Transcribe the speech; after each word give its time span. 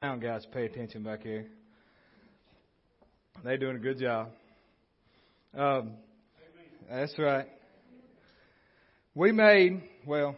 sound 0.00 0.22
guys 0.22 0.46
pay 0.52 0.64
attention 0.64 1.02
back 1.02 1.24
here. 1.24 1.46
They're 3.42 3.58
doing 3.58 3.74
a 3.74 3.80
good 3.80 3.98
job. 3.98 4.28
Um, 5.56 5.94
that's 6.88 7.18
right. 7.18 7.46
We 9.16 9.32
made, 9.32 9.82
well, 10.06 10.36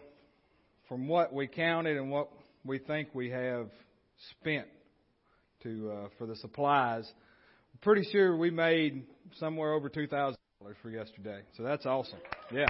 from 0.88 1.08
what 1.08 1.34
we 1.34 1.46
counted 1.46 1.98
and 1.98 2.10
what 2.10 2.30
we 2.64 2.78
think 2.78 3.08
we 3.12 3.28
have 3.28 3.68
spent 4.30 4.66
to 5.62 5.92
uh, 5.92 6.08
for 6.16 6.26
the 6.26 6.36
supplies, 6.36 7.06
pretty 7.82 8.08
sure 8.10 8.34
we 8.38 8.50
made 8.50 9.04
somewhere 9.38 9.74
over 9.74 9.90
two 9.90 10.06
thousand 10.06 10.38
dollars 10.58 10.76
for 10.80 10.88
yesterday. 10.88 11.40
So 11.58 11.64
that's 11.64 11.84
awesome. 11.84 12.18
Yeah. 12.50 12.64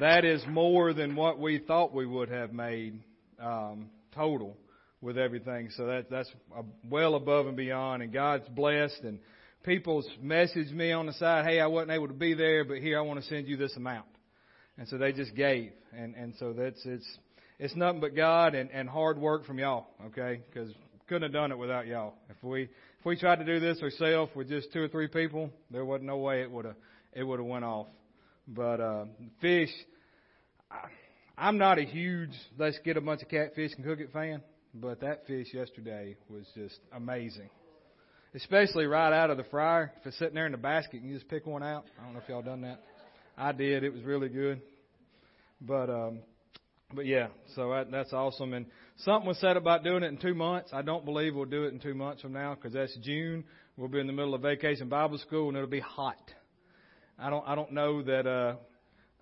That 0.00 0.24
is 0.24 0.42
more 0.48 0.92
than 0.92 1.14
what 1.14 1.38
we 1.38 1.60
thought 1.60 1.94
we 1.94 2.06
would 2.06 2.28
have 2.28 2.52
made 2.52 3.04
um, 3.40 3.90
total 4.14 4.56
with 5.00 5.18
everything. 5.18 5.70
So 5.76 5.86
that 5.86 6.10
that's 6.10 6.30
well 6.88 7.14
above 7.14 7.46
and 7.46 7.56
beyond. 7.56 8.02
And 8.02 8.12
God's 8.12 8.48
blessed. 8.48 9.00
And 9.02 9.18
people's 9.62 10.08
messaged 10.22 10.72
me 10.72 10.92
on 10.92 11.06
the 11.06 11.12
side, 11.14 11.46
"Hey, 11.46 11.60
I 11.60 11.66
wasn't 11.66 11.92
able 11.92 12.08
to 12.08 12.14
be 12.14 12.34
there, 12.34 12.64
but 12.64 12.78
here 12.78 12.98
I 12.98 13.02
want 13.02 13.20
to 13.20 13.26
send 13.26 13.48
you 13.48 13.56
this 13.56 13.76
amount." 13.76 14.06
And 14.76 14.88
so 14.88 14.98
they 14.98 15.12
just 15.12 15.34
gave. 15.34 15.72
And 15.96 16.14
and 16.14 16.34
so 16.38 16.52
that's 16.52 16.80
it's 16.84 17.06
it's 17.58 17.76
nothing 17.76 18.00
but 18.00 18.14
God 18.14 18.54
and 18.54 18.70
and 18.70 18.88
hard 18.88 19.18
work 19.18 19.46
from 19.46 19.58
y'all. 19.58 19.86
Okay, 20.06 20.40
because 20.48 20.72
couldn't 21.08 21.22
have 21.22 21.32
done 21.32 21.52
it 21.52 21.58
without 21.58 21.86
y'all. 21.86 22.14
If 22.28 22.42
we 22.42 22.64
if 22.64 23.04
we 23.04 23.16
tried 23.16 23.36
to 23.36 23.44
do 23.44 23.60
this 23.60 23.80
ourselves 23.82 24.30
with 24.34 24.48
just 24.48 24.72
two 24.72 24.82
or 24.82 24.88
three 24.88 25.08
people, 25.08 25.50
there 25.70 25.84
wasn't 25.84 26.06
no 26.06 26.18
way 26.18 26.42
it 26.42 26.50
would 26.50 26.66
have 26.66 26.76
it 27.12 27.22
would 27.24 27.38
have 27.38 27.48
went 27.48 27.64
off. 27.64 27.86
But 28.46 28.80
uh, 28.80 29.04
fish. 29.40 29.70
I, 30.70 30.88
I'm 31.38 31.56
not 31.56 31.78
a 31.78 31.82
huge 31.82 32.32
let's 32.58 32.78
get 32.84 32.96
a 32.96 33.00
bunch 33.00 33.22
of 33.22 33.28
catfish 33.28 33.72
and 33.76 33.84
cook 33.84 34.00
it 34.00 34.12
fan, 34.12 34.42
but 34.74 35.00
that 35.00 35.26
fish 35.26 35.48
yesterday 35.54 36.16
was 36.28 36.44
just 36.54 36.80
amazing. 36.92 37.48
Especially 38.34 38.86
right 38.86 39.12
out 39.12 39.30
of 39.30 39.36
the 39.36 39.44
fryer. 39.44 39.92
If 40.00 40.06
it's 40.06 40.18
sitting 40.18 40.34
there 40.34 40.46
in 40.46 40.52
the 40.52 40.58
basket 40.58 41.00
and 41.00 41.08
you 41.08 41.14
just 41.14 41.28
pick 41.28 41.46
one 41.46 41.62
out. 41.62 41.84
I 41.98 42.04
don't 42.04 42.14
know 42.14 42.20
if 42.20 42.28
y'all 42.28 42.42
done 42.42 42.62
that. 42.62 42.82
I 43.36 43.52
did. 43.52 43.84
It 43.84 43.92
was 43.92 44.02
really 44.02 44.28
good. 44.28 44.60
But 45.60 45.88
um 45.88 46.18
but 46.92 47.06
yeah, 47.06 47.28
so 47.54 47.70
that, 47.70 47.90
that's 47.90 48.12
awesome. 48.12 48.52
And 48.54 48.66
something 48.96 49.28
was 49.28 49.38
said 49.38 49.56
about 49.56 49.84
doing 49.84 50.02
it 50.02 50.06
in 50.06 50.16
two 50.16 50.34
months. 50.34 50.70
I 50.72 50.82
don't 50.82 51.04
believe 51.04 51.34
we'll 51.34 51.44
do 51.44 51.64
it 51.64 51.72
in 51.72 51.78
two 51.78 51.94
months 51.94 52.22
from 52.22 52.32
now 52.32 52.54
because 52.54 52.72
that's 52.72 52.96
June. 53.02 53.44
We'll 53.76 53.88
be 53.88 54.00
in 54.00 54.06
the 54.06 54.12
middle 54.12 54.34
of 54.34 54.42
vacation 54.42 54.88
Bible 54.88 55.18
school 55.18 55.48
and 55.48 55.56
it'll 55.56 55.68
be 55.68 55.80
hot. 55.80 56.16
I 57.16 57.30
don't 57.30 57.46
I 57.46 57.54
don't 57.54 57.72
know 57.72 58.02
that 58.02 58.26
uh 58.26 58.56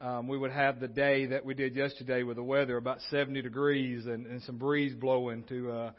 um, 0.00 0.28
we 0.28 0.36
would 0.36 0.52
have 0.52 0.78
the 0.78 0.88
day 0.88 1.26
that 1.26 1.44
we 1.44 1.54
did 1.54 1.74
yesterday 1.74 2.22
with 2.22 2.36
the 2.36 2.42
weather 2.42 2.76
about 2.76 2.98
70 3.10 3.40
degrees 3.42 4.04
and, 4.06 4.26
and 4.26 4.42
some 4.42 4.58
breeze 4.58 4.94
blowing 4.94 5.44
to 5.44 5.70
uh, 5.70 5.90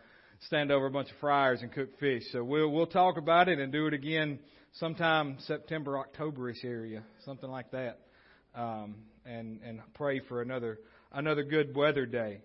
stand 0.45 0.72
over 0.72 0.86
a 0.86 0.92
bunch 0.92 1.09
of 1.09 1.17
fryers 1.17 1.62
and 1.62 1.72
cook 1.72 1.98
fish. 2.00 2.23
So 2.31 2.44
we'll 2.44 2.70
we'll 2.70 2.86
talk 2.88 3.18
about 3.18 3.50
it 3.50 3.59
and 3.59 3.72
do 3.72 3.88
it 3.88 3.94
again 3.94 4.40
sometime 4.73 5.38
September 5.48 6.03
Octoberish 6.03 6.64
area, 6.64 7.03
something 7.25 7.50
like 7.50 7.72
that, 7.72 8.00
um, 8.56 8.95
and 9.25 9.59
and 9.64 9.81
pray 9.95 10.20
for 10.20 10.42
another 10.42 10.80
another 11.12 11.44
good 11.44 11.75
weather 11.75 12.06
day. 12.06 12.42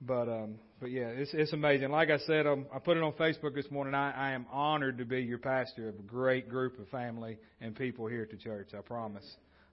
But 0.00 0.28
um, 0.28 0.60
but 0.80 0.90
yeah, 0.92 1.08
it's 1.08 1.32
it's 1.34 1.52
amazing. 1.52 1.90
Like 1.90 2.10
I 2.10 2.18
said, 2.18 2.46
um, 2.46 2.66
I 2.72 2.78
put 2.78 2.96
it 2.96 3.02
on 3.02 3.12
Facebook 3.14 3.54
this 3.54 3.70
morning. 3.72 3.94
I, 3.94 4.12
I 4.12 4.32
am 4.32 4.46
honored 4.52 4.98
to 4.98 5.04
be 5.04 5.22
your 5.22 5.38
pastor 5.38 5.88
of 5.88 5.98
a 5.98 6.02
great 6.02 6.48
group 6.48 6.78
of 6.78 6.88
family 6.90 7.38
and 7.60 7.74
people 7.74 8.06
here 8.06 8.22
at 8.22 8.30
the 8.30 8.36
church. 8.36 8.68
I 8.76 8.82
promise. 8.82 9.26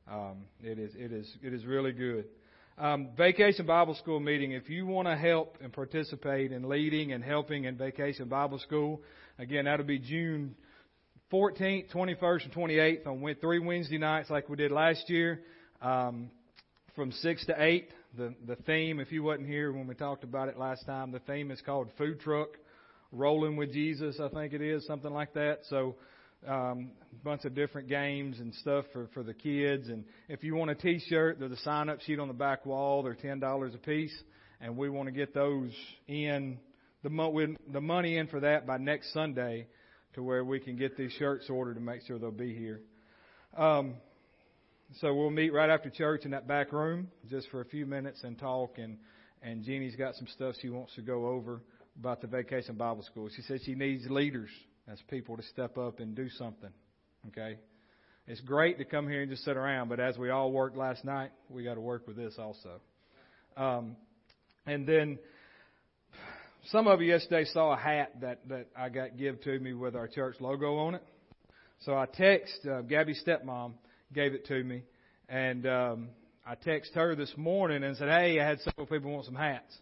Um, 0.09 0.45
it 0.61 0.79
is 0.79 0.91
it 0.95 1.11
is 1.11 1.31
it 1.41 1.53
is 1.53 1.65
really 1.65 1.93
good. 1.93 2.25
Um, 2.77 3.09
Vacation 3.15 3.65
Bible 3.65 3.95
School 3.95 4.19
meeting. 4.19 4.51
If 4.51 4.69
you 4.69 4.85
want 4.85 5.07
to 5.07 5.15
help 5.15 5.57
and 5.61 5.71
participate 5.71 6.51
in 6.51 6.67
leading 6.67 7.13
and 7.13 7.23
helping 7.23 7.65
in 7.65 7.77
Vacation 7.77 8.27
Bible 8.27 8.59
School, 8.59 9.01
again 9.39 9.65
that'll 9.65 9.85
be 9.85 9.99
June 9.99 10.55
14th, 11.31 11.91
21st, 11.93 12.43
and 12.45 12.53
28th 12.53 13.07
on 13.07 13.35
three 13.39 13.59
Wednesday 13.59 13.97
nights 13.97 14.29
like 14.29 14.49
we 14.49 14.57
did 14.57 14.71
last 14.71 15.09
year, 15.09 15.41
um, 15.81 16.29
from 16.95 17.11
six 17.11 17.45
to 17.45 17.63
eight. 17.63 17.89
The 18.17 18.35
the 18.45 18.57
theme, 18.57 18.99
if 18.99 19.11
you 19.11 19.23
wasn't 19.23 19.47
here 19.47 19.71
when 19.71 19.87
we 19.87 19.95
talked 19.95 20.25
about 20.25 20.49
it 20.49 20.57
last 20.57 20.85
time, 20.85 21.11
the 21.11 21.19
theme 21.19 21.49
is 21.49 21.61
called 21.61 21.87
Food 21.97 22.19
Truck 22.19 22.49
Rolling 23.13 23.55
with 23.55 23.71
Jesus. 23.71 24.19
I 24.19 24.27
think 24.27 24.51
it 24.51 24.61
is 24.61 24.85
something 24.85 25.11
like 25.13 25.33
that. 25.33 25.59
So 25.69 25.95
um, 26.47 26.91
bunch 27.23 27.45
of 27.45 27.55
different 27.55 27.87
games 27.87 28.39
and 28.39 28.53
stuff 28.55 28.85
for, 28.91 29.07
for 29.13 29.23
the 29.23 29.33
kids. 29.33 29.87
And 29.87 30.03
if 30.27 30.43
you 30.43 30.55
want 30.55 30.71
a 30.71 30.75
T-shirt, 30.75 31.39
there's 31.39 31.51
a 31.51 31.57
sign-up 31.57 32.01
sheet 32.01 32.19
on 32.19 32.27
the 32.27 32.33
back 32.33 32.65
wall. 32.65 33.03
They're 33.03 33.15
ten 33.15 33.39
dollars 33.39 33.73
a 33.75 33.77
piece, 33.77 34.13
and 34.59 34.75
we 34.77 34.89
want 34.89 35.07
to 35.07 35.13
get 35.13 35.33
those 35.33 35.71
in 36.07 36.59
the 37.03 37.09
mo- 37.09 37.55
the 37.71 37.81
money 37.81 38.17
in 38.17 38.27
for 38.27 38.41
that 38.41 38.65
by 38.65 38.77
next 38.77 39.13
Sunday, 39.13 39.67
to 40.15 40.23
where 40.23 40.43
we 40.43 40.59
can 40.59 40.77
get 40.77 40.97
these 40.97 41.11
shirts 41.13 41.49
ordered 41.49 41.75
to 41.75 41.81
make 41.81 42.01
sure 42.05 42.19
they'll 42.19 42.31
be 42.31 42.53
here. 42.53 42.81
Um, 43.57 43.95
so 45.01 45.13
we'll 45.13 45.29
meet 45.29 45.53
right 45.53 45.69
after 45.69 45.89
church 45.89 46.25
in 46.25 46.31
that 46.31 46.47
back 46.47 46.71
room 46.71 47.09
just 47.29 47.49
for 47.49 47.61
a 47.61 47.65
few 47.65 47.85
minutes 47.85 48.23
and 48.23 48.37
talk. 48.37 48.77
And 48.77 48.97
and 49.41 49.63
Jeannie's 49.63 49.95
got 49.95 50.15
some 50.15 50.27
stuff 50.27 50.55
she 50.61 50.69
wants 50.69 50.95
to 50.95 51.01
go 51.01 51.27
over 51.27 51.61
about 51.99 52.21
the 52.21 52.27
Vacation 52.27 52.75
Bible 52.75 53.03
School. 53.03 53.29
She 53.35 53.41
said 53.43 53.59
she 53.65 53.75
needs 53.75 54.09
leaders 54.09 54.49
as 54.87 54.99
people 55.09 55.37
to 55.37 55.43
step 55.43 55.77
up 55.77 55.99
and 55.99 56.15
do 56.15 56.29
something. 56.29 56.69
Okay? 57.27 57.57
It's 58.27 58.41
great 58.41 58.77
to 58.77 58.85
come 58.85 59.07
here 59.07 59.21
and 59.21 59.29
just 59.29 59.43
sit 59.43 59.57
around, 59.57 59.89
but 59.89 59.99
as 59.99 60.17
we 60.17 60.29
all 60.29 60.51
worked 60.51 60.77
last 60.77 61.03
night, 61.03 61.31
we 61.49 61.63
got 61.63 61.75
to 61.75 61.81
work 61.81 62.07
with 62.07 62.15
this 62.15 62.35
also. 62.37 62.79
Um, 63.57 63.95
and 64.65 64.87
then 64.87 65.19
some 66.67 66.87
of 66.87 67.01
you 67.01 67.07
yesterday 67.07 67.45
saw 67.51 67.73
a 67.73 67.77
hat 67.77 68.21
that, 68.21 68.47
that 68.47 68.67
I 68.77 68.89
got 68.89 69.17
give 69.17 69.41
to 69.41 69.59
me 69.59 69.73
with 69.73 69.95
our 69.95 70.07
church 70.07 70.35
logo 70.39 70.77
on 70.77 70.95
it. 70.95 71.03
So 71.81 71.93
I 71.97 72.05
text 72.05 72.65
uh, 72.65 72.81
Gabby's 72.81 73.21
stepmom 73.27 73.73
gave 74.13 74.33
it 74.33 74.45
to 74.45 74.63
me, 74.63 74.83
and 75.27 75.67
um, 75.67 76.09
I 76.47 76.55
texted 76.55 76.93
her 76.93 77.15
this 77.15 77.33
morning 77.35 77.83
and 77.83 77.97
said, 77.97 78.07
"Hey, 78.07 78.39
I 78.39 78.47
had 78.47 78.61
several 78.61 78.87
people 78.87 79.11
want 79.11 79.25
some 79.25 79.35
hats." 79.35 79.75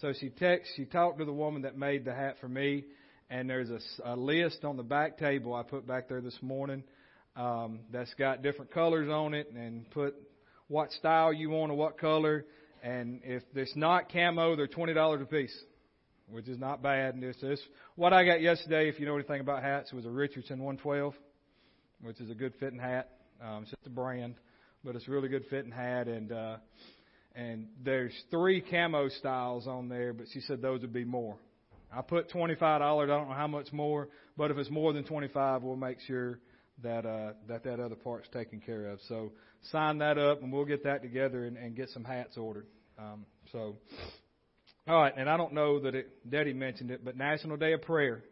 So 0.00 0.12
she 0.12 0.28
text, 0.28 0.70
she 0.76 0.84
talked 0.84 1.18
to 1.18 1.24
the 1.24 1.32
woman 1.32 1.62
that 1.62 1.76
made 1.76 2.04
the 2.04 2.14
hat 2.14 2.36
for 2.40 2.48
me, 2.48 2.84
and 3.30 3.48
there's 3.48 3.70
a, 3.70 3.78
a 4.04 4.16
list 4.16 4.64
on 4.64 4.76
the 4.76 4.82
back 4.82 5.16
table 5.16 5.54
I 5.54 5.62
put 5.62 5.86
back 5.86 6.08
there 6.08 6.20
this 6.20 6.36
morning 6.42 6.82
um, 7.36 7.80
that's 7.92 8.12
got 8.14 8.42
different 8.42 8.72
colors 8.72 9.08
on 9.08 9.34
it 9.34 9.50
and 9.52 9.88
put 9.90 10.14
what 10.68 10.90
style 10.92 11.32
you 11.32 11.50
want 11.50 11.70
or 11.70 11.76
what 11.76 11.98
color. 11.98 12.44
And 12.82 13.20
if 13.24 13.42
it's 13.54 13.76
not 13.76 14.10
camo, 14.12 14.56
they're 14.56 14.66
twenty 14.66 14.94
dollars 14.94 15.22
a 15.22 15.26
piece, 15.26 15.56
which 16.28 16.48
is 16.48 16.58
not 16.58 16.82
bad. 16.82 17.14
And 17.14 17.22
this 17.22 17.36
is 17.42 17.60
what 17.94 18.12
I 18.12 18.24
got 18.24 18.40
yesterday. 18.40 18.88
If 18.88 18.98
you 18.98 19.06
know 19.06 19.14
anything 19.14 19.40
about 19.40 19.62
hats, 19.62 19.92
was 19.92 20.06
a 20.06 20.10
Richardson 20.10 20.58
112, 20.58 21.14
which 22.02 22.20
is 22.20 22.30
a 22.30 22.34
good 22.34 22.54
fitting 22.58 22.78
hat. 22.78 23.10
Um, 23.42 23.62
it's 23.62 23.70
just 23.70 23.86
a 23.86 23.90
brand, 23.90 24.34
but 24.84 24.96
it's 24.96 25.06
a 25.06 25.10
really 25.10 25.28
good 25.28 25.44
fitting 25.50 25.72
hat. 25.72 26.08
And 26.08 26.32
uh, 26.32 26.56
and 27.34 27.68
there's 27.84 28.14
three 28.30 28.60
camo 28.60 29.08
styles 29.08 29.66
on 29.66 29.88
there, 29.88 30.12
but 30.12 30.26
she 30.32 30.40
said 30.40 30.62
those 30.62 30.80
would 30.80 30.92
be 30.92 31.04
more. 31.04 31.36
I 31.92 32.02
put 32.02 32.30
twenty 32.30 32.54
five 32.54 32.80
dollars. 32.80 33.10
I 33.10 33.16
don't 33.16 33.28
know 33.28 33.34
how 33.34 33.46
much 33.46 33.72
more, 33.72 34.08
but 34.36 34.50
if 34.50 34.58
it's 34.58 34.70
more 34.70 34.92
than 34.92 35.04
twenty 35.04 35.28
five, 35.28 35.62
we'll 35.62 35.76
make 35.76 35.98
sure 36.06 36.38
that 36.82 37.04
uh, 37.04 37.32
that 37.48 37.64
that 37.64 37.80
other 37.80 37.96
part's 37.96 38.28
taken 38.28 38.60
care 38.60 38.86
of. 38.86 39.00
So 39.08 39.32
sign 39.70 39.98
that 39.98 40.18
up, 40.18 40.42
and 40.42 40.52
we'll 40.52 40.64
get 40.64 40.84
that 40.84 41.02
together 41.02 41.44
and, 41.44 41.56
and 41.56 41.74
get 41.74 41.88
some 41.90 42.04
hats 42.04 42.36
ordered. 42.36 42.66
Um, 42.98 43.26
so, 43.52 43.76
all 44.86 45.00
right. 45.00 45.12
And 45.16 45.28
I 45.28 45.36
don't 45.36 45.52
know 45.52 45.80
that 45.80 45.94
it, 45.94 46.30
Daddy 46.30 46.52
mentioned 46.52 46.90
it, 46.90 47.04
but 47.04 47.16
National 47.16 47.56
Day 47.56 47.72
of 47.72 47.82
Prayer 47.82 48.22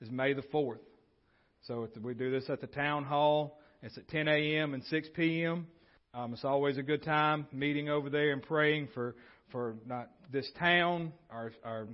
is 0.00 0.10
May 0.10 0.32
the 0.32 0.42
fourth. 0.52 0.80
So 1.66 1.88
we 2.00 2.14
do 2.14 2.30
this 2.30 2.48
at 2.48 2.60
the 2.60 2.66
town 2.66 3.04
hall. 3.04 3.58
It's 3.82 3.98
at 3.98 4.08
10 4.08 4.28
a.m. 4.28 4.74
and 4.74 4.84
6 4.84 5.08
p.m. 5.14 5.66
Um, 6.14 6.32
it's 6.32 6.44
always 6.44 6.78
a 6.78 6.82
good 6.82 7.02
time 7.02 7.46
meeting 7.52 7.88
over 7.88 8.08
there 8.08 8.32
and 8.32 8.42
praying 8.42 8.88
for 8.94 9.16
for 9.52 9.76
not 9.86 10.10
this 10.32 10.50
town, 10.58 11.12
our 11.30 11.52
our 11.64 11.86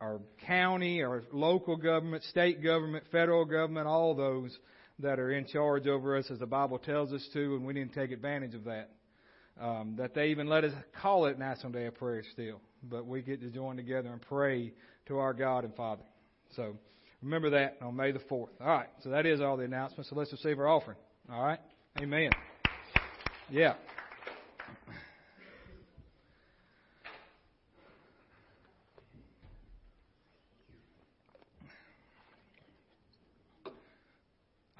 our 0.00 0.20
county, 0.46 1.02
our 1.02 1.22
local 1.32 1.76
government, 1.76 2.22
state 2.24 2.62
government, 2.62 3.04
federal 3.12 3.44
government, 3.44 3.86
all 3.86 4.14
those 4.14 4.56
that 4.98 5.18
are 5.18 5.30
in 5.32 5.46
charge 5.46 5.86
over 5.86 6.16
us 6.16 6.30
as 6.30 6.38
the 6.38 6.46
Bible 6.46 6.78
tells 6.78 7.12
us 7.12 7.26
to, 7.32 7.56
and 7.56 7.64
we 7.64 7.74
didn't 7.74 7.92
take 7.92 8.10
advantage 8.10 8.54
of 8.54 8.64
that. 8.64 8.90
Um, 9.60 9.96
that 9.98 10.14
they 10.14 10.28
even 10.28 10.46
let 10.46 10.64
us 10.64 10.72
call 11.02 11.26
it 11.26 11.38
National 11.38 11.70
Day 11.72 11.86
of 11.86 11.94
Prayer 11.94 12.22
still, 12.32 12.60
but 12.82 13.04
we 13.04 13.20
get 13.20 13.40
to 13.42 13.50
join 13.50 13.76
together 13.76 14.08
and 14.10 14.22
pray 14.22 14.72
to 15.06 15.18
our 15.18 15.34
God 15.34 15.64
and 15.64 15.74
Father. 15.74 16.02
So 16.56 16.76
remember 17.20 17.50
that 17.50 17.76
on 17.82 17.94
May 17.94 18.12
the 18.12 18.20
4th. 18.20 18.48
All 18.60 18.66
right, 18.66 18.88
so 19.02 19.10
that 19.10 19.26
is 19.26 19.42
all 19.42 19.58
the 19.58 19.64
announcements. 19.64 20.08
So 20.08 20.16
let's 20.16 20.32
receive 20.32 20.58
our 20.58 20.68
offering. 20.68 20.96
All 21.30 21.42
right, 21.42 21.58
Amen. 22.00 22.30
Yeah. 23.50 23.74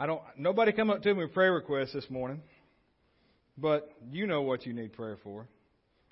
I 0.01 0.07
don't. 0.07 0.23
Nobody 0.39 0.73
come 0.73 0.89
up 0.89 1.03
to 1.03 1.13
me 1.13 1.25
with 1.25 1.35
prayer 1.35 1.53
requests 1.53 1.93
this 1.93 2.09
morning, 2.09 2.41
but 3.59 3.93
you 4.11 4.27
know 4.27 4.41
what 4.41 4.65
you 4.65 4.73
need 4.73 4.95
prayer 4.95 5.19
for, 5.23 5.47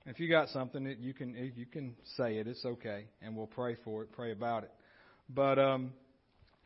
If 0.04 0.20
you 0.20 0.28
got 0.28 0.50
something, 0.50 0.84
that 0.84 0.98
you 0.98 1.14
can 1.14 1.34
you 1.56 1.64
can 1.64 1.96
say 2.18 2.36
it. 2.36 2.46
It's 2.46 2.66
okay, 2.66 3.06
and 3.22 3.34
we'll 3.34 3.46
pray 3.46 3.76
for 3.86 4.02
it, 4.02 4.12
pray 4.12 4.32
about 4.32 4.64
it. 4.64 4.70
But 5.30 5.58
um, 5.58 5.94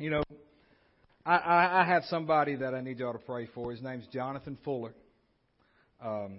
you 0.01 0.11
know, 0.11 0.25
I, 1.25 1.37
I, 1.37 1.83
I 1.83 1.85
have 1.85 2.03
somebody 2.11 2.57
that 2.57 2.75
I 2.75 2.81
need 2.81 2.99
y'all 2.99 3.13
to 3.13 3.21
pray 3.21 3.47
for. 3.55 3.71
His 3.71 3.83
name's 3.83 4.09
Jonathan 4.13 4.59
Fuller. 4.65 4.93
Um, 6.05 6.39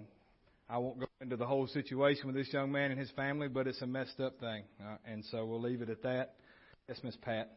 I 0.68 0.76
won't 0.76 1.00
go 1.00 1.06
into 1.22 1.36
the 1.36 1.46
whole 1.46 1.66
situation 1.66 2.26
with 2.26 2.36
this 2.36 2.52
young 2.52 2.70
man 2.70 2.90
and 2.90 3.00
his 3.00 3.10
family, 3.12 3.48
but 3.48 3.66
it's 3.66 3.80
a 3.80 3.86
messed 3.86 4.20
up 4.20 4.38
thing, 4.38 4.64
uh, 4.82 4.96
and 5.06 5.24
so 5.30 5.46
we'll 5.46 5.62
leave 5.62 5.80
it 5.80 5.88
at 5.88 6.02
that. 6.02 6.34
Yes, 6.90 6.98
Miss 7.02 7.16
Pat. 7.16 7.56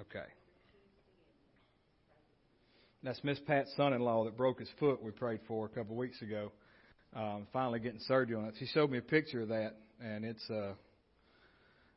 Okay. 0.00 0.26
That's 3.04 3.22
Miss 3.24 3.38
Pat's 3.40 3.72
son-in-law 3.76 4.24
that 4.24 4.36
broke 4.36 4.60
his 4.60 4.68
foot. 4.78 5.02
We 5.02 5.10
prayed 5.10 5.40
for 5.48 5.66
a 5.66 5.68
couple 5.68 5.96
weeks 5.96 6.22
ago. 6.22 6.52
Um, 7.14 7.46
finally 7.52 7.80
getting 7.80 8.00
surgery 8.00 8.36
on 8.36 8.44
it. 8.44 8.54
She 8.58 8.66
showed 8.66 8.90
me 8.90 8.98
a 8.98 9.02
picture 9.02 9.42
of 9.42 9.48
that, 9.48 9.74
and 10.00 10.24
it's 10.24 10.48
uh, 10.48 10.72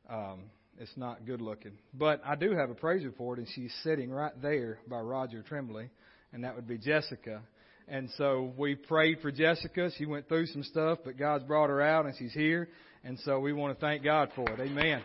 um, 0.10 0.44
it's 0.80 0.92
not 0.98 1.26
good 1.26 1.42
looking. 1.42 1.74
But 1.94 2.22
I 2.26 2.36
do 2.36 2.52
have 2.52 2.70
a 2.70 2.74
praise 2.74 3.06
report, 3.06 3.38
and 3.38 3.48
she's 3.56 3.74
sitting 3.84 4.10
right 4.10 4.34
there 4.42 4.80
by 4.90 5.00
Roger 5.00 5.42
Tremblay, 5.44 5.90
and 6.34 6.44
that 6.44 6.56
would 6.56 6.68
be 6.68 6.78
Jessica. 6.78 7.42
And 7.88 8.10
so 8.18 8.52
we 8.58 8.76
prayed 8.76 9.20
for 9.22 9.32
Jessica. 9.32 9.92
She 9.98 10.06
went 10.06 10.28
through 10.28 10.48
some 10.48 10.64
stuff, 10.64 11.00
but 11.06 11.18
God's 11.18 11.44
brought 11.44 11.70
her 11.70 11.82
out, 11.82 12.08
and 12.08 12.16
she's 12.18 12.34
here. 12.34 12.68
And 13.04 13.20
so 13.20 13.40
we 13.40 13.54
want 13.54 13.78
to 13.78 13.86
thank 13.86 14.04
God 14.04 14.30
for 14.36 14.50
it. 14.50 14.60
Amen. 14.60 15.02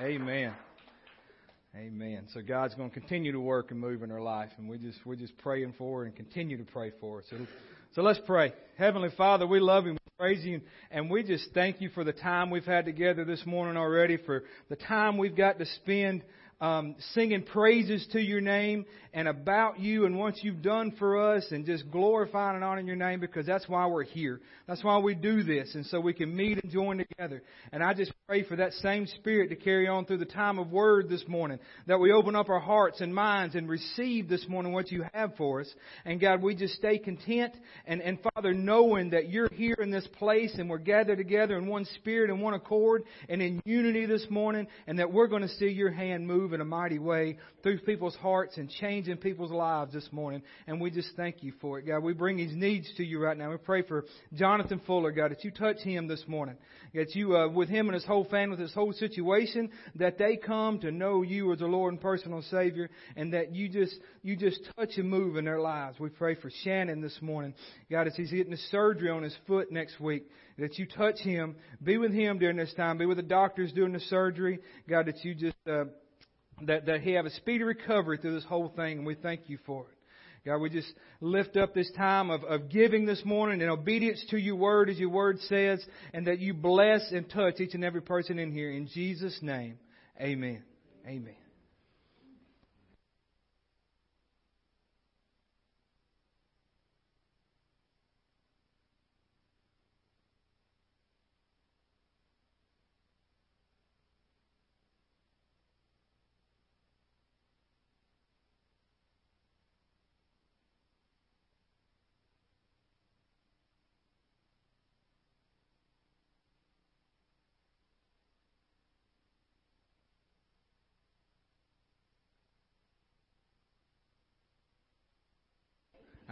Amen. 0.00 0.54
Amen. 1.74 2.24
So 2.34 2.42
God's 2.42 2.74
going 2.74 2.90
to 2.90 3.00
continue 3.00 3.32
to 3.32 3.40
work 3.40 3.70
and 3.70 3.80
move 3.80 4.02
in 4.02 4.10
her 4.10 4.20
life, 4.20 4.50
and 4.58 4.68
we 4.68 4.76
just 4.76 4.98
we're 5.06 5.16
just 5.16 5.34
praying 5.38 5.72
for 5.78 6.00
her 6.00 6.04
and 6.04 6.14
continue 6.14 6.58
to 6.58 6.70
pray 6.70 6.92
for 7.00 7.16
her. 7.16 7.24
So, 7.30 7.46
so 7.94 8.02
let's 8.02 8.20
pray. 8.26 8.52
Heavenly 8.76 9.08
Father, 9.16 9.46
we 9.46 9.58
love 9.58 9.86
you, 9.86 9.92
we 9.92 9.98
praise 10.18 10.44
you, 10.44 10.60
and 10.90 11.08
we 11.08 11.22
just 11.22 11.48
thank 11.54 11.80
you 11.80 11.88
for 11.88 12.04
the 12.04 12.12
time 12.12 12.50
we've 12.50 12.66
had 12.66 12.84
together 12.84 13.24
this 13.24 13.46
morning 13.46 13.78
already, 13.78 14.18
for 14.18 14.44
the 14.68 14.76
time 14.76 15.16
we've 15.16 15.34
got 15.34 15.58
to 15.60 15.64
spend 15.64 16.22
um, 16.62 16.94
singing 17.12 17.42
praises 17.42 18.06
to 18.12 18.20
your 18.20 18.40
name 18.40 18.86
and 19.12 19.26
about 19.26 19.80
you 19.80 20.06
and 20.06 20.16
what 20.16 20.42
you've 20.44 20.62
done 20.62 20.92
for 20.96 21.34
us 21.34 21.44
and 21.50 21.66
just 21.66 21.90
glorifying 21.90 22.54
and 22.54 22.64
honoring 22.64 22.86
your 22.86 22.96
name 22.96 23.18
because 23.18 23.44
that's 23.44 23.68
why 23.68 23.84
we're 23.86 24.04
here. 24.04 24.40
That's 24.68 24.82
why 24.84 24.98
we 24.98 25.16
do 25.16 25.42
this 25.42 25.74
and 25.74 25.84
so 25.86 26.00
we 26.00 26.14
can 26.14 26.34
meet 26.34 26.62
and 26.62 26.72
join 26.72 26.98
together. 26.98 27.42
And 27.72 27.82
I 27.82 27.94
just 27.94 28.12
pray 28.28 28.44
for 28.44 28.54
that 28.56 28.72
same 28.74 29.08
spirit 29.08 29.48
to 29.48 29.56
carry 29.56 29.88
on 29.88 30.06
through 30.06 30.18
the 30.18 30.24
time 30.24 30.60
of 30.60 30.70
word 30.70 31.08
this 31.08 31.24
morning, 31.26 31.58
that 31.88 31.98
we 31.98 32.12
open 32.12 32.36
up 32.36 32.48
our 32.48 32.60
hearts 32.60 33.00
and 33.00 33.12
minds 33.12 33.56
and 33.56 33.68
receive 33.68 34.28
this 34.28 34.46
morning 34.48 34.72
what 34.72 34.92
you 34.92 35.04
have 35.12 35.34
for 35.36 35.62
us. 35.62 35.74
And 36.04 36.20
God, 36.20 36.42
we 36.42 36.54
just 36.54 36.74
stay 36.74 36.96
content 36.96 37.54
and, 37.86 38.00
and 38.00 38.20
Father, 38.34 38.54
knowing 38.54 39.10
that 39.10 39.28
you're 39.28 39.50
here 39.52 39.76
in 39.80 39.90
this 39.90 40.06
place 40.16 40.54
and 40.56 40.70
we're 40.70 40.78
gathered 40.78 41.18
together 41.18 41.58
in 41.58 41.66
one 41.66 41.86
spirit 41.96 42.30
and 42.30 42.40
one 42.40 42.54
accord 42.54 43.02
and 43.28 43.42
in 43.42 43.60
unity 43.64 44.06
this 44.06 44.26
morning 44.30 44.68
and 44.86 45.00
that 45.00 45.12
we're 45.12 45.26
going 45.26 45.42
to 45.42 45.48
see 45.48 45.66
your 45.66 45.90
hand 45.90 46.24
move 46.24 46.51
in 46.54 46.60
a 46.60 46.64
mighty 46.64 46.98
way 46.98 47.38
through 47.62 47.78
people's 47.80 48.16
hearts 48.16 48.56
and 48.56 48.68
changing 48.68 49.16
people's 49.16 49.50
lives 49.50 49.92
this 49.92 50.08
morning. 50.12 50.42
And 50.66 50.80
we 50.80 50.90
just 50.90 51.10
thank 51.16 51.42
you 51.42 51.52
for 51.60 51.78
it, 51.78 51.86
God. 51.86 52.02
We 52.02 52.12
bring 52.12 52.38
his 52.38 52.54
needs 52.54 52.92
to 52.96 53.04
you 53.04 53.22
right 53.22 53.36
now. 53.36 53.50
We 53.50 53.56
pray 53.56 53.82
for 53.82 54.04
Jonathan 54.34 54.80
Fuller, 54.86 55.12
God, 55.12 55.30
that 55.30 55.44
you 55.44 55.50
touch 55.50 55.78
him 55.78 56.08
this 56.08 56.24
morning. 56.26 56.56
That 56.94 57.14
you, 57.14 57.36
uh, 57.36 57.48
with 57.48 57.68
him 57.68 57.88
and 57.88 57.94
his 57.94 58.04
whole 58.04 58.24
family, 58.24 58.56
with 58.56 58.60
his 58.60 58.74
whole 58.74 58.92
situation, 58.92 59.70
that 59.96 60.18
they 60.18 60.36
come 60.36 60.78
to 60.80 60.90
know 60.90 61.22
you 61.22 61.52
as 61.52 61.58
the 61.58 61.66
Lord 61.66 61.92
and 61.92 62.00
personal 62.00 62.42
Savior, 62.42 62.90
and 63.16 63.32
that 63.32 63.54
you 63.54 63.68
just, 63.68 63.98
you 64.22 64.36
just 64.36 64.60
touch 64.76 64.90
and 64.96 65.08
move 65.08 65.36
in 65.36 65.44
their 65.44 65.60
lives. 65.60 65.98
We 65.98 66.10
pray 66.10 66.34
for 66.34 66.50
Shannon 66.62 67.00
this 67.00 67.18
morning, 67.20 67.54
God, 67.90 68.06
as 68.06 68.14
he's 68.16 68.30
getting 68.30 68.56
surgery 68.70 69.10
on 69.10 69.22
his 69.22 69.36
foot 69.46 69.72
next 69.72 70.00
week, 70.00 70.24
that 70.58 70.78
you 70.78 70.86
touch 70.86 71.18
him, 71.18 71.56
be 71.82 71.98
with 71.98 72.12
him 72.12 72.38
during 72.38 72.56
this 72.56 72.72
time, 72.74 72.98
be 72.98 73.06
with 73.06 73.16
the 73.16 73.22
doctors 73.22 73.72
doing 73.72 73.92
the 73.92 74.00
surgery, 74.00 74.58
God, 74.88 75.06
that 75.06 75.24
you 75.24 75.34
just 75.34 75.56
uh, 75.66 75.84
that, 76.62 76.86
that 76.86 77.00
he 77.00 77.12
have 77.12 77.26
a 77.26 77.30
speedy 77.30 77.64
recovery 77.64 78.18
through 78.18 78.34
this 78.34 78.44
whole 78.44 78.68
thing, 78.68 78.98
and 78.98 79.06
we 79.06 79.14
thank 79.14 79.48
you 79.48 79.58
for 79.66 79.82
it. 79.82 79.98
God, 80.44 80.58
we 80.58 80.70
just 80.70 80.92
lift 81.20 81.56
up 81.56 81.72
this 81.72 81.90
time 81.96 82.30
of, 82.30 82.42
of 82.42 82.68
giving 82.68 83.06
this 83.06 83.24
morning 83.24 83.60
in 83.60 83.68
obedience 83.68 84.24
to 84.30 84.36
your 84.36 84.56
word 84.56 84.90
as 84.90 84.98
your 84.98 85.10
word 85.10 85.38
says, 85.42 85.84
and 86.12 86.26
that 86.26 86.40
you 86.40 86.52
bless 86.52 87.12
and 87.12 87.30
touch 87.30 87.60
each 87.60 87.74
and 87.74 87.84
every 87.84 88.02
person 88.02 88.40
in 88.40 88.50
here. 88.50 88.72
In 88.72 88.88
Jesus' 88.88 89.38
name, 89.40 89.78
amen. 90.20 90.64
Amen. 91.06 91.41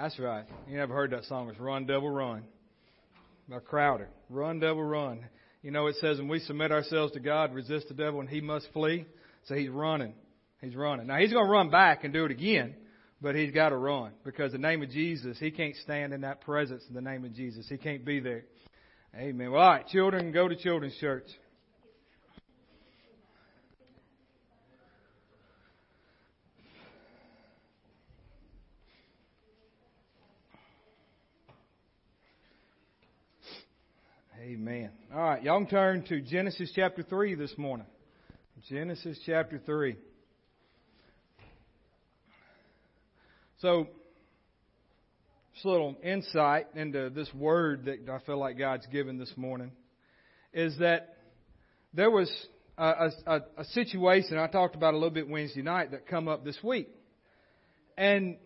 That's 0.00 0.18
right. 0.18 0.46
You 0.66 0.78
never 0.78 0.94
heard 0.94 1.10
that 1.10 1.24
song. 1.24 1.50
It's 1.50 1.60
Run 1.60 1.84
Devil 1.84 2.08
Run 2.08 2.44
by 3.50 3.58
Crowder. 3.58 4.08
Run 4.30 4.58
Devil 4.58 4.82
Run. 4.82 5.26
You 5.60 5.72
know, 5.72 5.88
it 5.88 5.96
says 6.00 6.16
when 6.16 6.28
we 6.28 6.38
submit 6.38 6.72
ourselves 6.72 7.12
to 7.12 7.20
God, 7.20 7.52
resist 7.52 7.88
the 7.88 7.94
devil, 7.94 8.20
and 8.20 8.28
he 8.28 8.40
must 8.40 8.66
flee. 8.72 9.04
So 9.44 9.54
he's 9.54 9.68
running. 9.68 10.14
He's 10.62 10.74
running. 10.74 11.06
Now 11.06 11.18
he's 11.18 11.34
going 11.34 11.44
to 11.44 11.50
run 11.50 11.68
back 11.68 12.04
and 12.04 12.14
do 12.14 12.24
it 12.24 12.30
again, 12.30 12.76
but 13.20 13.34
he's 13.34 13.52
got 13.52 13.70
to 13.70 13.76
run 13.76 14.12
because 14.24 14.52
the 14.52 14.58
name 14.58 14.82
of 14.82 14.88
Jesus, 14.88 15.38
he 15.38 15.50
can't 15.50 15.76
stand 15.76 16.14
in 16.14 16.22
that 16.22 16.40
presence 16.40 16.82
in 16.88 16.94
the 16.94 17.02
name 17.02 17.26
of 17.26 17.34
Jesus. 17.34 17.66
He 17.68 17.76
can't 17.76 18.02
be 18.02 18.20
there. 18.20 18.44
Amen. 19.14 19.50
Well, 19.50 19.60
all 19.60 19.68
right, 19.68 19.86
children, 19.86 20.32
go 20.32 20.48
to 20.48 20.56
children's 20.56 20.96
church. 20.96 21.26
Amen. 34.50 34.90
All 35.14 35.22
right, 35.22 35.44
y'all 35.44 35.60
can 35.60 35.68
turn 35.68 36.02
to 36.08 36.20
Genesis 36.20 36.72
chapter 36.74 37.04
3 37.04 37.36
this 37.36 37.56
morning. 37.56 37.86
Genesis 38.68 39.16
chapter 39.24 39.60
3. 39.64 39.94
So, 43.60 43.86
just 45.54 45.64
a 45.64 45.70
little 45.70 45.94
insight 46.02 46.66
into 46.74 47.10
this 47.10 47.32
word 47.32 47.84
that 47.84 48.12
I 48.12 48.18
feel 48.26 48.38
like 48.38 48.58
God's 48.58 48.84
given 48.86 49.18
this 49.18 49.32
morning 49.36 49.70
is 50.52 50.76
that 50.78 51.18
there 51.94 52.10
was 52.10 52.28
a, 52.76 53.10
a, 53.28 53.40
a 53.58 53.64
situation 53.66 54.36
I 54.36 54.48
talked 54.48 54.74
about 54.74 54.94
a 54.94 54.96
little 54.96 55.10
bit 55.10 55.28
Wednesday 55.28 55.62
night 55.62 55.92
that 55.92 56.08
come 56.08 56.26
up 56.26 56.44
this 56.44 56.58
week. 56.60 56.88
And 57.96 58.36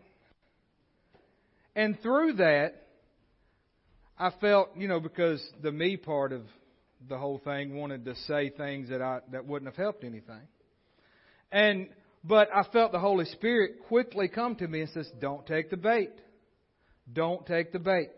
and 1.75 1.99
through 2.02 2.35
that, 2.35 2.84
I 4.18 4.30
felt, 4.40 4.71
you 4.76 4.88
know, 4.88 5.00
because 5.00 5.44
the 5.62 5.73
me 5.73 5.97
part 5.97 6.33
of 6.33 6.42
the 7.09 7.18
whole 7.18 7.38
thing 7.38 7.76
wanted 7.76 8.04
to 8.04 8.14
say 8.26 8.50
things 8.50 8.88
that 8.88 9.02
I 9.02 9.21
that 9.33 9.44
wouldn't 9.47 9.68
have 9.68 9.76
helped 9.76 10.04
anything. 10.04 10.49
And 11.50 11.88
but 12.23 12.49
I 12.54 12.64
felt 12.73 12.92
the 12.92 13.00
Holy 13.00 13.26
Spirit 13.26 13.80
quickly 13.88 14.28
come 14.28 14.56
to 14.56 14.68
me 14.68 14.80
and 14.83 14.90
says, 14.90 15.11
"Don't 15.21 15.47
take 15.47 15.71
the 15.71 15.76
bait. 15.76 16.12
Don't 17.12 17.44
take 17.47 17.73
the 17.73 17.78
bait." 17.78 18.12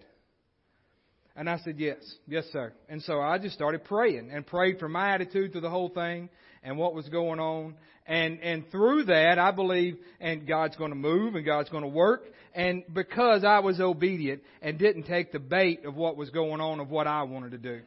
And 1.34 1.50
I 1.50 1.58
said, 1.58 1.78
"Yes, 1.78 1.98
yes, 2.28 2.44
sir." 2.52 2.72
And 2.88 3.02
so 3.02 3.20
I 3.20 3.38
just 3.38 3.54
started 3.54 3.84
praying 3.84 4.30
and 4.30 4.46
prayed 4.46 4.78
for 4.78 4.88
my 4.88 5.14
attitude 5.14 5.54
to 5.54 5.60
the 5.60 5.70
whole 5.70 5.88
thing 5.88 6.28
and 6.66 6.76
what 6.76 6.94
was 6.94 7.08
going 7.08 7.40
on. 7.40 7.76
And 8.06 8.40
and 8.40 8.70
through 8.70 9.04
that, 9.04 9.38
I 9.38 9.52
believe, 9.52 9.96
and 10.20 10.46
God's 10.46 10.76
going 10.76 10.90
to 10.90 10.96
move 10.96 11.34
and 11.34 11.46
God's 11.46 11.70
going 11.70 11.84
to 11.84 11.88
work. 11.88 12.24
And 12.54 12.82
because 12.92 13.44
I 13.44 13.60
was 13.60 13.80
obedient 13.80 14.42
and 14.60 14.78
didn't 14.78 15.04
take 15.04 15.32
the 15.32 15.38
bait 15.38 15.84
of 15.84 15.94
what 15.94 16.16
was 16.16 16.30
going 16.30 16.60
on 16.60 16.80
of 16.80 16.90
what 16.90 17.06
I 17.06 17.22
wanted 17.22 17.52
to 17.52 17.58
do, 17.58 17.80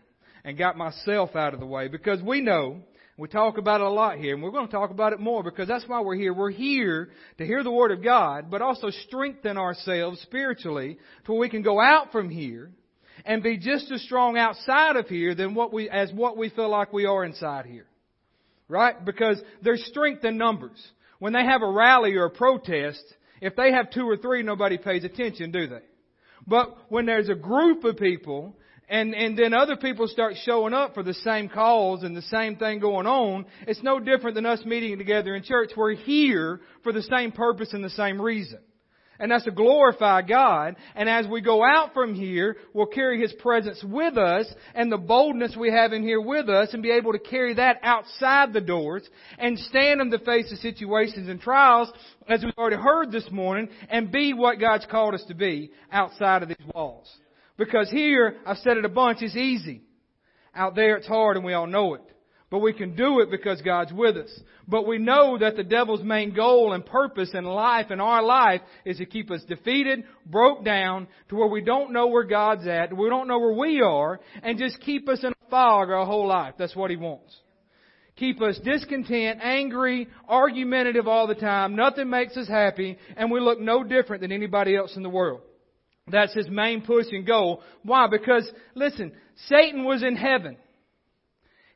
and 0.43 0.57
got 0.57 0.77
myself 0.77 1.35
out 1.35 1.53
of 1.53 1.59
the 1.59 1.65
way, 1.65 1.87
because 1.87 2.21
we 2.21 2.41
know 2.41 2.81
we 3.17 3.27
talk 3.27 3.57
about 3.57 3.81
it 3.81 3.87
a 3.87 3.89
lot 3.89 4.17
here, 4.17 4.33
and 4.33 4.41
we're 4.41 4.51
going 4.51 4.67
to 4.67 4.71
talk 4.71 4.91
about 4.91 5.11
it 5.11 5.19
more 5.19 5.43
because 5.43 5.67
that's 5.67 5.83
why 5.87 5.99
we're 5.99 6.15
here. 6.15 6.33
We're 6.33 6.51
here 6.51 7.09
to 7.37 7.45
hear 7.45 7.63
the 7.63 7.71
Word 7.71 7.91
of 7.91 8.01
God, 8.01 8.49
but 8.49 8.61
also 8.61 8.91
strengthen 9.07 9.57
ourselves 9.57 10.21
spiritually 10.21 10.97
to 11.25 11.31
where 11.33 11.41
we 11.41 11.49
can 11.49 11.61
go 11.61 11.81
out 11.81 12.13
from 12.13 12.29
here 12.29 12.71
and 13.25 13.43
be 13.43 13.57
just 13.57 13.91
as 13.91 14.01
strong 14.03 14.37
outside 14.37 14.95
of 14.95 15.07
here 15.07 15.35
than 15.35 15.53
what 15.53 15.73
we, 15.73 15.89
as 15.89 16.13
what 16.13 16.37
we 16.37 16.49
feel 16.49 16.69
like 16.69 16.93
we 16.93 17.05
are 17.05 17.25
inside 17.25 17.65
here. 17.65 17.88
Right? 18.69 19.03
Because 19.03 19.41
there's 19.61 19.83
strength 19.87 20.23
in 20.23 20.37
numbers. 20.37 20.79
When 21.17 21.33
they 21.33 21.43
have 21.43 21.63
a 21.63 21.69
rally 21.69 22.15
or 22.15 22.25
a 22.25 22.29
protest, 22.29 23.03
If 23.41 23.55
they 23.55 23.71
have 23.71 23.91
two 23.91 24.07
or 24.07 24.17
three, 24.17 24.43
nobody 24.43 24.77
pays 24.77 25.03
attention, 25.03 25.51
do 25.51 25.67
they? 25.67 25.81
But 26.47 26.75
when 26.89 27.05
there's 27.05 27.29
a 27.29 27.35
group 27.35 27.83
of 27.83 27.97
people 27.97 28.55
and, 28.89 29.13
and 29.13 29.37
then 29.37 29.53
other 29.53 29.75
people 29.75 30.07
start 30.07 30.33
showing 30.43 30.73
up 30.73 30.93
for 30.93 31.03
the 31.03 31.13
same 31.13 31.47
cause 31.47 32.03
and 32.03 32.15
the 32.15 32.23
same 32.23 32.55
thing 32.55 32.79
going 32.79 33.05
on, 33.05 33.45
it's 33.67 33.83
no 33.83 33.99
different 33.99 34.35
than 34.35 34.45
us 34.45 34.63
meeting 34.65 34.97
together 34.97 35.35
in 35.35 35.43
church. 35.43 35.71
We're 35.77 35.95
here 35.95 36.61
for 36.83 36.91
the 36.91 37.03
same 37.03 37.31
purpose 37.31 37.73
and 37.73 37.83
the 37.83 37.89
same 37.91 38.19
reason. 38.21 38.59
And 39.19 39.31
that's 39.31 39.43
to 39.43 39.51
glorify 39.51 40.21
God. 40.21 40.77
And 40.95 41.09
as 41.09 41.27
we 41.27 41.41
go 41.41 41.63
out 41.63 41.93
from 41.93 42.15
here, 42.15 42.55
we'll 42.73 42.85
carry 42.85 43.21
His 43.21 43.33
presence 43.33 43.83
with 43.83 44.17
us 44.17 44.45
and 44.73 44.91
the 44.91 44.97
boldness 44.97 45.55
we 45.57 45.71
have 45.71 45.91
in 45.91 46.03
here 46.03 46.21
with 46.21 46.49
us 46.49 46.73
and 46.73 46.81
be 46.81 46.91
able 46.91 47.11
to 47.11 47.19
carry 47.19 47.53
that 47.55 47.79
outside 47.83 48.53
the 48.53 48.61
doors 48.61 49.07
and 49.37 49.59
stand 49.59 49.99
in 49.99 50.09
the 50.09 50.19
face 50.19 50.51
of 50.51 50.57
situations 50.59 51.27
and 51.27 51.41
trials, 51.41 51.91
as 52.27 52.43
we've 52.43 52.53
already 52.57 52.77
heard 52.77 53.11
this 53.11 53.29
morning, 53.29 53.69
and 53.89 54.11
be 54.11 54.33
what 54.33 54.59
God's 54.59 54.85
called 54.89 55.13
us 55.13 55.23
to 55.27 55.35
be 55.35 55.71
outside 55.91 56.41
of 56.41 56.47
these 56.47 56.67
walls. 56.73 57.11
Because 57.57 57.89
here, 57.89 58.37
I've 58.45 58.57
said 58.57 58.77
it 58.77 58.85
a 58.85 58.89
bunch, 58.89 59.21
it's 59.21 59.35
easy. 59.35 59.81
Out 60.55 60.75
there 60.75 60.95
it's 60.95 61.07
hard 61.07 61.35
and 61.35 61.45
we 61.45 61.53
all 61.53 61.67
know 61.67 61.95
it. 61.95 62.01
But 62.49 62.59
we 62.59 62.73
can 62.73 62.95
do 62.95 63.19
it 63.19 63.29
because 63.29 63.61
God's 63.61 63.93
with 63.93 64.17
us. 64.17 64.39
But 64.67 64.87
we 64.87 64.97
know 64.97 65.37
that 65.37 65.55
the 65.55 65.63
devil's 65.63 66.01
main 66.01 66.33
goal 66.33 66.73
and 66.73 66.83
purpose 66.83 67.29
in 67.33 67.43
life, 67.43 67.91
in 67.91 67.99
our 67.99 68.23
life, 68.23 68.61
is 68.85 68.97
to 68.97 69.05
keep 69.05 69.29
us 69.29 69.43
defeated, 69.47 70.03
broke 70.25 70.65
down, 70.65 71.07
to 71.29 71.35
where 71.35 71.47
we 71.47 71.61
don't 71.61 71.93
know 71.93 72.07
where 72.07 72.23
God's 72.23 72.65
at, 72.65 72.95
we 72.95 73.07
don't 73.07 73.27
know 73.27 73.37
where 73.37 73.53
we 73.53 73.81
are, 73.81 74.19
and 74.41 74.57
just 74.57 74.79
keep 74.81 75.07
us 75.09 75.23
in 75.23 75.31
a 75.31 75.49
fog 75.51 75.89
our 75.89 76.05
whole 76.05 76.27
life. 76.27 76.55
That's 76.57 76.75
what 76.75 76.89
he 76.89 76.97
wants. 76.97 77.35
Keep 78.15 78.41
us 78.41 78.59
discontent, 78.65 79.39
angry, 79.41 80.07
argumentative 80.27 81.07
all 81.07 81.27
the 81.27 81.35
time, 81.35 81.75
nothing 81.75 82.09
makes 82.09 82.35
us 82.35 82.47
happy, 82.47 82.97
and 83.15 83.31
we 83.31 83.39
look 83.39 83.59
no 83.59 83.83
different 83.83 84.21
than 84.21 84.31
anybody 84.31 84.75
else 84.75 84.97
in 84.97 85.03
the 85.03 85.09
world. 85.09 85.41
That's 86.07 86.33
his 86.33 86.49
main 86.49 86.81
push 86.81 87.05
and 87.11 87.25
goal. 87.25 87.61
Why? 87.83 88.07
Because, 88.07 88.49
listen, 88.73 89.13
Satan 89.47 89.85
was 89.85 90.03
in 90.03 90.15
heaven. 90.15 90.57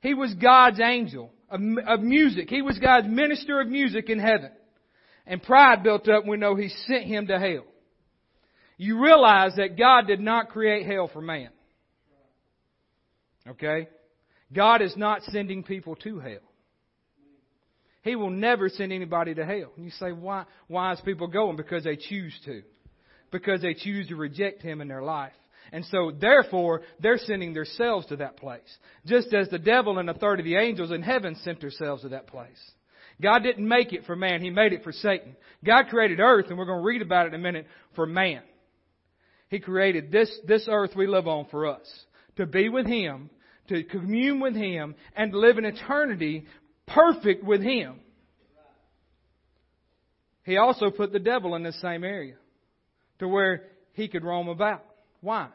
He 0.04 0.14
was 0.14 0.34
God's 0.34 0.82
angel 0.82 1.32
of, 1.50 1.62
of 1.88 2.02
music. 2.02 2.50
He 2.50 2.62
was 2.62 2.78
God's 2.78 3.08
minister 3.08 3.62
of 3.62 3.70
music 3.70 4.10
in 4.10 4.20
heaven. 4.20 4.52
And 5.26 5.42
pride 5.42 5.82
built 5.82 6.10
up, 6.10 6.28
we 6.28 6.36
know 6.36 6.56
he 6.56 6.68
sent 6.86 7.06
him 7.06 7.28
to 7.28 7.40
hell. 7.40 7.64
You 8.76 9.02
realize 9.02 9.54
that 9.56 9.78
God 9.78 10.06
did 10.06 10.20
not 10.20 10.50
create 10.50 10.86
hell 10.86 11.10
for 11.12 11.22
man. 11.22 11.50
Okay? 13.48 13.88
God 14.52 14.82
is 14.82 14.96
not 14.98 15.24
sending 15.24 15.64
people 15.64 15.96
to 15.96 16.20
hell. 16.20 16.52
He 18.02 18.18
will 18.18 18.30
never 18.30 18.68
send 18.68 18.92
anybody 18.92 19.34
to 19.36 19.46
hell. 19.46 19.72
And 19.78 19.86
you 19.86 19.92
say, 19.92 20.12
why, 20.12 20.44
why 20.68 20.92
is 20.92 21.00
people 21.06 21.28
going? 21.28 21.56
Because 21.56 21.86
they 21.86 21.96
choose 21.96 22.38
to. 22.44 22.62
Because 23.32 23.62
they 23.62 23.74
choose 23.74 24.10
to 24.10 24.18
reject 24.18 24.62
Him 24.62 24.82
in 24.82 24.90
their 24.90 25.02
life. 25.02 25.32
And 25.74 25.84
so, 25.86 26.12
therefore, 26.12 26.84
they're 27.00 27.18
sending 27.18 27.54
themselves 27.54 28.06
to 28.08 28.18
that 28.18 28.38
place. 28.38 28.62
Just 29.08 29.34
as 29.34 29.50
the 29.50 29.58
devil 29.58 29.98
and 29.98 30.08
a 30.08 30.14
third 30.14 30.40
of 30.40 30.46
the 30.46 30.56
angels 30.56 30.92
in 30.92 31.02
heaven 31.02 31.36
sent 31.44 31.60
themselves 31.60 32.04
to 32.04 32.10
that 32.10 32.28
place. 32.28 32.72
God 33.20 33.40
didn't 33.40 33.68
make 33.68 33.92
it 33.92 34.06
for 34.06 34.16
man, 34.16 34.42
He 34.42 34.52
made 34.52 34.72
it 34.72 34.84
for 34.84 34.92
Satan. 34.92 35.36
God 35.66 35.88
created 35.90 36.20
earth, 36.20 36.46
and 36.50 36.58
we're 36.58 36.66
going 36.66 36.80
to 36.80 36.86
read 36.86 37.02
about 37.02 37.26
it 37.26 37.34
in 37.34 37.40
a 37.40 37.44
minute, 37.44 37.66
for 37.96 38.06
man. 38.06 38.44
He 39.50 39.60
created 39.60 40.12
this, 40.12 40.32
this 40.48 40.68
earth 40.70 40.92
we 40.96 41.08
live 41.08 41.28
on 41.28 41.48
for 41.50 41.66
us. 41.66 42.06
To 42.38 42.46
be 42.46 42.70
with 42.70 42.86
Him, 42.86 43.32
to 43.70 43.84
commune 43.84 44.40
with 44.40 44.56
Him, 44.56 44.94
and 45.16 45.32
to 45.32 45.40
live 45.40 45.58
in 45.58 45.66
eternity 45.66 46.46
perfect 46.86 47.44
with 47.44 47.62
Him. 47.62 48.00
He 50.44 50.58
also 50.58 50.92
put 50.92 51.12
the 51.12 51.20
devil 51.20 51.56
in 51.56 51.64
this 51.64 51.80
same 51.82 52.04
area 52.04 52.36
to 53.20 53.28
where 53.28 53.64
he 53.94 54.08
could 54.08 54.24
roam 54.24 54.50
about. 54.50 54.84
Why? 55.22 55.48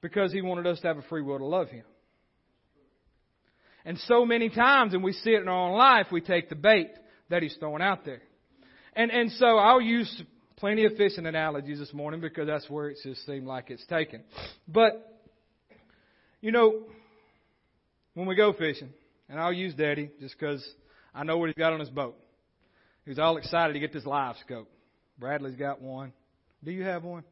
Because 0.00 0.32
he 0.32 0.42
wanted 0.42 0.66
us 0.66 0.80
to 0.80 0.86
have 0.86 0.98
a 0.98 1.02
free 1.02 1.22
will 1.22 1.38
to 1.38 1.44
love 1.44 1.68
him. 1.68 1.84
And 3.84 3.98
so 4.00 4.24
many 4.24 4.50
times, 4.50 4.94
and 4.94 5.02
we 5.02 5.12
see 5.12 5.30
it 5.30 5.42
in 5.42 5.48
our 5.48 5.70
own 5.70 5.76
life, 5.76 6.06
we 6.12 6.20
take 6.20 6.48
the 6.48 6.54
bait 6.54 6.90
that 7.30 7.42
he's 7.42 7.56
throwing 7.58 7.82
out 7.82 8.04
there. 8.04 8.22
And, 8.94 9.10
and 9.10 9.30
so 9.32 9.56
I'll 9.56 9.80
use 9.80 10.22
plenty 10.56 10.84
of 10.84 10.92
fishing 10.96 11.26
analogies 11.26 11.78
this 11.78 11.92
morning 11.92 12.20
because 12.20 12.46
that's 12.46 12.68
where 12.68 12.90
it 12.90 12.98
just 13.02 13.24
seemed 13.24 13.46
like 13.46 13.70
it's 13.70 13.86
taken. 13.86 14.24
But, 14.66 15.22
you 16.40 16.52
know, 16.52 16.82
when 18.14 18.26
we 18.26 18.34
go 18.34 18.52
fishing, 18.52 18.90
and 19.28 19.38
I'll 19.40 19.52
use 19.52 19.74
Daddy 19.74 20.10
just 20.20 20.38
because 20.38 20.66
I 21.14 21.24
know 21.24 21.38
what 21.38 21.46
he's 21.46 21.56
got 21.56 21.72
on 21.72 21.80
his 21.80 21.90
boat. 21.90 22.16
He's 23.04 23.18
all 23.18 23.36
excited 23.36 23.72
to 23.72 23.80
get 23.80 23.92
this 23.92 24.04
live 24.04 24.36
scope. 24.44 24.68
Bradley's 25.18 25.56
got 25.56 25.80
one. 25.80 26.12
Do 26.62 26.72
you 26.72 26.82
have 26.82 27.04
one? 27.04 27.24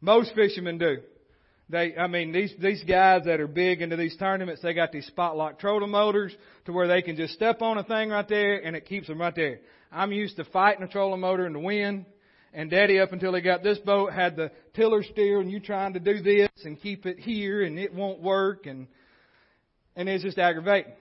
Most 0.00 0.34
fishermen 0.34 0.78
do. 0.78 0.98
They, 1.72 1.96
I 1.96 2.06
mean, 2.06 2.32
these, 2.32 2.52
these 2.60 2.84
guys 2.84 3.22
that 3.24 3.40
are 3.40 3.48
big 3.48 3.80
into 3.80 3.96
these 3.96 4.14
tournaments, 4.18 4.60
they 4.60 4.74
got 4.74 4.92
these 4.92 5.06
spot-lock 5.06 5.58
trolling 5.58 5.90
motors 5.90 6.30
to 6.66 6.72
where 6.72 6.86
they 6.86 7.00
can 7.00 7.16
just 7.16 7.32
step 7.32 7.62
on 7.62 7.78
a 7.78 7.82
thing 7.82 8.10
right 8.10 8.28
there 8.28 8.58
and 8.58 8.76
it 8.76 8.84
keeps 8.84 9.06
them 9.06 9.18
right 9.18 9.34
there. 9.34 9.60
I'm 9.90 10.12
used 10.12 10.36
to 10.36 10.44
fighting 10.44 10.82
a 10.82 10.88
trolling 10.88 11.20
motor 11.22 11.46
in 11.46 11.54
the 11.54 11.58
wind. 11.58 12.04
And 12.52 12.70
daddy 12.70 13.00
up 13.00 13.14
until 13.14 13.34
he 13.34 13.40
got 13.40 13.62
this 13.62 13.78
boat 13.78 14.12
had 14.12 14.36
the 14.36 14.50
tiller 14.74 15.02
steer 15.02 15.40
and 15.40 15.50
you 15.50 15.60
trying 15.60 15.94
to 15.94 16.00
do 16.00 16.20
this 16.20 16.50
and 16.64 16.78
keep 16.78 17.06
it 17.06 17.18
here 17.18 17.62
and 17.62 17.78
it 17.78 17.94
won't 17.94 18.20
work 18.20 18.66
and, 18.66 18.86
and 19.96 20.10
it's 20.10 20.22
just 20.22 20.36
aggravating. 20.36 20.92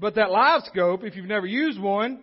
But 0.00 0.16
that 0.16 0.32
live 0.32 0.62
scope, 0.64 1.04
if 1.04 1.14
you've 1.14 1.26
never 1.26 1.46
used 1.46 1.80
one, 1.80 2.20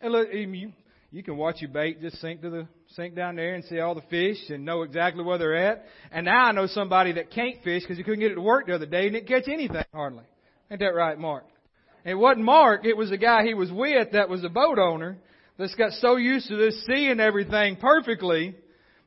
and 0.00 0.12
look, 0.12 0.30
you, 0.32 0.72
you 1.12 1.22
can 1.22 1.36
watch 1.36 1.60
your 1.60 1.70
bait 1.70 2.00
just 2.00 2.20
sink 2.20 2.42
to 2.42 2.50
the 2.50 2.68
sink 2.88 3.14
down 3.14 3.36
there 3.36 3.54
and 3.54 3.64
see 3.64 3.80
all 3.80 3.94
the 3.94 4.02
fish 4.02 4.38
and 4.50 4.64
know 4.64 4.82
exactly 4.82 5.24
where 5.24 5.38
they're 5.38 5.56
at. 5.56 5.84
And 6.12 6.26
now 6.26 6.44
I 6.44 6.52
know 6.52 6.66
somebody 6.66 7.12
that 7.12 7.30
can't 7.30 7.62
fish 7.64 7.82
because 7.82 7.96
he 7.96 8.04
couldn't 8.04 8.20
get 8.20 8.32
it 8.32 8.36
to 8.36 8.40
work 8.40 8.66
the 8.66 8.74
other 8.74 8.86
day 8.86 9.04
and 9.04 9.12
didn't 9.14 9.28
catch 9.28 9.48
anything 9.48 9.84
hardly. 9.92 10.24
Ain't 10.70 10.80
that 10.80 10.94
right, 10.94 11.18
Mark? 11.18 11.44
It 12.04 12.14
wasn't 12.14 12.44
Mark, 12.44 12.84
it 12.84 12.96
was 12.96 13.10
the 13.10 13.18
guy 13.18 13.44
he 13.44 13.54
was 13.54 13.72
with 13.72 14.12
that 14.12 14.28
was 14.28 14.44
a 14.44 14.48
boat 14.48 14.78
owner 14.78 15.16
that's 15.58 15.74
got 15.74 15.92
so 15.92 16.16
used 16.16 16.48
to 16.48 16.56
this 16.56 16.84
seeing 16.86 17.18
everything 17.18 17.76
perfectly 17.76 18.54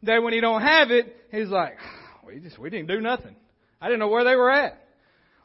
that 0.03 0.23
when 0.23 0.33
he 0.33 0.41
don't 0.41 0.61
have 0.61 0.91
it, 0.91 1.15
he's 1.31 1.49
like, 1.49 1.77
we 2.25 2.39
just, 2.39 2.57
we 2.57 2.69
didn't 2.69 2.87
do 2.87 2.99
nothing. 2.99 3.35
I 3.79 3.87
didn't 3.87 3.99
know 3.99 4.07
where 4.07 4.23
they 4.23 4.35
were 4.35 4.51
at. 4.51 4.81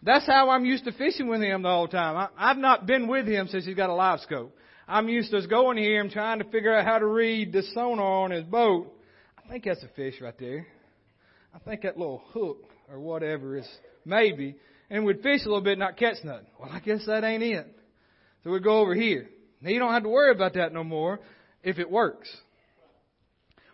That's 0.03 0.27
how 0.27 0.51
I'm 0.51 0.65
used 0.65 0.85
to 0.85 0.93
fishing 0.93 1.29
with 1.29 1.41
him 1.43 1.62
the 1.62 1.69
whole 1.69 1.89
time. 1.89 2.17
I, 2.17 2.29
I've 2.37 2.57
not 2.57 2.87
been 2.87 3.07
with 3.07 3.27
him 3.27 3.49
since 3.49 3.65
he's 3.65 3.77
got 3.77 3.91
a 3.91 3.95
live 3.95 4.21
scope. 4.21 4.57
I'm 4.89 5.09
used 5.09 5.31
to 5.31 5.47
going 5.47 5.79
here 5.79 6.01
and 6.01 6.11
trying 6.11 6.39
to 6.41 6.45
figure 6.45 6.75
out 6.75 6.85
how 6.85 6.99
to 6.99 7.07
read 7.07 7.53
the 7.53 7.62
sonar 7.75 8.25
on 8.25 8.31
his 8.31 8.45
boat. 8.45 8.93
I 9.39 9.49
think 9.49 9.65
that's 9.65 9.83
a 9.83 9.89
fish 9.89 10.21
right 10.21 10.39
there. 10.39 10.67
I 11.55 11.59
think 11.59 11.83
that 11.83 11.97
little 11.99 12.23
hook 12.33 12.65
or 12.91 12.99
whatever 12.99 13.57
is 13.57 13.69
maybe. 14.05 14.57
And 14.91 15.05
we'd 15.05 15.23
fish 15.23 15.41
a 15.45 15.49
little 15.49 15.62
bit 15.62 15.73
and 15.73 15.81
not 15.81 15.97
catch 15.97 16.17
nothing. 16.25 16.47
Well, 16.59 16.71
I 16.71 16.81
guess 16.81 17.07
that 17.07 17.25
ain't 17.25 17.43
it. 17.43 17.67
So 18.45 18.51
we'd 18.51 18.65
go 18.65 18.81
over 18.81 18.95
here. 18.95 19.29
Now 19.61 19.71
you 19.71 19.79
don't 19.79 19.93
have 19.93 20.03
to 20.03 20.09
worry 20.09 20.33
about 20.33 20.55
that 20.55 20.73
no 20.73 20.83
more 20.83 21.21
if 21.62 21.79
it 21.79 21.91
works. 21.91 22.29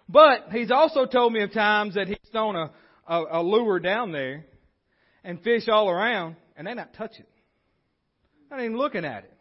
But 0.09 0.49
he's 0.53 0.71
also 0.71 1.07
told 1.07 1.33
me 1.33 1.43
of 1.43 1.53
times 1.53 1.95
that 1.95 2.07
he's 2.07 2.19
thrown 2.33 2.57
a, 2.57 2.71
a, 3.07 3.41
a 3.41 3.43
lure 3.43 3.81
down 3.81 4.13
there 4.13 4.47
and 5.25 5.43
fish 5.43 5.69
all 5.69 5.89
around 5.89 6.37
and 6.57 6.67
they 6.67 6.75
not 6.75 6.95
touch 6.95 7.13
it. 7.19 7.29
Not 8.51 8.61
even 8.61 8.77
looking 8.77 9.05
at 9.05 9.25
it. 9.25 9.38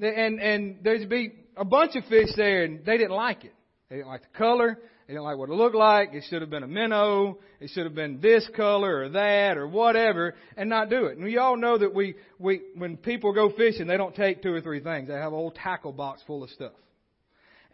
And, 0.00 0.40
and 0.40 0.78
there'd 0.82 1.08
be 1.08 1.32
a 1.56 1.64
bunch 1.64 1.96
of 1.96 2.04
fish 2.06 2.30
there 2.36 2.64
and 2.64 2.84
they 2.84 2.96
didn't 2.96 3.12
like 3.12 3.44
it. 3.44 3.54
They 3.90 3.96
didn't 3.96 4.08
like 4.08 4.22
the 4.22 4.38
color. 4.38 4.78
They 5.06 5.14
didn't 5.14 5.24
like 5.24 5.36
what 5.36 5.50
it 5.50 5.54
looked 5.54 5.74
like. 5.76 6.14
It 6.14 6.24
should 6.30 6.40
have 6.40 6.50
been 6.50 6.62
a 6.62 6.68
minnow. 6.68 7.38
It 7.60 7.70
should 7.74 7.84
have 7.84 7.94
been 7.94 8.20
this 8.20 8.48
color 8.56 9.02
or 9.02 9.08
that 9.10 9.58
or 9.58 9.68
whatever 9.68 10.34
and 10.56 10.70
not 10.70 10.88
do 10.88 11.06
it. 11.06 11.16
And 11.16 11.24
we 11.24 11.36
all 11.36 11.56
know 11.56 11.76
that 11.76 11.94
we, 11.94 12.14
we, 12.38 12.62
when 12.76 12.96
people 12.96 13.32
go 13.34 13.50
fishing, 13.50 13.86
they 13.86 13.96
don't 13.96 14.14
take 14.14 14.42
two 14.42 14.52
or 14.52 14.60
three 14.60 14.80
things. 14.80 15.08
They 15.08 15.14
have 15.14 15.32
a 15.32 15.36
whole 15.36 15.50
tackle 15.50 15.92
box 15.92 16.22
full 16.26 16.42
of 16.42 16.50
stuff. 16.50 16.72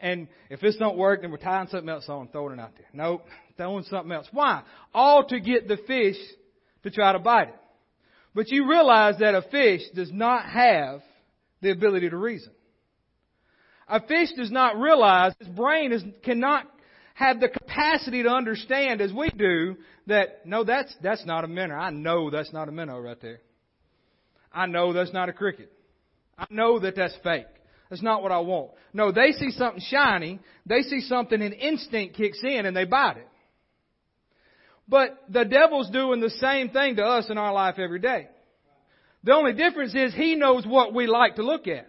And 0.01 0.29
if 0.49 0.61
this 0.61 0.77
don't 0.77 0.97
work, 0.97 1.23
then 1.23 1.31
we're 1.31 1.39
tying 1.39 1.69
something 1.69 1.89
else 1.89 2.09
on 2.09 2.23
and 2.23 2.33
throwing 2.33 2.59
it 2.59 2.61
out 2.61 2.73
there. 2.77 2.87
Nope. 2.93 3.25
Throwing 3.57 3.85
something 3.85 4.13
else. 4.13 4.27
Why? 4.33 4.63
All 4.95 5.25
to 5.27 5.41
get 5.41 5.69
the 5.69 5.77
fish 5.87 6.17
to 6.85 6.91
try 6.91 7.13
to 7.13 7.19
bite 7.19 7.49
it. 7.49 7.57
But 8.35 8.49
you 8.49 8.69
realize 8.69 9.17
that 9.19 9.35
a 9.35 9.43
fish 9.43 9.83
does 9.95 10.13
not 10.13 10.47
have 10.47 11.03
the 11.61 11.71
ability 11.71 12.11
to 12.11 12.17
reason. 12.17 12.53
A 13.89 14.01
fish 14.07 14.29
does 14.37 14.51
not 14.51 14.79
realize, 14.79 15.33
his 15.39 15.49
brain 15.49 15.93
is, 15.93 16.03
cannot 16.23 16.67
have 17.15 17.41
the 17.41 17.49
capacity 17.49 18.23
to 18.23 18.29
understand 18.29 19.01
as 19.01 19.13
we 19.13 19.31
do 19.31 19.77
that, 20.07 20.47
no, 20.47 20.63
that's, 20.63 20.95
that's 21.03 21.25
not 21.25 21.45
a 21.45 21.49
minnow. 21.49 21.75
I 21.75 21.91
know 21.91 22.31
that's 22.31 22.53
not 22.53 22.69
a 22.69 22.73
minnow 22.73 23.01
right 23.01 23.21
there. 23.21 23.41
I 24.53 24.67
know 24.67 24.93
that's 24.93 25.13
not 25.13 25.29
a 25.29 25.33
cricket. 25.33 25.73
I 26.39 26.47
know 26.51 26.79
that 26.81 26.97
that's 26.97 27.15
fake. 27.25 27.47
That's 27.91 28.03
not 28.03 28.23
what 28.23 28.33
I 28.33 28.39
want. 28.41 28.73
No, 28.93 29.11
they 29.11 29.33
see 29.33 29.51
something 29.51 29.83
shiny, 29.89 30.41
they 30.67 30.83
see 30.83 31.01
something 31.01 31.41
and 31.41 31.55
instinct 31.55 32.17
kicks 32.17 32.41
in 32.43 32.67
and 32.67 32.77
they 32.77 32.85
bite 32.85 33.17
it. 33.17 33.29
But 34.87 35.19
the 35.29 35.45
devil's 35.45 35.91
doing 35.91 36.21
the 36.21 36.31
same 36.31 36.71
thing 36.71 36.97
to 36.97 37.03
us 37.03 37.27
in 37.29 37.39
our 37.39 37.53
life 37.53 37.79
every 37.79 37.99
day. 37.99 38.29
The 39.25 39.35
only 39.35 39.53
difference 39.53 39.95
is 39.95 40.15
he 40.15 40.37
knows 40.37 40.67
what 40.67 40.95
we 40.95 41.07
like 41.07 41.37
to 41.37 41.43
look 41.43 41.67
at. 41.67 41.89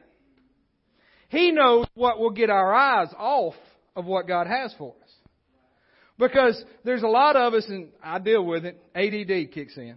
He 1.30 1.52
knows 1.52 1.86
what 1.94 2.20
will 2.20 2.32
get 2.32 2.50
our 2.50 2.74
eyes 2.74 3.10
off 3.18 3.54
of 3.96 4.06
what 4.06 4.28
God 4.28 4.48
has 4.48 4.74
for 4.78 4.96
us. 5.04 5.10
Because 6.18 6.62
there's 6.84 7.04
a 7.04 7.08
lot 7.08 7.36
of 7.36 7.54
us, 7.54 7.66
and 7.70 7.90
I 8.04 8.20
deal 8.20 8.44
with 8.44 8.66
it, 8.66 8.78
ADD 8.96 9.54
kicks 9.54 9.78
in. 9.78 9.96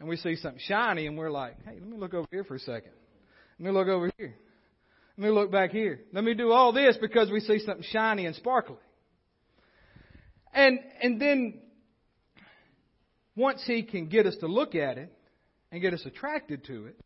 And 0.00 0.08
we 0.08 0.16
see 0.16 0.36
something 0.36 0.60
shiny 0.64 1.06
and 1.06 1.16
we're 1.16 1.30
like, 1.30 1.56
hey, 1.64 1.78
let 1.80 1.88
me 1.88 1.96
look 1.96 2.14
over 2.14 2.28
here 2.30 2.44
for 2.44 2.54
a 2.54 2.60
second. 2.60 2.92
Let 3.58 3.66
me 3.66 3.72
look 3.72 3.88
over 3.88 4.10
here. 4.16 4.34
Let 5.16 5.24
me 5.24 5.30
look 5.30 5.50
back 5.50 5.70
here. 5.70 6.00
Let 6.12 6.22
me 6.22 6.34
do 6.34 6.52
all 6.52 6.72
this 6.72 6.96
because 7.00 7.30
we 7.30 7.40
see 7.40 7.58
something 7.58 7.84
shiny 7.90 8.26
and 8.26 8.36
sparkly. 8.36 8.76
And, 10.52 10.78
and 11.02 11.20
then 11.20 11.60
once 13.34 13.62
he 13.66 13.82
can 13.82 14.08
get 14.08 14.26
us 14.26 14.36
to 14.40 14.46
look 14.46 14.76
at 14.76 14.98
it 14.98 15.12
and 15.70 15.80
get 15.80 15.94
us 15.94 16.02
attracted 16.06 16.64
to 16.66 16.86
it, 16.86 16.96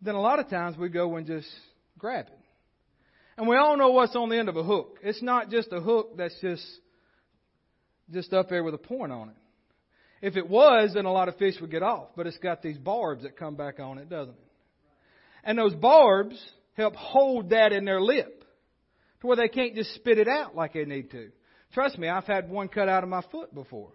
then 0.00 0.14
a 0.14 0.20
lot 0.20 0.38
of 0.38 0.48
times 0.48 0.76
we 0.76 0.88
go 0.88 1.16
and 1.16 1.26
just 1.26 1.48
grab 1.98 2.26
it. 2.26 2.38
And 3.36 3.48
we 3.48 3.56
all 3.56 3.76
know 3.76 3.90
what's 3.90 4.14
on 4.16 4.28
the 4.28 4.38
end 4.38 4.48
of 4.48 4.56
a 4.56 4.62
hook. 4.62 4.98
It's 5.02 5.22
not 5.22 5.50
just 5.50 5.68
a 5.72 5.80
hook 5.80 6.16
that's 6.16 6.38
just 6.40 6.64
just 8.10 8.32
up 8.32 8.48
there 8.50 8.62
with 8.62 8.74
a 8.74 8.78
point 8.78 9.10
on 9.10 9.30
it. 9.30 9.36
If 10.20 10.36
it 10.36 10.48
was, 10.48 10.92
then 10.94 11.04
a 11.04 11.12
lot 11.12 11.28
of 11.28 11.36
fish 11.36 11.54
would 11.60 11.70
get 11.70 11.82
off, 11.82 12.08
but 12.16 12.26
it's 12.26 12.38
got 12.38 12.62
these 12.62 12.78
barbs 12.78 13.22
that 13.22 13.36
come 13.36 13.56
back 13.56 13.80
on 13.80 13.98
it, 13.98 14.08
doesn't 14.08 14.34
it? 14.34 14.50
And 15.44 15.58
those 15.58 15.74
barbs 15.74 16.40
help 16.74 16.94
hold 16.94 17.50
that 17.50 17.72
in 17.72 17.84
their 17.84 18.00
lip 18.00 18.44
to 19.20 19.26
where 19.26 19.36
they 19.36 19.48
can't 19.48 19.74
just 19.74 19.94
spit 19.94 20.18
it 20.18 20.28
out 20.28 20.54
like 20.54 20.74
they 20.74 20.84
need 20.84 21.10
to. 21.10 21.30
Trust 21.72 21.98
me, 21.98 22.08
I've 22.08 22.26
had 22.26 22.50
one 22.50 22.68
cut 22.68 22.88
out 22.88 23.02
of 23.02 23.08
my 23.08 23.22
foot 23.32 23.54
before. 23.54 23.92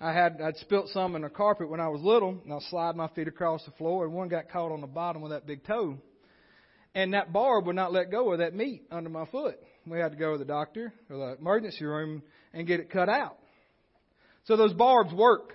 I 0.00 0.12
had 0.12 0.40
I'd 0.42 0.56
spilt 0.58 0.88
some 0.88 1.16
in 1.16 1.22
the 1.22 1.30
carpet 1.30 1.70
when 1.70 1.80
I 1.80 1.88
was 1.88 2.02
little, 2.02 2.38
and 2.44 2.52
I 2.52 2.58
slide 2.68 2.96
my 2.96 3.08
feet 3.08 3.28
across 3.28 3.64
the 3.64 3.70
floor, 3.72 4.04
and 4.04 4.12
one 4.12 4.28
got 4.28 4.50
caught 4.50 4.70
on 4.70 4.82
the 4.82 4.86
bottom 4.86 5.22
of 5.22 5.30
that 5.30 5.46
big 5.46 5.64
toe, 5.64 5.96
and 6.94 7.14
that 7.14 7.32
barb 7.32 7.66
would 7.66 7.76
not 7.76 7.92
let 7.92 8.10
go 8.10 8.32
of 8.32 8.38
that 8.40 8.54
meat 8.54 8.82
under 8.90 9.08
my 9.08 9.24
foot. 9.26 9.58
We 9.86 9.98
had 9.98 10.12
to 10.12 10.18
go 10.18 10.32
to 10.32 10.38
the 10.38 10.44
doctor 10.44 10.92
or 11.08 11.16
the 11.16 11.36
emergency 11.38 11.84
room 11.84 12.22
and 12.52 12.66
get 12.66 12.80
it 12.80 12.90
cut 12.90 13.08
out. 13.08 13.38
So 14.44 14.56
those 14.56 14.74
barbs 14.74 15.14
work. 15.14 15.54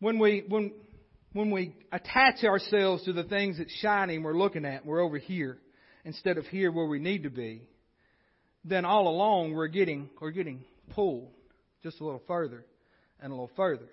When 0.00 0.18
we 0.18 0.44
when 0.48 0.72
when 1.34 1.50
we 1.50 1.74
attach 1.92 2.44
ourselves 2.44 3.04
to 3.04 3.12
the 3.12 3.24
things 3.24 3.58
that's 3.58 3.72
shining 3.80 4.22
we're 4.22 4.38
looking 4.38 4.64
at, 4.64 4.86
we're 4.86 5.00
over 5.00 5.18
here 5.18 5.58
instead 6.06 6.38
of 6.38 6.46
here 6.46 6.72
where 6.72 6.86
we 6.86 6.98
need 6.98 7.24
to 7.24 7.30
be, 7.30 7.68
then 8.64 8.84
all 8.84 9.08
along 9.08 9.52
we're 9.52 9.68
getting 9.68 10.08
we're 10.20 10.30
getting 10.30 10.64
pulled 10.90 11.30
just 11.82 12.00
a 12.00 12.04
little 12.04 12.22
further 12.26 12.64
and 13.20 13.30
a 13.30 13.34
little 13.34 13.50
further. 13.56 13.88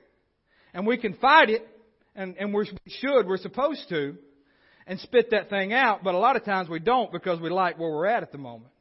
And 0.74 0.88
we 0.88 0.98
can 0.98 1.14
fight 1.16 1.50
it, 1.50 1.68
and, 2.16 2.36
and 2.38 2.54
we 2.54 2.70
should, 2.88 3.28
we're 3.28 3.38
supposed 3.38 3.88
to, 3.90 4.16
and 4.88 5.00
spit 5.00 5.32
that 5.32 5.50
thing 5.50 5.74
out, 5.74 6.04
but 6.04 6.16
a 6.16 6.18
lot 6.18 6.36
of 6.36 6.44
times 6.44 6.70
we 6.70 6.80
don't 6.80 7.12
because 7.12 7.40
we 7.40 7.50
like 7.50 7.78
where 7.78 7.90
we're 7.90 8.08
at 8.08 8.24
at 8.24 8.32
the 8.32 8.38
moment. 8.38 8.72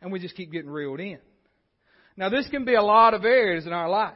And 0.00 0.12
we 0.12 0.18
just 0.18 0.36
keep 0.36 0.52
getting 0.52 0.70
reeled 0.70 1.00
in. 1.00 1.18
Now 2.16 2.28
this 2.28 2.48
can 2.48 2.64
be 2.64 2.74
a 2.74 2.82
lot 2.82 3.14
of 3.14 3.24
areas 3.24 3.66
in 3.66 3.72
our 3.72 3.88
life. 3.88 4.14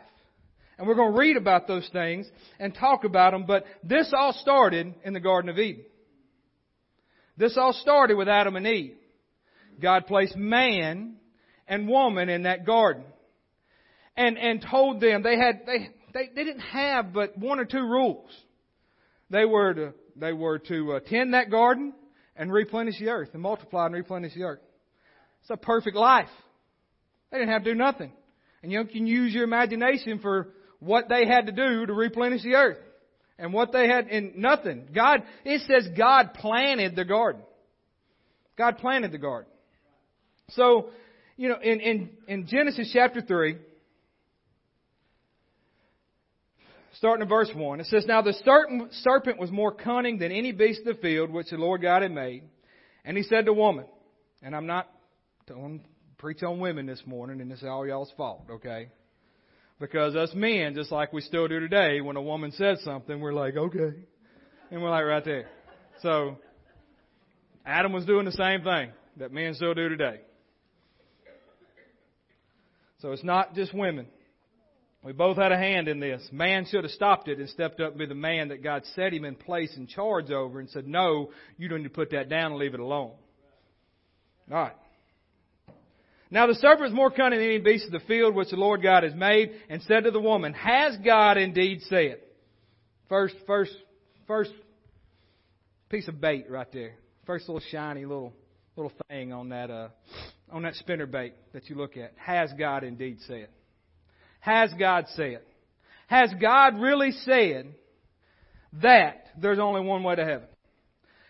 And 0.78 0.88
we're 0.88 0.94
going 0.94 1.12
to 1.12 1.18
read 1.18 1.36
about 1.36 1.68
those 1.68 1.88
things 1.92 2.28
and 2.58 2.74
talk 2.74 3.04
about 3.04 3.32
them, 3.32 3.44
but 3.46 3.64
this 3.84 4.12
all 4.16 4.32
started 4.32 4.94
in 5.04 5.12
the 5.12 5.20
Garden 5.20 5.50
of 5.50 5.58
Eden. 5.58 5.84
This 7.36 7.56
all 7.56 7.72
started 7.72 8.16
with 8.16 8.28
Adam 8.28 8.56
and 8.56 8.66
Eve. 8.66 8.96
God 9.80 10.06
placed 10.06 10.36
man 10.36 11.16
and 11.68 11.88
woman 11.88 12.28
in 12.28 12.42
that 12.42 12.66
garden 12.66 13.04
and, 14.16 14.38
and 14.38 14.64
told 14.70 15.00
them 15.00 15.22
they 15.22 15.36
had, 15.36 15.62
they, 15.66 15.88
they, 16.12 16.30
they 16.34 16.44
didn't 16.44 16.60
have 16.60 17.12
but 17.12 17.36
one 17.36 17.58
or 17.58 17.64
two 17.64 17.82
rules. 17.82 18.30
They 19.30 19.44
were 19.44 19.74
to, 19.74 19.94
they 20.16 20.32
were 20.32 20.58
to 20.58 21.00
tend 21.08 21.34
that 21.34 21.50
garden 21.50 21.94
and 22.36 22.52
replenish 22.52 22.98
the 22.98 23.08
earth 23.08 23.30
and 23.32 23.42
multiply 23.42 23.86
and 23.86 23.94
replenish 23.94 24.34
the 24.34 24.44
earth. 24.44 24.60
It's 25.40 25.50
a 25.50 25.56
perfect 25.56 25.96
life. 25.96 26.28
They 27.30 27.38
didn't 27.38 27.52
have 27.52 27.64
to 27.64 27.72
do 27.72 27.78
nothing. 27.78 28.12
And 28.62 28.70
you 28.70 28.84
can 28.84 29.06
use 29.06 29.34
your 29.34 29.44
imagination 29.44 30.18
for 30.20 30.50
what 30.78 31.08
they 31.08 31.26
had 31.26 31.46
to 31.46 31.52
do 31.52 31.86
to 31.86 31.92
replenish 31.92 32.42
the 32.42 32.54
earth. 32.54 32.78
And 33.38 33.52
what 33.52 33.72
they 33.72 33.88
had 33.88 34.08
in 34.08 34.34
nothing. 34.36 34.88
God, 34.94 35.22
it 35.44 35.62
says 35.66 35.88
God 35.96 36.34
planted 36.34 36.94
the 36.94 37.04
garden. 37.04 37.42
God 38.56 38.78
planted 38.78 39.10
the 39.10 39.18
garden. 39.18 39.50
So, 40.50 40.90
you 41.36 41.48
know, 41.48 41.58
in, 41.60 41.80
in, 41.80 42.10
in 42.28 42.46
Genesis 42.46 42.90
chapter 42.92 43.20
3, 43.20 43.56
starting 46.94 47.22
in 47.22 47.28
verse 47.28 47.50
1, 47.54 47.80
it 47.80 47.86
says, 47.86 48.04
Now 48.06 48.22
the 48.22 48.32
serpent 49.02 49.38
was 49.38 49.50
more 49.50 49.72
cunning 49.72 50.18
than 50.18 50.32
any 50.32 50.52
beast 50.52 50.80
of 50.86 50.96
the 50.96 51.02
field 51.02 51.30
which 51.30 51.50
the 51.50 51.56
Lord 51.56 51.82
God 51.82 52.02
had 52.02 52.12
made. 52.12 52.44
And 53.04 53.16
he 53.16 53.22
said 53.22 53.46
to 53.46 53.52
woman, 53.52 53.86
and 54.42 54.54
I'm 54.54 54.66
not 54.66 54.88
telling, 55.46 55.80
preach 56.18 56.42
on 56.42 56.60
women 56.60 56.86
this 56.86 57.02
morning, 57.06 57.40
and 57.40 57.50
it's 57.50 57.64
all 57.64 57.86
y'all's 57.86 58.12
fault, 58.16 58.44
okay? 58.50 58.88
Because 59.80 60.14
us 60.14 60.30
men, 60.34 60.74
just 60.74 60.92
like 60.92 61.12
we 61.12 61.20
still 61.20 61.48
do 61.48 61.58
today, 61.58 62.00
when 62.00 62.16
a 62.16 62.22
woman 62.22 62.52
says 62.52 62.78
something, 62.84 63.20
we're 63.20 63.32
like, 63.32 63.56
okay. 63.56 63.96
And 64.70 64.82
we're 64.82 64.90
like 64.90 65.04
right 65.04 65.24
there. 65.24 65.48
So, 66.02 66.36
Adam 67.66 67.92
was 67.92 68.04
doing 68.04 68.24
the 68.24 68.32
same 68.32 68.62
thing 68.62 68.90
that 69.16 69.32
men 69.32 69.54
still 69.54 69.74
do 69.74 69.88
today. 69.88 70.20
So 73.00 73.10
it's 73.10 73.24
not 73.24 73.54
just 73.54 73.74
women. 73.74 74.06
We 75.04 75.12
both 75.12 75.36
had 75.36 75.50
a 75.50 75.58
hand 75.58 75.88
in 75.88 75.98
this. 75.98 76.26
Man 76.30 76.64
should 76.64 76.84
have 76.84 76.92
stopped 76.92 77.26
it 77.26 77.38
and 77.38 77.48
stepped 77.48 77.80
up 77.80 77.90
and 77.90 77.98
be 77.98 78.06
the 78.06 78.14
man 78.14 78.48
that 78.48 78.62
God 78.62 78.84
set 78.94 79.12
him 79.12 79.24
in 79.24 79.34
place 79.34 79.74
and 79.76 79.88
charge 79.88 80.30
over 80.30 80.60
and 80.60 80.70
said, 80.70 80.86
no, 80.86 81.30
you 81.58 81.68
don't 81.68 81.78
need 81.78 81.88
to 81.88 81.90
put 81.90 82.10
that 82.12 82.28
down 82.28 82.52
and 82.52 82.60
leave 82.60 82.74
it 82.74 82.80
alone. 82.80 83.12
Alright. 84.50 84.76
Now 86.30 86.46
the 86.46 86.54
serpent 86.54 86.82
was 86.82 86.92
more 86.92 87.10
cunning 87.10 87.40
than 87.40 87.48
any 87.48 87.58
beast 87.58 87.86
of 87.86 87.92
the 87.92 88.00
field 88.00 88.34
which 88.34 88.50
the 88.50 88.56
Lord 88.56 88.82
God 88.82 89.02
has 89.02 89.14
made, 89.14 89.52
and 89.68 89.82
said 89.82 90.04
to 90.04 90.10
the 90.10 90.20
woman, 90.20 90.54
Has 90.54 90.96
God 91.04 91.36
indeed 91.36 91.82
said? 91.88 92.20
First, 93.08 93.34
first, 93.46 93.72
first 94.26 94.52
piece 95.90 96.08
of 96.08 96.20
bait 96.20 96.46
right 96.48 96.72
there. 96.72 96.94
First 97.26 97.48
little 97.48 97.62
shiny 97.70 98.06
little 98.06 98.32
little 98.76 98.92
thing 99.08 99.32
on 99.32 99.50
that 99.50 99.70
uh, 99.70 99.88
on 100.50 100.62
that 100.62 100.74
spinner 100.76 101.06
bait 101.06 101.34
that 101.52 101.68
you 101.68 101.76
look 101.76 101.98
at. 101.98 102.14
Has 102.16 102.50
God 102.58 102.82
indeed 102.82 103.18
said? 103.26 103.48
Has 104.42 104.72
God 104.76 105.06
said? 105.14 105.40
Has 106.08 106.34
God 106.40 106.80
really 106.80 107.12
said 107.12 107.74
that 108.82 109.26
there's 109.40 109.60
only 109.60 109.82
one 109.82 110.02
way 110.02 110.16
to 110.16 110.24
heaven? 110.24 110.48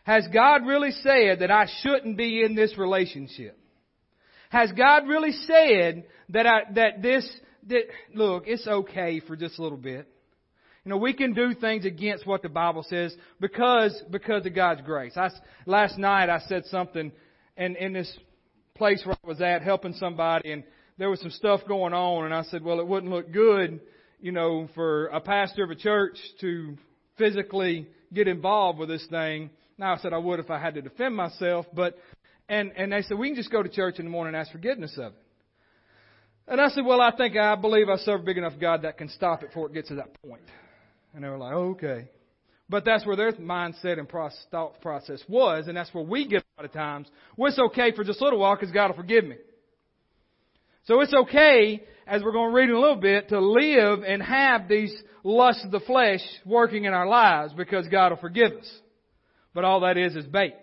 Has 0.05 0.27
God 0.33 0.66
really 0.66 0.92
said 0.92 1.40
that 1.40 1.51
I 1.51 1.66
shouldn't 1.83 2.16
be 2.16 2.42
in 2.42 2.55
this 2.55 2.77
relationship? 2.79 3.59
Has 4.48 4.72
God 4.72 5.07
really 5.07 5.33
said 5.33 6.05
that 6.31 6.46
I, 6.46 6.61
that 6.75 7.03
this, 7.03 7.31
that, 7.68 7.83
look, 8.14 8.44
it's 8.46 8.66
okay 8.66 9.20
for 9.20 9.37
just 9.37 9.59
a 9.59 9.62
little 9.62 9.77
bit. 9.77 10.09
You 10.83 10.88
know, 10.88 10.96
we 10.96 11.12
can 11.12 11.35
do 11.35 11.53
things 11.53 11.85
against 11.85 12.27
what 12.27 12.40
the 12.40 12.48
Bible 12.48 12.85
says 12.88 13.14
because, 13.40 13.94
because 14.11 14.46
of 14.46 14.55
God's 14.55 14.81
grace. 14.81 15.18
I, 15.18 15.29
last 15.66 15.98
night 15.98 16.31
I 16.31 16.40
said 16.48 16.64
something 16.64 17.12
in, 17.59 17.77
in 17.77 17.92
this 17.92 18.11
place 18.75 19.03
where 19.05 19.16
I 19.22 19.27
was 19.29 19.42
at 19.42 19.61
helping 19.61 19.92
somebody 19.92 20.51
and 20.51 20.64
there 20.98 21.11
was 21.11 21.20
some 21.20 21.31
stuff 21.31 21.61
going 21.66 21.92
on 21.92 22.24
and 22.24 22.35
I 22.35 22.42
said, 22.44 22.62
well, 22.62 22.81
it 22.81 22.87
wouldn't 22.87 23.12
look 23.12 23.33
good, 23.33 23.81
you 24.20 24.33
know, 24.33 24.68
for 24.74 25.07
a 25.07 25.20
pastor 25.20 25.64
of 25.64 25.70
a 25.70 25.74
church 25.74 26.18
to 26.40 26.76
physically 27.18 27.88
get 28.12 28.28
involved 28.28 28.78
with 28.78 28.88
this 28.88 29.07
thing. 29.11 29.50
Now 29.78 29.94
I 29.94 29.98
said 29.98 30.12
I 30.12 30.18
would 30.18 30.40
if 30.40 30.50
I 30.50 30.59
had 30.59 30.74
to 30.74 30.83
defend 30.83 31.16
myself, 31.16 31.66
but 31.74 31.96
and, 32.48 32.72
and 32.76 32.92
they 32.92 33.02
said, 33.02 33.18
we 33.18 33.28
can 33.28 33.37
just 33.37 33.50
go 33.50 33.62
to 33.62 33.68
church 33.68 33.98
in 33.98 34.05
the 34.05 34.11
morning 34.11 34.35
and 34.35 34.40
ask 34.40 34.52
forgiveness 34.52 34.92
of 34.98 35.12
it. 35.12 35.18
And 36.46 36.61
I 36.61 36.68
said, 36.68 36.85
well, 36.85 37.00
I 37.00 37.14
think 37.16 37.37
I 37.37 37.55
believe 37.55 37.88
I 37.88 37.96
serve 37.96 38.20
a 38.20 38.24
big 38.24 38.37
enough 38.37 38.55
God 38.61 38.83
that 38.83 38.98
can 38.98 39.09
stop 39.09 39.42
it 39.42 39.48
before 39.48 39.68
it 39.68 39.74
gets 39.74 39.88
to 39.88 39.94
that 39.94 40.20
point. 40.22 40.42
And 41.14 41.22
they 41.22 41.28
were 41.28 41.38
like, 41.38 41.52
okay. 41.52 42.09
But 42.68 42.85
that's 42.85 43.07
where 43.07 43.16
their 43.16 43.33
mindset 43.33 43.98
and 43.98 44.09
thought 44.50 44.81
process 44.81 45.22
was, 45.28 45.68
and 45.68 45.76
that's 45.76 45.92
where 45.94 46.05
we 46.05 46.26
get 46.26 46.42
a 46.42 46.62
lot 46.62 46.64
of 46.64 46.72
times. 46.72 47.09
Well, 47.37 47.50
it's 47.50 47.59
okay 47.59 47.92
for 47.92 48.02
just 48.02 48.20
a 48.20 48.24
little 48.24 48.38
while 48.38 48.57
because 48.57 48.72
God 48.72 48.88
will 48.88 48.96
forgive 48.96 49.24
me. 49.24 49.37
So 50.84 51.00
it's 51.00 51.14
okay, 51.14 51.82
as 52.06 52.22
we're 52.22 52.32
going 52.32 52.50
to 52.50 52.56
read 52.56 52.68
in 52.68 52.74
a 52.74 52.80
little 52.80 52.96
bit, 52.96 53.28
to 53.28 53.40
live 53.40 54.00
and 54.02 54.20
have 54.22 54.68
these 54.68 54.92
lusts 55.22 55.64
of 55.64 55.70
the 55.70 55.80
flesh 55.80 56.20
working 56.44 56.84
in 56.84 56.92
our 56.92 57.06
lives 57.06 57.52
because 57.52 57.86
God 57.88 58.10
will 58.10 58.16
forgive 58.16 58.52
us. 58.52 58.70
But 59.54 59.64
all 59.64 59.80
that 59.80 59.96
is 59.96 60.16
is 60.16 60.26
bait. 60.26 60.56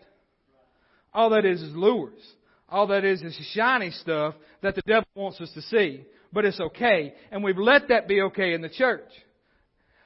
All 1.13 1.29
that 1.31 1.45
is 1.45 1.61
is 1.61 1.73
lures. 1.75 2.19
All 2.67 2.87
that 2.87 3.05
is 3.05 3.21
is 3.21 3.35
shiny 3.53 3.91
stuff 3.91 4.35
that 4.61 4.75
the 4.75 4.81
devil 4.85 5.07
wants 5.15 5.39
us 5.39 5.51
to 5.53 5.61
see. 5.61 6.03
But 6.33 6.45
it's 6.45 6.59
okay. 6.59 7.13
And 7.31 7.43
we've 7.43 7.57
let 7.57 7.87
that 7.87 8.07
be 8.07 8.21
okay 8.23 8.53
in 8.53 8.61
the 8.61 8.69
church. 8.69 9.09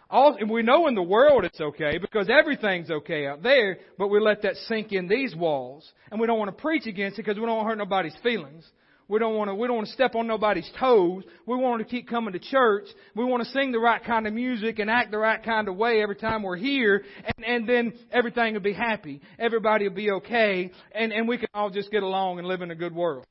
All, 0.10 0.38
and 0.40 0.50
we 0.50 0.62
know 0.62 0.88
in 0.88 0.94
the 0.94 1.02
world 1.02 1.44
it's 1.44 1.60
okay 1.60 1.98
because 1.98 2.30
everything's 2.30 2.92
okay 2.92 3.26
out 3.26 3.42
there, 3.42 3.80
but 3.98 4.10
we 4.10 4.20
let 4.20 4.44
that 4.44 4.56
sink 4.68 4.92
in 4.92 5.08
these 5.08 5.36
walls. 5.36 5.92
And 6.12 6.22
we 6.22 6.28
don't 6.28 6.38
want 6.38 6.56
to 6.56 6.62
preach 6.62 6.86
against 6.86 7.18
it 7.18 7.24
because 7.24 7.40
we 7.40 7.46
don't 7.48 7.56
want 7.58 7.66
to 7.66 7.70
hurt 7.70 7.78
nobody's 7.80 8.16
feelings. 8.22 8.64
We 9.08 9.20
don't 9.20 9.36
want 9.36 9.50
to, 9.50 9.56
we 9.56 9.68
don't 9.68 9.76
want 9.76 9.88
to 9.88 9.94
step 9.94 10.16
on 10.16 10.28
nobody's 10.28 10.70
toes. 10.80 11.24
We 11.46 11.58
want 11.58 11.80
to 11.82 11.86
keep 11.86 12.08
coming 12.08 12.34
to 12.34 12.40
church. 12.40 12.86
We 13.16 13.26
want 13.26 13.44
to 13.44 13.50
sing 13.52 13.72
the 13.72 13.80
right 13.80 14.04
kind 14.04 14.26
of 14.26 14.34
music 14.34 14.80
and 14.80 14.90
act 14.90 15.12
the 15.12 15.18
right 15.18 15.44
kind 15.44 15.68
of 15.68 15.76
way 15.76 16.02
every 16.02 16.16
time 16.16 16.42
we're 16.42 16.56
here. 16.56 17.04
And, 17.38 17.46
and 17.46 17.70
then 17.70 17.94
everything 18.12 18.54
will 18.54 18.62
be 18.62 18.74
happy. 18.74 19.22
Everybody 19.38 19.88
will 19.88 19.96
be 19.96 20.12
okay. 20.12 20.72
And, 20.94 21.12
and 21.12 21.28
we 21.28 21.38
can 21.38 21.50
all 21.54 21.70
just 21.70 21.92
get 21.92 22.02
along 22.02 22.40
and 22.40 22.48
live 22.48 22.62
in 22.62 22.72
a 22.72 22.76
good 22.76 22.96
world. 22.96 23.26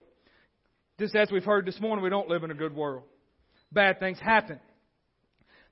Just 1.00 1.16
as 1.16 1.30
we've 1.32 1.44
heard 1.44 1.66
this 1.66 1.80
morning, 1.80 2.04
we 2.04 2.10
don't 2.10 2.28
live 2.28 2.44
in 2.44 2.50
a 2.50 2.54
good 2.54 2.76
world. 2.76 3.04
Bad 3.72 3.98
things 3.98 4.20
happen. 4.20 4.60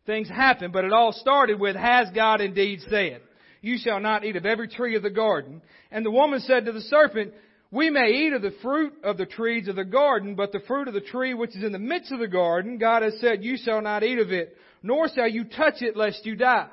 Things 0.06 0.28
happen, 0.28 0.72
but 0.72 0.84
it 0.84 0.92
all 0.92 1.12
started 1.12 1.60
with, 1.60 1.76
has 1.76 2.08
God 2.14 2.40
indeed 2.40 2.80
said? 2.88 3.20
You 3.60 3.76
shall 3.78 4.00
not 4.00 4.24
eat 4.24 4.36
of 4.36 4.46
every 4.46 4.68
tree 4.68 4.96
of 4.96 5.02
the 5.02 5.10
garden. 5.10 5.60
And 5.90 6.04
the 6.04 6.10
woman 6.10 6.40
said 6.40 6.64
to 6.64 6.72
the 6.72 6.80
serpent, 6.80 7.34
we 7.70 7.88
may 7.88 8.10
eat 8.10 8.32
of 8.32 8.42
the 8.42 8.54
fruit 8.62 8.94
of 9.04 9.16
the 9.16 9.26
trees 9.26 9.68
of 9.68 9.76
the 9.76 9.84
garden, 9.84 10.34
but 10.34 10.50
the 10.50 10.60
fruit 10.66 10.88
of 10.88 10.94
the 10.94 11.00
tree 11.00 11.34
which 11.34 11.54
is 11.56 11.62
in 11.62 11.72
the 11.72 11.78
midst 11.78 12.10
of 12.10 12.18
the 12.18 12.26
garden, 12.26 12.78
God 12.78 13.02
has 13.02 13.14
said, 13.20 13.44
you 13.44 13.56
shall 13.56 13.80
not 13.80 14.02
eat 14.02 14.18
of 14.18 14.32
it, 14.32 14.56
nor 14.82 15.08
shall 15.08 15.28
you 15.28 15.44
touch 15.44 15.80
it 15.80 15.96
lest 15.96 16.26
you 16.26 16.34
die. 16.34 16.68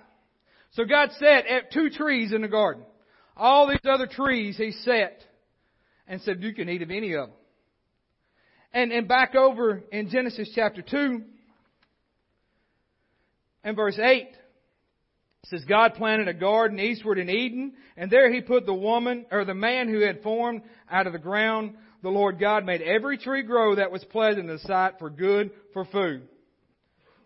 So 0.72 0.86
God 0.86 1.10
set 1.20 1.72
two 1.72 1.90
trees 1.92 2.34
in 2.34 2.42
the 2.42 2.48
garden. 2.48 2.84
All 3.36 3.68
these 3.68 3.78
other 3.88 4.08
trees 4.08 4.58
He 4.58 4.72
set 4.72 5.24
and 6.08 6.20
said, 6.22 6.42
you 6.42 6.54
can 6.54 6.68
eat 6.68 6.82
of 6.82 6.90
any 6.90 7.14
of 7.14 7.28
them. 7.28 7.36
And, 8.74 8.92
and 8.92 9.08
back 9.08 9.36
over 9.36 9.84
in 9.92 10.10
Genesis 10.10 10.52
chapter 10.56 10.82
2 10.82 11.22
and 13.64 13.76
verse 13.76 14.00
8, 14.00 14.04
it 14.04 14.36
says, 15.50 15.64
God 15.66 15.94
planted 15.96 16.28
a 16.28 16.34
garden 16.34 16.80
eastward 16.80 17.18
in 17.18 17.30
Eden, 17.30 17.74
and 17.96 18.12
there 18.12 18.32
he 18.32 18.42
put 18.42 18.66
the 18.66 18.74
woman, 18.74 19.26
or 19.32 19.46
the 19.46 19.54
man 19.54 19.88
who 19.88 20.02
had 20.02 20.22
formed 20.22 20.62
out 20.92 21.08
of 21.08 21.14
the 21.14 21.20
ground. 21.20 21.76
The 22.04 22.10
Lord 22.10 22.40
God 22.40 22.66
made 22.66 22.82
every 22.82 23.18
tree 23.18 23.44
grow 23.44 23.76
that 23.76 23.92
was 23.92 24.04
pleasant 24.04 24.50
in 24.50 24.56
the 24.56 24.60
sight 24.60 24.96
for 25.00 25.10
good 25.10 25.52
for 25.74 25.86
food. 25.86 26.28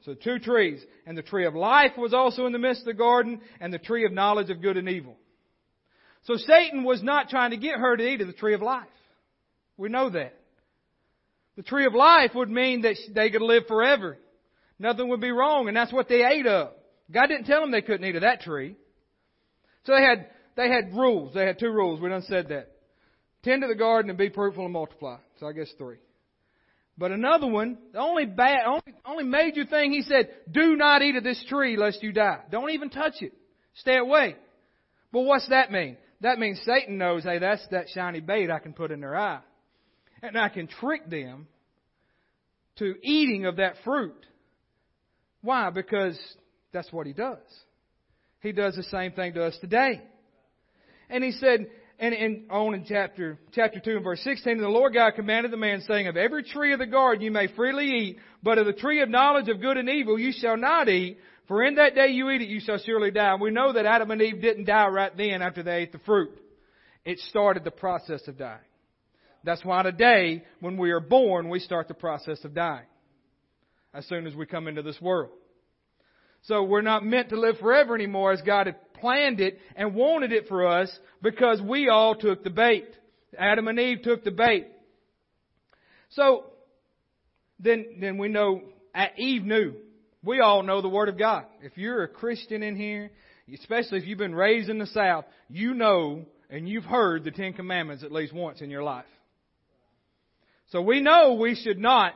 So 0.05 0.13
two 0.13 0.39
trees. 0.39 0.83
And 1.05 1.17
the 1.17 1.23
tree 1.23 1.45
of 1.45 1.55
life 1.55 1.91
was 1.97 2.13
also 2.13 2.45
in 2.45 2.53
the 2.53 2.59
midst 2.59 2.81
of 2.81 2.87
the 2.87 2.93
garden, 2.93 3.41
and 3.59 3.73
the 3.73 3.79
tree 3.79 4.05
of 4.05 4.11
knowledge 4.11 4.49
of 4.49 4.61
good 4.61 4.77
and 4.77 4.87
evil. 4.87 5.17
So 6.23 6.35
Satan 6.37 6.83
was 6.83 7.01
not 7.01 7.29
trying 7.29 7.51
to 7.51 7.57
get 7.57 7.79
her 7.79 7.97
to 7.97 8.07
eat 8.07 8.21
of 8.21 8.27
the 8.27 8.33
tree 8.33 8.53
of 8.53 8.61
life. 8.61 8.87
We 9.77 9.89
know 9.89 10.09
that. 10.11 10.35
The 11.57 11.63
tree 11.63 11.85
of 11.85 11.95
life 11.95 12.31
would 12.35 12.49
mean 12.49 12.81
that 12.83 12.97
they 13.13 13.31
could 13.31 13.41
live 13.41 13.63
forever. 13.67 14.17
Nothing 14.77 15.09
would 15.09 15.21
be 15.21 15.31
wrong, 15.31 15.67
and 15.67 15.75
that's 15.75 15.91
what 15.91 16.07
they 16.07 16.23
ate 16.23 16.45
of. 16.45 16.71
God 17.11 17.27
didn't 17.27 17.45
tell 17.45 17.61
them 17.61 17.71
they 17.71 17.81
couldn't 17.81 18.05
eat 18.05 18.15
of 18.15 18.21
that 18.21 18.41
tree. 18.41 18.75
So 19.85 19.93
they 19.95 20.03
had, 20.03 20.27
they 20.55 20.69
had 20.69 20.93
rules. 20.93 21.33
They 21.33 21.45
had 21.45 21.59
two 21.59 21.71
rules. 21.71 21.99
We 21.99 22.09
done 22.09 22.23
said 22.23 22.49
that. 22.49 22.71
Tend 23.43 23.63
to 23.63 23.67
the 23.67 23.75
garden 23.75 24.09
and 24.09 24.17
be 24.17 24.29
fruitful 24.29 24.65
and 24.65 24.73
multiply. 24.73 25.17
So 25.39 25.47
I 25.47 25.53
guess 25.53 25.71
three. 25.77 25.97
But 26.97 27.11
another 27.11 27.47
one, 27.47 27.77
the 27.93 27.99
only 27.99 28.25
bad, 28.25 28.65
only, 28.67 28.81
only 29.05 29.23
major 29.23 29.65
thing 29.65 29.91
he 29.91 30.03
said, 30.03 30.29
do 30.51 30.75
not 30.75 31.01
eat 31.01 31.15
of 31.15 31.23
this 31.23 31.43
tree 31.49 31.75
lest 31.75 32.03
you 32.03 32.11
die. 32.11 32.41
Don't 32.51 32.69
even 32.69 32.89
touch 32.89 33.15
it. 33.21 33.33
Stay 33.75 33.97
away. 33.97 34.35
But 35.11 35.21
what's 35.21 35.49
that 35.49 35.71
mean? 35.71 35.97
That 36.21 36.37
means 36.37 36.61
Satan 36.63 36.97
knows, 36.97 37.23
hey, 37.23 37.39
that's 37.39 37.65
that 37.71 37.89
shiny 37.89 38.19
bait 38.19 38.51
I 38.51 38.59
can 38.59 38.73
put 38.73 38.91
in 38.91 39.01
their 39.01 39.15
eye. 39.15 39.39
And 40.21 40.37
I 40.37 40.49
can 40.49 40.67
trick 40.67 41.09
them 41.09 41.47
to 42.77 42.95
eating 43.01 43.45
of 43.45 43.55
that 43.55 43.75
fruit. 43.83 44.25
Why? 45.41 45.71
Because 45.71 46.19
that's 46.73 46.91
what 46.91 47.07
he 47.07 47.13
does. 47.13 47.39
He 48.41 48.51
does 48.51 48.75
the 48.75 48.83
same 48.83 49.11
thing 49.11 49.33
to 49.33 49.43
us 49.45 49.57
today. 49.61 50.01
And 51.09 51.23
he 51.23 51.31
said, 51.31 51.67
and, 51.99 52.15
and 52.15 52.49
on 52.49 52.73
in 52.73 52.85
chapter, 52.85 53.37
chapter 53.53 53.79
2 53.79 53.97
and 53.97 54.03
verse 54.03 54.21
16, 54.23 54.53
and 54.53 54.63
the 54.63 54.67
Lord 54.67 54.93
God 54.93 55.11
commanded 55.15 55.51
the 55.51 55.57
man, 55.57 55.81
saying, 55.87 56.07
Of 56.07 56.17
every 56.17 56.43
tree 56.43 56.73
of 56.73 56.79
the 56.79 56.87
garden 56.87 57.23
you 57.23 57.29
may 57.29 57.47
freely 57.47 57.85
eat, 57.85 58.17
but 58.41 58.57
of 58.57 58.65
the 58.65 58.73
tree 58.73 59.01
of 59.01 59.09
knowledge 59.09 59.49
of 59.49 59.61
good 59.61 59.77
and 59.77 59.87
evil 59.87 60.17
you 60.17 60.31
shall 60.31 60.57
not 60.57 60.89
eat, 60.89 61.19
for 61.47 61.63
in 61.63 61.75
that 61.75 61.93
day 61.93 62.07
you 62.07 62.29
eat 62.31 62.41
it 62.41 62.47
you 62.47 62.59
shall 62.59 62.79
surely 62.79 63.11
die. 63.11 63.33
And 63.33 63.41
we 63.41 63.51
know 63.51 63.73
that 63.73 63.85
Adam 63.85 64.09
and 64.09 64.21
Eve 64.21 64.41
didn't 64.41 64.65
die 64.65 64.87
right 64.87 65.15
then 65.15 65.43
after 65.43 65.61
they 65.61 65.83
ate 65.83 65.91
the 65.91 65.99
fruit. 65.99 66.31
It 67.05 67.19
started 67.29 67.63
the 67.63 67.71
process 67.71 68.27
of 68.27 68.37
dying. 68.37 68.59
That's 69.43 69.63
why 69.65 69.83
today, 69.83 70.43
when 70.59 70.77
we 70.77 70.91
are 70.91 70.99
born, 70.99 71.49
we 71.49 71.59
start 71.59 71.87
the 71.87 71.93
process 71.93 72.43
of 72.45 72.53
dying. 72.53 72.85
As 73.93 74.07
soon 74.07 74.25
as 74.25 74.33
we 74.33 74.45
come 74.45 74.67
into 74.67 74.81
this 74.81 74.99
world. 75.01 75.31
So 76.43 76.63
we're 76.63 76.81
not 76.81 77.05
meant 77.05 77.29
to 77.29 77.39
live 77.39 77.57
forever 77.59 77.95
anymore 77.95 78.31
as 78.31 78.41
God 78.41 78.67
had 78.67 78.93
planned 78.93 79.39
it 79.39 79.59
and 79.75 79.93
wanted 79.93 80.31
it 80.31 80.47
for 80.47 80.67
us 80.67 80.91
because 81.21 81.61
we 81.61 81.89
all 81.89 82.15
took 82.15 82.43
the 82.43 82.49
bait. 82.49 82.87
Adam 83.37 83.67
and 83.67 83.79
Eve 83.79 84.01
took 84.03 84.23
the 84.23 84.31
bait. 84.31 84.67
So 86.09 86.45
then, 87.59 87.85
then 87.99 88.17
we 88.17 88.27
know 88.27 88.61
uh, 88.93 89.05
Eve 89.17 89.43
knew. 89.43 89.73
We 90.23 90.39
all 90.39 90.63
know 90.63 90.81
the 90.81 90.89
Word 90.89 91.09
of 91.09 91.17
God. 91.17 91.45
If 91.61 91.77
you're 91.77 92.03
a 92.03 92.07
Christian 92.07 92.63
in 92.63 92.75
here, 92.75 93.11
especially 93.53 93.99
if 93.99 94.05
you've 94.05 94.17
been 94.17 94.35
raised 94.35 94.69
in 94.69 94.77
the 94.77 94.87
South, 94.87 95.25
you 95.49 95.73
know 95.73 96.25
and 96.49 96.67
you've 96.67 96.83
heard 96.83 97.23
the 97.23 97.31
Ten 97.31 97.53
Commandments 97.53 98.03
at 98.03 98.11
least 98.11 98.33
once 98.33 98.61
in 98.61 98.69
your 98.69 98.83
life. 98.83 99.05
So 100.71 100.81
we 100.81 101.01
know 101.01 101.33
we 101.33 101.55
should 101.55 101.79
not 101.79 102.13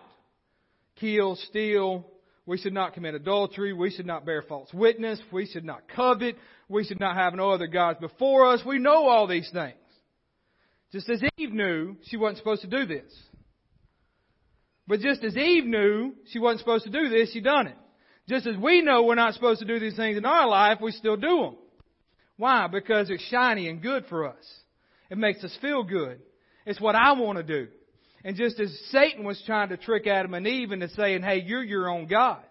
kill, 0.97 1.35
steal, 1.35 2.05
we 2.45 2.57
should 2.57 2.73
not 2.73 2.93
commit 2.93 3.15
adultery. 3.15 3.73
We 3.73 3.89
should 3.89 4.05
not 4.05 4.25
bear 4.25 4.43
false 4.43 4.71
witness. 4.73 5.19
We 5.31 5.47
should 5.47 5.65
not 5.65 5.87
covet. 5.95 6.35
We 6.69 6.83
should 6.83 6.99
not 6.99 7.15
have 7.15 7.33
no 7.33 7.51
other 7.51 7.67
gods 7.67 7.99
before 7.99 8.47
us. 8.47 8.61
We 8.65 8.77
know 8.77 9.07
all 9.07 9.27
these 9.27 9.49
things. 9.51 9.75
Just 10.91 11.09
as 11.09 11.21
Eve 11.37 11.51
knew 11.51 11.95
she 12.05 12.17
wasn't 12.17 12.37
supposed 12.37 12.61
to 12.61 12.67
do 12.67 12.85
this. 12.85 13.11
But 14.87 14.99
just 14.99 15.23
as 15.23 15.35
Eve 15.35 15.65
knew 15.65 16.13
she 16.31 16.39
wasn't 16.39 16.59
supposed 16.59 16.85
to 16.85 16.91
do 16.91 17.09
this, 17.09 17.31
she 17.31 17.41
done 17.41 17.67
it. 17.67 17.77
Just 18.29 18.45
as 18.45 18.55
we 18.57 18.81
know 18.81 19.03
we're 19.03 19.15
not 19.15 19.33
supposed 19.33 19.59
to 19.59 19.65
do 19.65 19.79
these 19.79 19.95
things 19.95 20.17
in 20.17 20.25
our 20.25 20.47
life, 20.47 20.79
we 20.81 20.91
still 20.91 21.17
do 21.17 21.41
them. 21.41 21.55
Why? 22.37 22.67
Because 22.67 23.09
it's 23.09 23.23
shiny 23.23 23.67
and 23.69 23.81
good 23.81 24.05
for 24.07 24.27
us. 24.27 24.43
It 25.09 25.17
makes 25.17 25.43
us 25.43 25.55
feel 25.61 25.83
good. 25.83 26.19
It's 26.65 26.81
what 26.81 26.95
I 26.95 27.13
want 27.13 27.37
to 27.37 27.43
do. 27.43 27.67
And 28.25 28.35
just 28.35 28.59
as 28.59 28.75
Satan 28.89 29.23
was 29.23 29.41
trying 29.45 29.69
to 29.69 29.77
trick 29.77 30.07
Adam 30.07 30.33
and 30.33 30.47
Eve 30.47 30.71
into 30.71 30.89
saying, 30.89 31.21
hey, 31.21 31.43
you're 31.45 31.63
your 31.63 31.87
own 31.87 32.07
God, 32.07 32.41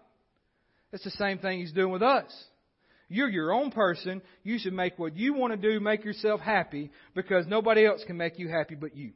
that's 0.89 1.03
the 1.03 1.11
same 1.11 1.37
thing 1.37 1.59
he's 1.59 1.73
doing 1.73 1.91
with 1.91 2.01
us. 2.01 2.31
You're 3.09 3.29
your 3.29 3.53
own 3.53 3.71
person. 3.71 4.21
You 4.43 4.57
should 4.57 4.71
make 4.71 4.97
what 4.97 5.17
you 5.17 5.33
want 5.33 5.51
to 5.51 5.57
do, 5.57 5.81
make 5.81 6.05
yourself 6.05 6.39
happy, 6.39 6.91
because 7.13 7.45
nobody 7.45 7.85
else 7.85 8.01
can 8.07 8.15
make 8.15 8.39
you 8.39 8.47
happy 8.47 8.75
but 8.75 8.95
you. 8.95 9.11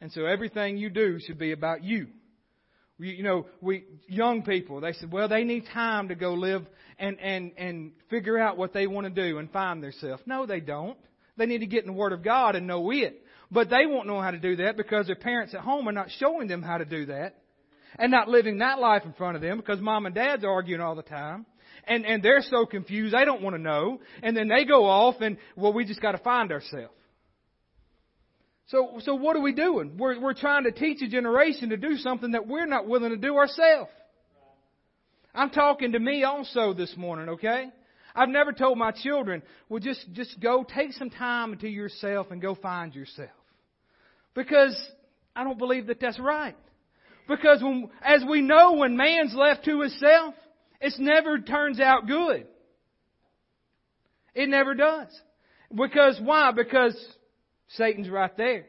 And 0.00 0.10
so 0.10 0.26
everything 0.26 0.76
you 0.76 0.90
do 0.90 1.20
should 1.24 1.38
be 1.38 1.52
about 1.52 1.84
you. 1.84 2.08
We, 2.98 3.10
you 3.10 3.22
know, 3.22 3.46
we 3.60 3.84
young 4.08 4.42
people, 4.42 4.80
they 4.80 4.94
said, 4.94 5.12
well, 5.12 5.28
they 5.28 5.44
need 5.44 5.64
time 5.72 6.08
to 6.08 6.14
go 6.16 6.34
live 6.34 6.66
and 6.98 7.18
and 7.20 7.52
and 7.56 7.92
figure 8.10 8.36
out 8.36 8.58
what 8.58 8.74
they 8.74 8.86
want 8.86 9.06
to 9.06 9.30
do 9.30 9.38
and 9.38 9.50
find 9.50 9.82
themselves. 9.82 10.22
No, 10.26 10.44
they 10.44 10.60
don't. 10.60 10.98
They 11.38 11.46
need 11.46 11.58
to 11.58 11.66
get 11.66 11.84
in 11.84 11.86
the 11.86 11.96
Word 11.96 12.12
of 12.12 12.22
God 12.22 12.56
and 12.56 12.66
know 12.66 12.90
it. 12.90 13.24
But 13.50 13.68
they 13.68 13.86
won't 13.86 14.06
know 14.06 14.20
how 14.20 14.30
to 14.30 14.38
do 14.38 14.56
that 14.56 14.76
because 14.76 15.06
their 15.06 15.16
parents 15.16 15.54
at 15.54 15.60
home 15.60 15.88
are 15.88 15.92
not 15.92 16.10
showing 16.18 16.46
them 16.46 16.62
how 16.62 16.78
to 16.78 16.84
do 16.84 17.06
that. 17.06 17.36
And 17.98 18.12
not 18.12 18.28
living 18.28 18.58
that 18.58 18.78
life 18.78 19.02
in 19.04 19.12
front 19.14 19.34
of 19.34 19.42
them 19.42 19.56
because 19.56 19.80
mom 19.80 20.06
and 20.06 20.14
dad's 20.14 20.44
arguing 20.44 20.80
all 20.80 20.94
the 20.94 21.02
time. 21.02 21.44
And, 21.84 22.06
and 22.06 22.22
they're 22.22 22.42
so 22.42 22.64
confused, 22.64 23.14
they 23.14 23.24
don't 23.24 23.42
want 23.42 23.56
to 23.56 23.62
know. 23.62 24.00
And 24.22 24.36
then 24.36 24.48
they 24.48 24.64
go 24.64 24.84
off 24.84 25.16
and, 25.20 25.38
well, 25.56 25.72
we 25.72 25.84
just 25.84 26.00
got 26.00 26.12
to 26.12 26.18
find 26.18 26.52
ourselves. 26.52 26.94
So, 28.68 29.00
so 29.00 29.16
what 29.16 29.34
are 29.34 29.40
we 29.40 29.52
doing? 29.52 29.96
We're, 29.98 30.20
we're 30.20 30.34
trying 30.34 30.64
to 30.64 30.70
teach 30.70 31.02
a 31.02 31.08
generation 31.08 31.70
to 31.70 31.76
do 31.76 31.96
something 31.96 32.32
that 32.32 32.46
we're 32.46 32.66
not 32.66 32.86
willing 32.86 33.10
to 33.10 33.16
do 33.16 33.36
ourselves. 33.36 33.90
I'm 35.34 35.50
talking 35.50 35.92
to 35.92 35.98
me 35.98 36.22
also 36.22 36.72
this 36.72 36.96
morning, 36.96 37.30
okay? 37.30 37.70
I've 38.14 38.28
never 38.28 38.52
told 38.52 38.78
my 38.78 38.92
children, 38.92 39.42
well, 39.68 39.80
just, 39.80 40.04
just 40.12 40.38
go 40.38 40.64
take 40.64 40.92
some 40.92 41.10
time 41.10 41.58
to 41.58 41.68
yourself 41.68 42.28
and 42.30 42.40
go 42.40 42.54
find 42.54 42.94
yourself. 42.94 43.30
Because 44.34 44.76
I 45.34 45.44
don't 45.44 45.58
believe 45.58 45.86
that 45.86 46.00
that's 46.00 46.18
right. 46.18 46.56
Because 47.28 47.62
when, 47.62 47.90
as 48.02 48.24
we 48.28 48.40
know, 48.40 48.74
when 48.74 48.96
man's 48.96 49.34
left 49.34 49.64
to 49.66 49.80
himself, 49.80 50.34
it 50.80 50.92
never 50.98 51.38
turns 51.38 51.78
out 51.78 52.06
good. 52.06 52.46
It 54.34 54.48
never 54.48 54.74
does. 54.74 55.08
Because 55.74 56.20
why? 56.22 56.50
Because 56.52 56.96
Satan's 57.68 58.08
right 58.08 58.36
there. 58.36 58.66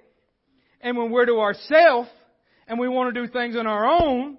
And 0.82 0.97
when 0.97 1.12
we're 1.12 1.26
to 1.26 1.39
ourself 1.39 2.08
and 2.67 2.80
we 2.80 2.88
want 2.88 3.13
to 3.13 3.21
do 3.21 3.32
things 3.32 3.56
on 3.56 3.67
our 3.67 3.88
own, 3.88 4.38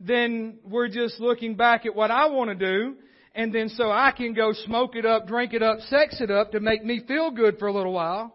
then 0.00 0.58
we're 0.64 0.88
just 0.88 1.20
looking 1.20 1.54
back 1.54 1.86
at 1.86 1.94
what 1.94 2.10
I 2.10 2.26
want 2.26 2.50
to 2.50 2.54
do. 2.54 2.96
And 3.34 3.54
then 3.54 3.70
so 3.70 3.90
I 3.90 4.12
can 4.12 4.34
go 4.34 4.52
smoke 4.52 4.96
it 4.96 5.06
up, 5.06 5.26
drink 5.26 5.54
it 5.54 5.62
up, 5.62 5.78
sex 5.88 6.20
it 6.20 6.30
up 6.30 6.52
to 6.52 6.60
make 6.60 6.84
me 6.84 7.02
feel 7.06 7.30
good 7.30 7.58
for 7.58 7.68
a 7.68 7.72
little 7.72 7.92
while. 7.92 8.34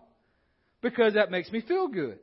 Because 0.81 1.13
that 1.13 1.29
makes 1.29 1.51
me 1.51 1.61
feel 1.61 1.87
good. 1.87 2.19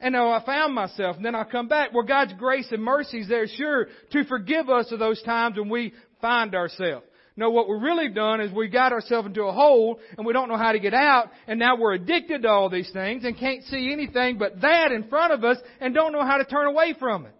And 0.00 0.12
now 0.12 0.30
I 0.30 0.44
found 0.44 0.74
myself, 0.74 1.16
and 1.16 1.24
then 1.24 1.34
I 1.34 1.44
come 1.44 1.68
back 1.68 1.92
Well, 1.94 2.04
God's 2.04 2.34
grace 2.34 2.68
and 2.70 2.82
mercy 2.82 3.20
is 3.20 3.28
there, 3.28 3.46
sure, 3.46 3.88
to 4.12 4.24
forgive 4.24 4.68
us 4.68 4.90
of 4.92 4.98
those 4.98 5.22
times 5.22 5.56
when 5.56 5.68
we 5.68 5.92
find 6.20 6.54
ourselves. 6.54 7.06
No, 7.36 7.50
what 7.50 7.68
we've 7.68 7.82
really 7.82 8.08
done 8.10 8.40
is 8.40 8.52
we 8.52 8.68
got 8.68 8.92
ourselves 8.92 9.26
into 9.26 9.42
a 9.42 9.52
hole 9.52 9.98
and 10.16 10.24
we 10.24 10.32
don't 10.32 10.48
know 10.48 10.56
how 10.56 10.70
to 10.70 10.78
get 10.78 10.94
out 10.94 11.30
and 11.48 11.58
now 11.58 11.76
we're 11.76 11.94
addicted 11.94 12.42
to 12.42 12.48
all 12.48 12.70
these 12.70 12.90
things 12.92 13.24
and 13.24 13.36
can't 13.36 13.64
see 13.64 13.92
anything 13.92 14.38
but 14.38 14.60
that 14.60 14.92
in 14.92 15.08
front 15.08 15.32
of 15.32 15.42
us 15.42 15.58
and 15.80 15.94
don't 15.94 16.12
know 16.12 16.24
how 16.24 16.36
to 16.36 16.44
turn 16.44 16.68
away 16.68 16.94
from 16.96 17.26
it. 17.26 17.34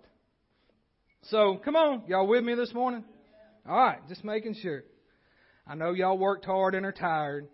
So, 1.29 1.61
come 1.65 1.77
on, 1.77 2.03
y'all 2.09 2.27
with 2.27 2.43
me 2.43 2.57
this 2.57 2.75
morning? 2.75 3.05
Alright, 3.69 4.09
just 4.09 4.25
making 4.25 4.57
sure. 4.61 4.83
I 5.65 5.77
know 5.77 5.93
y'all 5.93 6.19
worked 6.19 6.45
hard 6.45 6.75
and 6.75 6.85
are 6.85 6.93
tired. 6.93 7.47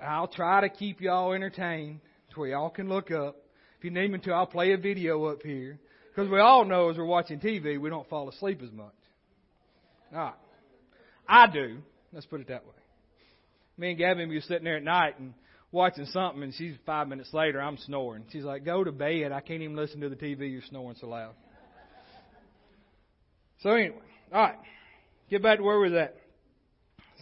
I'll 0.00 0.28
try 0.28 0.60
to 0.60 0.68
keep 0.68 1.00
y'all 1.00 1.32
entertained 1.32 1.98
where 2.36 2.50
y'all 2.50 2.70
can 2.70 2.88
look 2.88 3.10
up. 3.10 3.41
If 3.82 3.86
you 3.86 3.90
need 3.90 4.12
me 4.12 4.20
to, 4.20 4.30
I'll 4.30 4.46
play 4.46 4.70
a 4.70 4.76
video 4.76 5.24
up 5.24 5.42
here. 5.42 5.76
Because 6.14 6.30
we 6.30 6.38
all 6.38 6.64
know 6.64 6.90
as 6.90 6.96
we're 6.96 7.04
watching 7.04 7.40
TV, 7.40 7.80
we 7.80 7.90
don't 7.90 8.08
fall 8.08 8.28
asleep 8.28 8.60
as 8.62 8.70
much. 8.70 8.94
Alright. 10.14 10.34
I 11.28 11.48
do. 11.48 11.78
Let's 12.12 12.26
put 12.26 12.40
it 12.40 12.46
that 12.46 12.64
way. 12.64 12.74
Me 13.76 13.90
and 13.90 13.98
Gabby 13.98 14.26
were 14.26 14.40
sitting 14.40 14.62
there 14.62 14.76
at 14.76 14.84
night 14.84 15.18
and 15.18 15.34
watching 15.72 16.06
something, 16.06 16.44
and 16.44 16.54
she's 16.54 16.76
five 16.86 17.08
minutes 17.08 17.34
later, 17.34 17.60
I'm 17.60 17.76
snoring. 17.76 18.22
She's 18.30 18.44
like, 18.44 18.64
"Go 18.64 18.84
to 18.84 18.92
bed. 18.92 19.32
I 19.32 19.40
can't 19.40 19.62
even 19.62 19.74
listen 19.74 20.00
to 20.02 20.08
the 20.08 20.14
TV. 20.14 20.52
You're 20.52 20.62
snoring 20.62 20.96
so 21.00 21.08
loud." 21.08 21.34
So 23.62 23.70
anyway, 23.70 23.96
all 24.32 24.42
right, 24.42 24.58
get 25.28 25.42
back 25.42 25.58
to 25.58 25.64
where 25.64 25.80
we 25.80 25.90
was 25.90 25.98
at. 25.98 26.16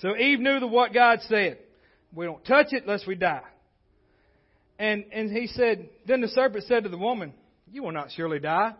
So 0.00 0.14
Eve 0.14 0.40
knew 0.40 0.60
the 0.60 0.66
what 0.66 0.92
God 0.92 1.20
said. 1.22 1.56
We 2.12 2.26
don't 2.26 2.44
touch 2.44 2.66
it 2.72 2.86
lest 2.86 3.06
we 3.06 3.14
die. 3.14 3.44
And 4.80 5.04
and 5.12 5.30
he 5.30 5.46
said, 5.46 5.88
then 6.06 6.20
the 6.20 6.28
serpent 6.28 6.64
said 6.64 6.82
to 6.82 6.88
the 6.88 6.98
woman, 6.98 7.34
"You 7.70 7.84
will 7.84 7.92
not 7.92 8.10
surely 8.10 8.40
die." 8.40 8.72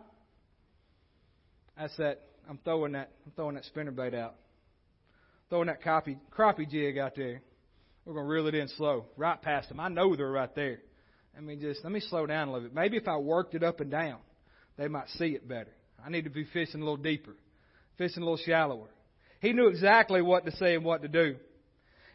I 1.77 1.87
said, 1.95 2.17
"I'm 2.49 2.59
throwing 2.65 2.91
that. 2.93 3.11
I'm 3.25 3.31
throwing 3.31 3.55
that 3.55 3.63
spinner 3.65 3.91
bait 3.91 4.13
out." 4.13 4.35
throwing 5.51 5.67
that 5.67 5.83
crappie, 5.83 6.17
crappie 6.31 6.67
jig 6.67 6.97
out 6.97 7.11
there. 7.15 7.41
We're 8.05 8.13
going 8.13 8.25
to 8.25 8.33
reel 8.33 8.47
it 8.47 8.55
in 8.55 8.69
slow, 8.69 9.05
right 9.17 9.39
past 9.39 9.67
them. 9.67 9.79
I 9.79 9.89
know 9.89 10.15
they're 10.15 10.31
right 10.31 10.53
there. 10.55 10.79
I 11.37 11.41
mean, 11.41 11.59
just 11.59 11.83
let 11.83 11.91
me 11.91 11.99
slow 11.99 12.25
down 12.25 12.47
a 12.47 12.53
little 12.53 12.69
bit. 12.69 12.75
Maybe 12.75 12.97
if 12.97 13.07
I 13.07 13.17
worked 13.17 13.53
it 13.53 13.61
up 13.61 13.79
and 13.81 13.91
down, 13.91 14.17
they 14.77 14.87
might 14.87 15.09
see 15.09 15.27
it 15.27 15.47
better. 15.47 15.71
I 16.03 16.09
need 16.09 16.23
to 16.23 16.29
be 16.29 16.45
fishing 16.45 16.81
a 16.81 16.83
little 16.83 16.97
deeper, 16.97 17.35
fishing 17.97 18.23
a 18.23 18.25
little 18.25 18.43
shallower. 18.43 18.87
He 19.41 19.51
knew 19.51 19.67
exactly 19.67 20.21
what 20.21 20.45
to 20.45 20.51
say 20.55 20.75
and 20.75 20.85
what 20.85 21.01
to 21.03 21.09
do. 21.09 21.35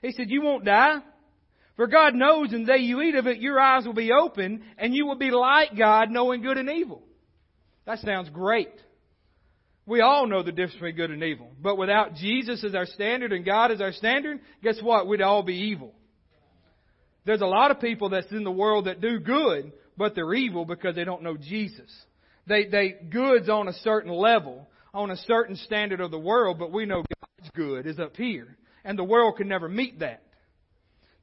He 0.01 0.13
said, 0.13 0.31
You 0.31 0.43
won't 0.43 0.65
die. 0.65 0.99
For 1.77 1.87
God 1.87 2.15
knows 2.15 2.53
in 2.53 2.65
the 2.65 2.73
day 2.73 2.79
you 2.79 3.03
eat 3.03 3.15
of 3.15 3.27
it, 3.27 3.39
your 3.39 3.61
eyes 3.61 3.85
will 3.85 3.93
be 3.93 4.13
open 4.13 4.65
and 4.79 4.95
you 4.95 5.07
will 5.07 5.19
be 5.19 5.31
like 5.31 5.77
God, 5.77 6.11
knowing 6.11 6.43
good 6.43 6.57
and 6.57 6.71
evil. 6.71 7.03
That 7.85 7.99
sounds 7.99 8.31
great. 8.31 8.73
We 9.85 10.01
all 10.01 10.27
know 10.27 10.43
the 10.43 10.51
difference 10.51 10.75
between 10.75 10.97
good 10.97 11.11
and 11.11 11.23
evil. 11.23 11.51
But 11.63 11.79
without 11.79 12.15
Jesus 12.15 12.65
as 12.65 12.75
our 12.75 12.87
standard 12.87 13.33
and 13.33 13.45
God 13.45 13.71
as 13.71 13.81
our 13.81 13.93
standard, 13.93 14.41
guess 14.63 14.79
what? 14.83 15.07
We'd 15.07 15.23
all 15.23 15.43
be 15.43 15.55
evil. 15.55 15.95
There's 17.25 17.41
a 17.41 17.47
lot 17.47 17.71
of 17.71 17.81
people 17.81 18.09
that's 18.09 18.31
in 18.33 18.43
the 18.43 18.51
world 18.51 18.87
that 18.87 19.01
do 19.01 19.21
good, 19.21 19.73
but 19.97 20.15
they're 20.15 20.35
evil 20.35 20.65
because 20.65 20.95
they 20.97 21.05
don't 21.05 21.23
know 21.23 21.37
Jesus. 21.37 21.91
They, 22.47 22.67
they, 22.67 22.97
good's 23.11 23.49
on 23.49 23.69
a 23.69 23.73
certain 23.73 24.13
level, 24.13 24.69
on 24.95 25.11
a 25.11 25.17
certain 25.17 25.57
standard 25.57 26.01
of 26.01 26.11
the 26.11 26.19
world, 26.19 26.59
but 26.59 26.73
we 26.73 26.87
know 26.87 27.03
God's 27.03 27.51
good 27.55 27.87
is 27.87 27.99
up 27.99 28.17
here. 28.17 28.57
And 28.85 28.99
the 28.99 29.05
world 29.05 29.37
can 29.37 29.49
never 29.49 29.69
meet 29.69 30.01
that. 30.01 30.23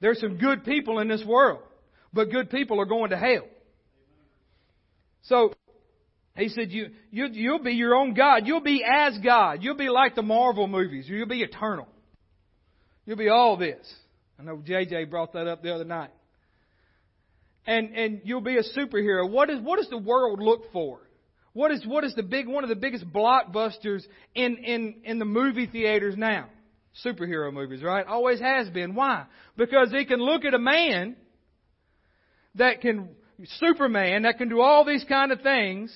There's 0.04 0.20
some 0.20 0.36
good 0.36 0.66
people 0.66 1.00
in 1.00 1.08
this 1.08 1.24
world, 1.26 1.62
but 2.12 2.30
good 2.30 2.50
people 2.50 2.82
are 2.82 2.86
going 2.86 3.12
to 3.12 3.18
hell. 3.18 3.46
So, 5.22 5.54
he 6.36 6.50
said, 6.50 6.74
you, 6.74 6.88
you, 7.10 7.28
you'll 7.32 7.63
be 7.63 7.72
your 7.72 7.96
own 7.96 8.13
God. 8.13 8.46
You'll 8.46 8.60
be 8.60 8.84
as 8.84 9.18
God. 9.24 9.60
You'll 9.63 9.78
be 9.78 9.88
like 9.88 10.16
the 10.16 10.22
Marvel 10.22 10.68
movies. 10.68 11.06
You'll 11.08 11.26
be 11.26 11.42
eternal. 11.42 11.88
You'll 13.06 13.16
be 13.16 13.30
all 13.30 13.56
this. 13.56 13.80
I 14.38 14.44
know 14.44 14.58
JJ 14.58 15.10
brought 15.10 15.32
that 15.34 15.48
up 15.48 15.63
the 15.63 15.74
other 15.74 15.86
night. 15.86 16.12
And, 17.66 17.96
and 17.96 18.22
you'll 18.26 18.42
be 18.42 18.58
a 18.58 18.78
superhero. 18.78 19.30
What 19.30 19.50
is, 19.50 19.62
what 19.62 19.78
does 19.78 19.88
the 19.89 19.98
world 19.98 20.42
look 20.42 20.70
for? 20.74 21.00
What 21.54 21.72
is, 21.72 21.82
what 21.88 22.04
is 22.04 22.13
the 22.13 22.24
big, 22.24 22.50
one 22.50 22.66
of 22.66 22.70
the 22.70 22.76
biggest 22.76 23.06
blockbusters 23.06 24.02
in, 24.36 24.58
in, 24.58 24.96
in 25.06 25.20
the 25.20 25.24
movie 25.24 25.68
theaters 25.68 26.16
now? 26.18 26.50
Superhero 27.06 27.51
movies, 27.51 27.82
right? 27.82 28.06
Always 28.06 28.39
has 28.39 28.69
been. 28.69 28.93
Why? 28.95 29.25
Because 29.58 29.91
he 29.91 30.06
can 30.06 30.19
look 30.19 30.45
at 30.45 30.53
a 30.53 30.60
man 30.60 31.15
that 32.56 32.82
can, 32.82 33.10
Superman, 33.60 34.23
that 34.23 34.38
can 34.38 34.49
do 34.49 34.62
all 34.62 34.86
these 34.86 35.03
kind 35.10 35.32
of 35.32 35.41
things, 35.41 35.95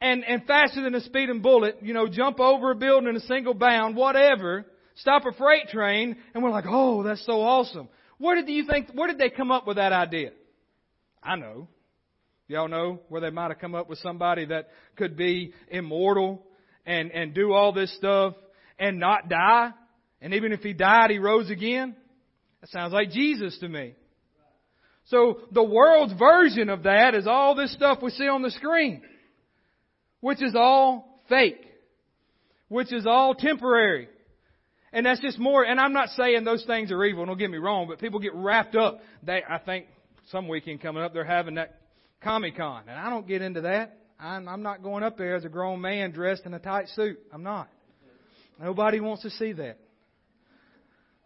and, 0.00 0.22
and 0.24 0.44
faster 0.46 0.82
than 0.82 0.94
a 0.94 1.00
speeding 1.00 1.40
bullet, 1.40 1.78
you 1.80 1.94
know, 1.94 2.06
jump 2.06 2.38
over 2.38 2.72
a 2.72 2.74
building 2.74 3.08
in 3.08 3.16
a 3.16 3.20
single 3.20 3.54
bound, 3.54 3.96
whatever, 3.96 4.66
stop 4.96 5.24
a 5.24 5.32
freight 5.32 5.68
train, 5.68 6.16
and 6.34 6.42
we're 6.44 6.50
like, 6.50 6.66
oh, 6.68 7.02
that's 7.02 7.24
so 7.24 7.40
awesome. 7.40 7.88
Where 8.18 8.36
did 8.36 8.48
you 8.48 8.66
think, 8.66 8.88
where 8.92 9.08
did 9.08 9.18
they 9.18 9.30
come 9.30 9.50
up 9.50 9.66
with 9.66 9.76
that 9.76 9.92
idea? 9.92 10.30
I 11.22 11.36
know. 11.36 11.68
Y'all 12.46 12.68
know 12.68 13.00
where 13.08 13.22
they 13.22 13.30
might 13.30 13.50
have 13.50 13.58
come 13.58 13.74
up 13.74 13.88
with 13.88 13.98
somebody 14.00 14.44
that 14.46 14.68
could 14.96 15.16
be 15.16 15.54
immortal 15.68 16.44
and, 16.84 17.10
and 17.10 17.32
do 17.32 17.54
all 17.54 17.72
this 17.72 17.94
stuff 17.96 18.34
and 18.78 18.98
not 19.00 19.30
die. 19.30 19.70
And 20.24 20.34
even 20.34 20.50
if 20.50 20.62
he 20.62 20.72
died, 20.72 21.12
he 21.12 21.18
rose 21.18 21.50
again. 21.50 21.94
That 22.60 22.70
sounds 22.70 22.92
like 22.92 23.10
Jesus 23.10 23.56
to 23.60 23.68
me. 23.68 23.94
So 25.04 25.38
the 25.52 25.62
world's 25.62 26.14
version 26.14 26.68
of 26.68 26.82
that 26.84 27.14
is 27.14 27.28
all 27.28 27.54
this 27.54 27.72
stuff 27.72 27.98
we 28.02 28.10
see 28.10 28.26
on 28.26 28.42
the 28.42 28.50
screen 28.50 29.02
which 30.24 30.42
is 30.42 30.54
all 30.56 31.20
fake, 31.28 31.60
which 32.68 32.90
is 32.94 33.06
all 33.06 33.34
temporary. 33.34 34.08
And 34.90 35.04
that's 35.04 35.20
just 35.20 35.38
more, 35.38 35.62
and 35.62 35.78
I'm 35.78 35.92
not 35.92 36.08
saying 36.16 36.44
those 36.44 36.64
things 36.64 36.90
are 36.90 37.04
evil, 37.04 37.26
don't 37.26 37.38
get 37.38 37.50
me 37.50 37.58
wrong, 37.58 37.88
but 37.88 37.98
people 37.98 38.20
get 38.20 38.34
wrapped 38.34 38.74
up. 38.74 39.00
They, 39.22 39.42
I 39.46 39.58
think 39.58 39.84
some 40.30 40.48
weekend 40.48 40.80
coming 40.80 41.02
up, 41.02 41.12
they're 41.12 41.26
having 41.26 41.56
that 41.56 41.78
Comic 42.22 42.56
Con, 42.56 42.84
and 42.88 42.98
I 42.98 43.10
don't 43.10 43.28
get 43.28 43.42
into 43.42 43.60
that. 43.60 43.98
I'm, 44.18 44.48
I'm 44.48 44.62
not 44.62 44.82
going 44.82 45.02
up 45.02 45.18
there 45.18 45.36
as 45.36 45.44
a 45.44 45.50
grown 45.50 45.82
man 45.82 46.10
dressed 46.10 46.46
in 46.46 46.54
a 46.54 46.58
tight 46.58 46.88
suit. 46.96 47.18
I'm 47.30 47.42
not. 47.42 47.68
Nobody 48.58 49.00
wants 49.00 49.24
to 49.24 49.30
see 49.30 49.52
that. 49.52 49.76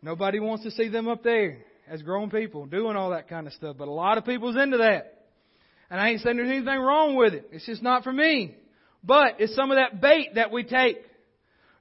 Nobody 0.03 0.41
wants 0.41 0.65
to 0.65 0.71
see 0.71 0.89
them 0.89 1.09
up 1.09 1.23
there 1.23 1.59
as 1.89 2.03
grown 2.03 2.31
people 2.31 2.67
doing 2.67 2.97
all 2.97 3.11
that 3.11 3.29
kind 3.29 3.47
of 3.47 3.53
stuff. 3.53 3.77
But 3.79 3.89
a 3.89 3.93
lot 3.93 4.19
of 4.19 4.25
people's 4.25 4.57
into 4.57 4.79
that. 4.79 5.15
And 5.91 6.01
I 6.01 6.11
ain't 6.11 6.21
saying 6.21 6.37
there's 6.37 6.51
anything 6.51 6.79
wrong 6.79 7.17
with 7.17 7.35
it. 7.35 7.49
It's 7.51 7.67
just 7.67 7.83
not 7.83 8.05
for 8.05 8.13
me. 8.13 8.55
But 9.03 9.37
it's 9.39 9.55
some 9.55 9.71
of 9.71 9.77
that 9.77 10.01
bait 10.01 10.35
that 10.35 10.53
we 10.53 10.65
take. 10.65 10.99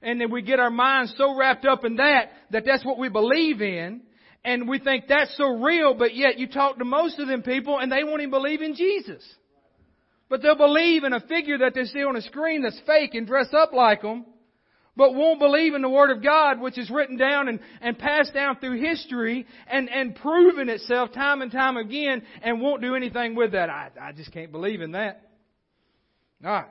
And 0.00 0.20
then 0.20 0.30
we 0.30 0.42
get 0.42 0.60
our 0.60 0.70
minds 0.70 1.14
so 1.18 1.36
wrapped 1.36 1.66
up 1.66 1.84
in 1.84 1.96
that, 1.96 2.30
that 2.50 2.64
that's 2.64 2.84
what 2.84 2.98
we 2.98 3.08
believe 3.08 3.60
in. 3.60 4.02
And 4.44 4.68
we 4.68 4.78
think 4.78 5.04
that's 5.08 5.36
so 5.36 5.48
real, 5.58 5.94
but 5.94 6.14
yet 6.14 6.38
you 6.38 6.46
talk 6.46 6.78
to 6.78 6.84
most 6.84 7.18
of 7.18 7.28
them 7.28 7.42
people 7.42 7.78
and 7.78 7.90
they 7.90 8.04
won't 8.04 8.20
even 8.20 8.30
believe 8.30 8.62
in 8.62 8.74
Jesus. 8.74 9.22
But 10.28 10.42
they'll 10.42 10.56
believe 10.56 11.04
in 11.04 11.12
a 11.12 11.20
figure 11.20 11.58
that 11.58 11.74
they 11.74 11.84
see 11.84 12.04
on 12.04 12.16
a 12.16 12.22
screen 12.22 12.62
that's 12.62 12.80
fake 12.86 13.14
and 13.14 13.26
dress 13.26 13.48
up 13.52 13.72
like 13.72 14.02
them, 14.02 14.24
but 14.98 15.14
won't 15.14 15.38
believe 15.38 15.74
in 15.74 15.80
the 15.80 15.88
Word 15.88 16.10
of 16.10 16.24
God, 16.24 16.60
which 16.60 16.76
is 16.76 16.90
written 16.90 17.16
down 17.16 17.46
and, 17.46 17.60
and 17.80 17.96
passed 17.96 18.34
down 18.34 18.58
through 18.58 18.80
history 18.80 19.46
and, 19.68 19.88
and 19.88 20.16
proven 20.16 20.68
itself 20.68 21.12
time 21.12 21.40
and 21.40 21.52
time 21.52 21.76
again 21.76 22.20
and 22.42 22.60
won't 22.60 22.82
do 22.82 22.96
anything 22.96 23.36
with 23.36 23.52
that. 23.52 23.70
I, 23.70 23.90
I 24.02 24.10
just 24.10 24.32
can't 24.32 24.50
believe 24.50 24.80
in 24.80 24.92
that. 24.92 25.22
Alright. 26.44 26.66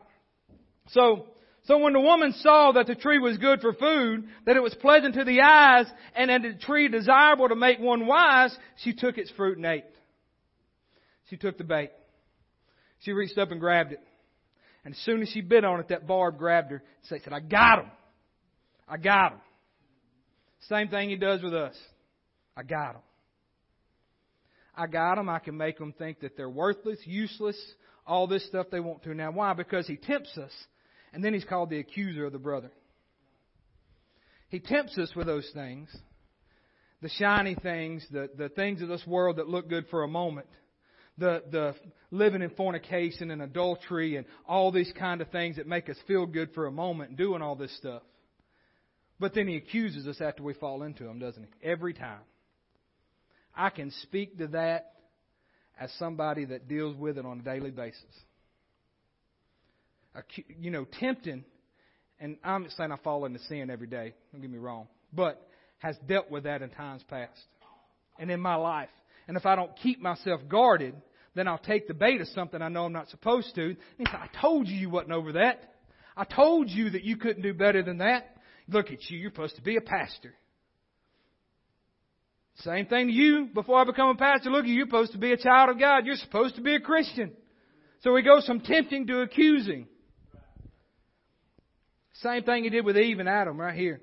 So, 0.89 1.27
so 1.63 1.77
when 1.77 1.93
the 1.93 2.01
woman 2.01 2.33
saw 2.39 2.73
that 2.73 2.87
the 2.87 2.95
tree 2.95 3.17
was 3.17 3.37
good 3.37 3.61
for 3.61 3.71
food, 3.71 4.27
that 4.45 4.57
it 4.57 4.61
was 4.61 4.75
pleasant 4.75 5.15
to 5.15 5.23
the 5.23 5.39
eyes, 5.39 5.85
and 6.13 6.29
that 6.29 6.41
the 6.41 6.53
tree 6.53 6.89
desirable 6.89 7.47
to 7.47 7.55
make 7.55 7.79
one 7.79 8.07
wise, 8.07 8.55
she 8.83 8.93
took 8.93 9.17
its 9.17 9.31
fruit 9.31 9.55
and 9.55 9.65
ate. 9.65 9.85
She 11.29 11.37
took 11.37 11.57
the 11.57 11.63
bait. 11.63 11.91
She 12.99 13.13
reached 13.13 13.37
up 13.37 13.51
and 13.51 13.61
grabbed 13.61 13.93
it. 13.93 14.01
And 14.83 14.93
as 14.93 14.99
soon 15.01 15.21
as 15.21 15.29
she 15.29 15.39
bit 15.39 15.63
on 15.63 15.79
it, 15.79 15.87
that 15.89 16.05
barb 16.05 16.37
grabbed 16.37 16.71
her 16.71 16.83
and 17.09 17.21
said, 17.21 17.31
I 17.31 17.39
got 17.39 17.79
him. 17.79 17.91
I 18.87 18.97
got 18.97 19.33
him. 19.33 19.39
Same 20.69 20.87
thing 20.87 21.09
he 21.09 21.15
does 21.15 21.41
with 21.41 21.53
us. 21.53 21.75
I 22.55 22.63
got 22.63 22.95
him. 22.95 23.01
I 24.75 24.87
got 24.87 25.15
them. 25.15 25.29
I 25.29 25.39
can 25.39 25.57
make 25.57 25.77
them 25.77 25.93
think 25.93 26.21
that 26.21 26.37
they're 26.37 26.49
worthless, 26.49 26.99
useless, 27.05 27.57
all 28.05 28.27
this 28.27 28.45
stuff 28.47 28.67
they 28.71 28.79
want 28.79 29.03
to. 29.03 29.13
Now, 29.13 29.31
why? 29.31 29.53
Because 29.53 29.87
he 29.87 29.97
tempts 29.97 30.37
us 30.37 30.51
and 31.13 31.23
then 31.23 31.33
he's 31.33 31.43
called 31.43 31.69
the 31.69 31.79
accuser 31.79 32.25
of 32.25 32.31
the 32.31 32.39
brother. 32.39 32.71
He 34.49 34.59
tempts 34.59 34.97
us 34.97 35.11
with 35.15 35.27
those 35.27 35.49
things, 35.53 35.89
the 37.01 37.09
shiny 37.09 37.55
things, 37.55 38.05
the, 38.11 38.29
the 38.37 38.49
things 38.49 38.81
of 38.81 38.87
this 38.87 39.05
world 39.05 39.37
that 39.37 39.49
look 39.49 39.67
good 39.67 39.87
for 39.89 40.03
a 40.03 40.07
moment, 40.07 40.47
the, 41.17 41.43
the 41.51 41.75
living 42.11 42.41
in 42.41 42.51
fornication 42.51 43.31
and 43.31 43.41
adultery 43.41 44.15
and 44.15 44.25
all 44.47 44.71
these 44.71 44.91
kind 44.97 45.21
of 45.21 45.29
things 45.31 45.57
that 45.57 45.67
make 45.67 45.89
us 45.89 45.97
feel 46.07 46.25
good 46.25 46.53
for 46.53 46.65
a 46.65 46.71
moment 46.71 47.17
doing 47.17 47.41
all 47.41 47.55
this 47.55 47.75
stuff. 47.77 48.03
But 49.19 49.33
then 49.33 49.47
he 49.47 49.55
accuses 49.55 50.07
us 50.07 50.21
after 50.21 50.43
we 50.43 50.53
fall 50.53 50.83
into 50.83 51.03
them, 51.03 51.19
doesn't 51.19 51.43
he? 51.43 51.67
Every 51.67 51.93
time. 51.93 52.21
I 53.55 53.71
can 53.71 53.91
speak 54.03 54.37
to 54.37 54.47
that 54.49 54.93
as 55.79 55.91
somebody 55.97 56.45
that 56.45 56.67
deals 56.67 56.95
with 56.95 57.17
it 57.17 57.25
on 57.25 57.39
a 57.39 57.43
daily 57.43 57.71
basis 57.71 58.13
you 60.59 60.71
know, 60.71 60.85
tempting 60.99 61.43
and 62.19 62.37
I'm 62.43 62.67
saying 62.75 62.91
I 62.91 62.97
fall 62.97 63.25
into 63.25 63.39
sin 63.39 63.69
every 63.69 63.87
day, 63.87 64.13
don't 64.31 64.41
get 64.41 64.49
me 64.49 64.57
wrong, 64.57 64.87
but 65.13 65.47
has 65.79 65.95
dealt 66.07 66.31
with 66.31 66.43
that 66.43 66.61
in 66.61 66.69
times 66.71 67.03
past 67.07 67.39
and 68.17 68.31
in 68.31 68.39
my 68.39 68.55
life. 68.55 68.89
And 69.27 69.37
if 69.37 69.45
I 69.45 69.55
don't 69.55 69.75
keep 69.75 70.01
myself 70.01 70.41
guarded, 70.49 70.95
then 71.35 71.47
I'll 71.47 71.59
take 71.59 71.87
the 71.87 71.93
bait 71.93 72.21
of 72.21 72.27
something 72.29 72.61
I 72.61 72.69
know 72.69 72.85
I'm 72.85 72.93
not 72.93 73.09
supposed 73.09 73.53
to. 73.55 73.63
And 73.63 73.77
he 73.97 74.05
said, 74.05 74.15
I 74.15 74.29
told 74.41 74.67
you 74.67 74.75
you 74.75 74.89
wasn't 74.89 75.11
over 75.11 75.33
that. 75.33 75.75
I 76.15 76.23
told 76.23 76.71
you 76.71 76.89
that 76.91 77.03
you 77.03 77.17
couldn't 77.17 77.43
do 77.43 77.53
better 77.53 77.83
than 77.83 77.99
that. 77.99 78.36
Look 78.69 78.91
at 78.91 79.09
you, 79.09 79.17
you're 79.17 79.31
supposed 79.31 79.55
to 79.55 79.61
be 79.61 79.77
a 79.77 79.81
pastor. 79.81 80.33
Same 82.61 82.87
thing 82.87 83.07
to 83.07 83.13
you 83.13 83.49
before 83.53 83.79
I 83.79 83.83
become 83.83 84.09
a 84.09 84.15
pastor. 84.15 84.49
Look, 84.49 84.63
at 84.63 84.67
you! 84.67 84.75
You're 84.75 84.87
supposed 84.87 85.11
to 85.11 85.19
be 85.19 85.31
a 85.31 85.37
child 85.37 85.69
of 85.69 85.79
God. 85.79 86.05
You're 86.05 86.15
supposed 86.15 86.55
to 86.55 86.61
be 86.61 86.73
a 86.73 86.79
Christian. 86.79 87.31
So 88.01 88.15
he 88.15 88.23
goes 88.23 88.45
from 88.45 88.61
tempting 88.61 89.07
to 89.07 89.21
accusing. 89.21 89.87
Same 92.13 92.43
thing 92.43 92.63
he 92.63 92.71
did 92.71 92.83
with 92.83 92.97
Eve 92.97 93.19
and 93.19 93.29
Adam 93.29 93.59
right 93.59 93.75
here. 93.75 94.01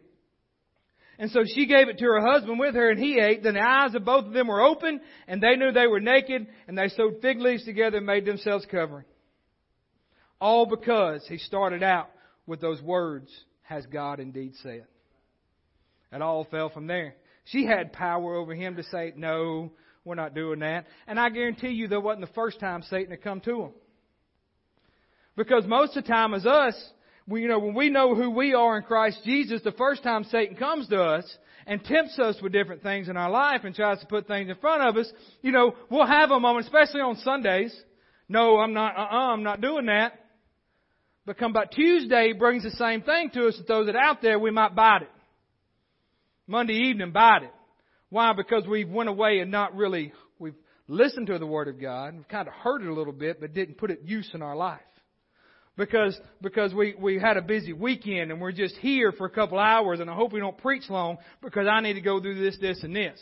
And 1.19 1.31
so 1.31 1.45
she 1.45 1.67
gave 1.67 1.89
it 1.89 1.99
to 1.99 2.05
her 2.05 2.21
husband 2.21 2.59
with 2.59 2.75
her 2.75 2.91
and 2.91 2.99
he 2.99 3.19
ate. 3.19 3.43
Then 3.43 3.55
the 3.55 3.61
eyes 3.61 3.95
of 3.95 4.05
both 4.05 4.27
of 4.27 4.33
them 4.33 4.49
were 4.49 4.63
open 4.63 5.01
and 5.27 5.41
they 5.41 5.57
knew 5.57 5.73
they 5.73 5.87
were 5.87 6.01
naked 6.01 6.47
and 6.69 6.79
they 6.79 6.89
sewed 6.89 7.23
fig 7.23 7.41
leaves 7.41 7.65
together 7.65 7.99
and 7.99 8.07
made 8.07 8.25
themselves 8.25 8.67
covering. 8.71 9.05
All 10.41 10.67
because 10.67 11.25
he 11.29 11.39
started 11.39 11.83
out 11.83 12.11
with 12.47 12.61
those 12.61 12.83
words, 12.83 13.31
has 13.65 13.85
God 13.87 14.21
indeed 14.21 14.55
said. 14.63 14.87
It 16.13 16.23
all 16.23 16.45
fell 16.45 16.71
from 16.71 16.87
there. 16.87 17.17
She 17.47 17.67
had 17.67 17.93
power 17.93 18.37
over 18.37 18.55
him 18.55 18.77
to 18.77 18.83
say, 18.85 19.13
no, 19.17 19.73
we're 20.05 20.15
not 20.15 20.35
doing 20.35 20.61
that. 20.61 20.87
And 21.07 21.19
I 21.19 21.29
guarantee 21.31 21.71
you 21.71 21.89
that 21.89 22.01
wasn't 22.01 22.27
the 22.27 22.35
first 22.35 22.61
time 22.61 22.83
Satan 22.83 23.11
had 23.11 23.23
come 23.23 23.41
to 23.43 23.63
him. 23.63 23.71
Because 25.37 25.67
most 25.67 25.97
of 25.97 26.05
the 26.05 26.09
time 26.09 26.35
as 26.35 26.47
us, 26.47 26.75
we, 27.27 27.43
you 27.43 27.49
know, 27.49 27.59
when 27.59 27.75
we 27.75 27.91
know 27.91 28.15
who 28.15 28.31
we 28.31 28.55
are 28.55 28.77
in 28.77 28.85
Christ 28.85 29.19
Jesus, 29.25 29.63
the 29.63 29.73
first 29.73 30.03
time 30.03 30.25
Satan 30.25 30.57
comes 30.57 30.89
to 30.89 31.03
us 31.03 31.25
and 31.67 31.83
tempts 31.83 32.19
us 32.19 32.37
with 32.43 32.53
different 32.53 32.83
things 32.83 33.09
in 33.09 33.17
our 33.17 33.31
life 33.31 33.63
and 33.65 33.75
tries 33.75 33.99
to 34.01 34.07
put 34.07 34.27
things 34.27 34.49
in 34.49 34.57
front 34.57 34.83
of 34.83 34.97
us, 34.97 35.11
you 35.43 35.51
know, 35.51 35.75
we'll 35.91 36.07
have 36.07 36.31
a 36.31 36.39
moment, 36.39 36.67
especially 36.67 37.01
on 37.01 37.17
Sundays. 37.17 37.75
No, 38.29 38.59
I'm 38.59 38.75
not, 38.75 38.97
uh-uh, 38.97 39.33
I'm 39.33 39.43
not 39.43 39.61
doing 39.61 39.87
that. 39.87 40.21
But 41.27 41.39
come 41.39 41.53
back 41.53 41.71
Tuesday, 41.71 42.33
brings 42.33 42.65
the 42.65 42.71
same 42.73 43.03
thing 43.03 43.31
to 43.31 43.49
us 43.49 43.57
and 43.57 43.67
throws 43.67 43.89
it 43.89 43.97
out 43.97 44.21
there, 44.21 44.39
we 44.39 44.51
might 44.51 44.75
bite 44.75 45.03
it. 45.03 45.11
Monday 46.47 46.75
evening, 46.75 47.13
bite 47.13 47.45
it. 47.45 47.55
Why? 48.11 48.33
Because 48.35 48.67
we've 48.67 48.89
went 48.89 49.09
away 49.09 49.39
and 49.39 49.51
not 49.51 49.75
really, 49.75 50.13
we've 50.39 50.55
listened 50.87 51.29
to 51.29 51.39
the 51.39 51.47
Word 51.47 51.69
of 51.69 51.81
God, 51.81 52.15
we've 52.15 52.29
kind 52.29 52.47
of 52.47 52.55
heard 52.55 52.83
it 52.83 52.89
a 52.89 52.95
little 52.95 53.13
bit, 53.13 53.41
but 53.41 53.55
didn't 53.55 53.79
put 53.79 53.91
it 53.91 54.01
use 54.05 54.31
in 54.35 54.43
our 54.43 54.55
life 54.55 54.81
because 55.77 56.19
because 56.41 56.73
we 56.73 56.95
we 56.99 57.19
had 57.19 57.37
a 57.37 57.43
busy 57.43 57.73
weekend 57.73 58.31
and 58.31 58.41
we're 58.41 58.53
just 58.53 58.77
here 58.77 59.13
for 59.13 59.27
a 59.27 59.31
couple 59.31 59.59
hours 59.59 60.01
and 60.01 60.09
I 60.09 60.15
hope 60.15 60.33
we 60.33 60.41
don't 60.41 60.57
preach 60.59 60.89
long 60.89 61.19
because 61.43 61.67
I 61.67 61.81
need 61.81 61.95
to 61.95 62.01
go 62.01 62.21
do 62.21 62.35
this 62.35 62.57
this 62.61 62.83
and 62.83 62.95
this. 62.95 63.19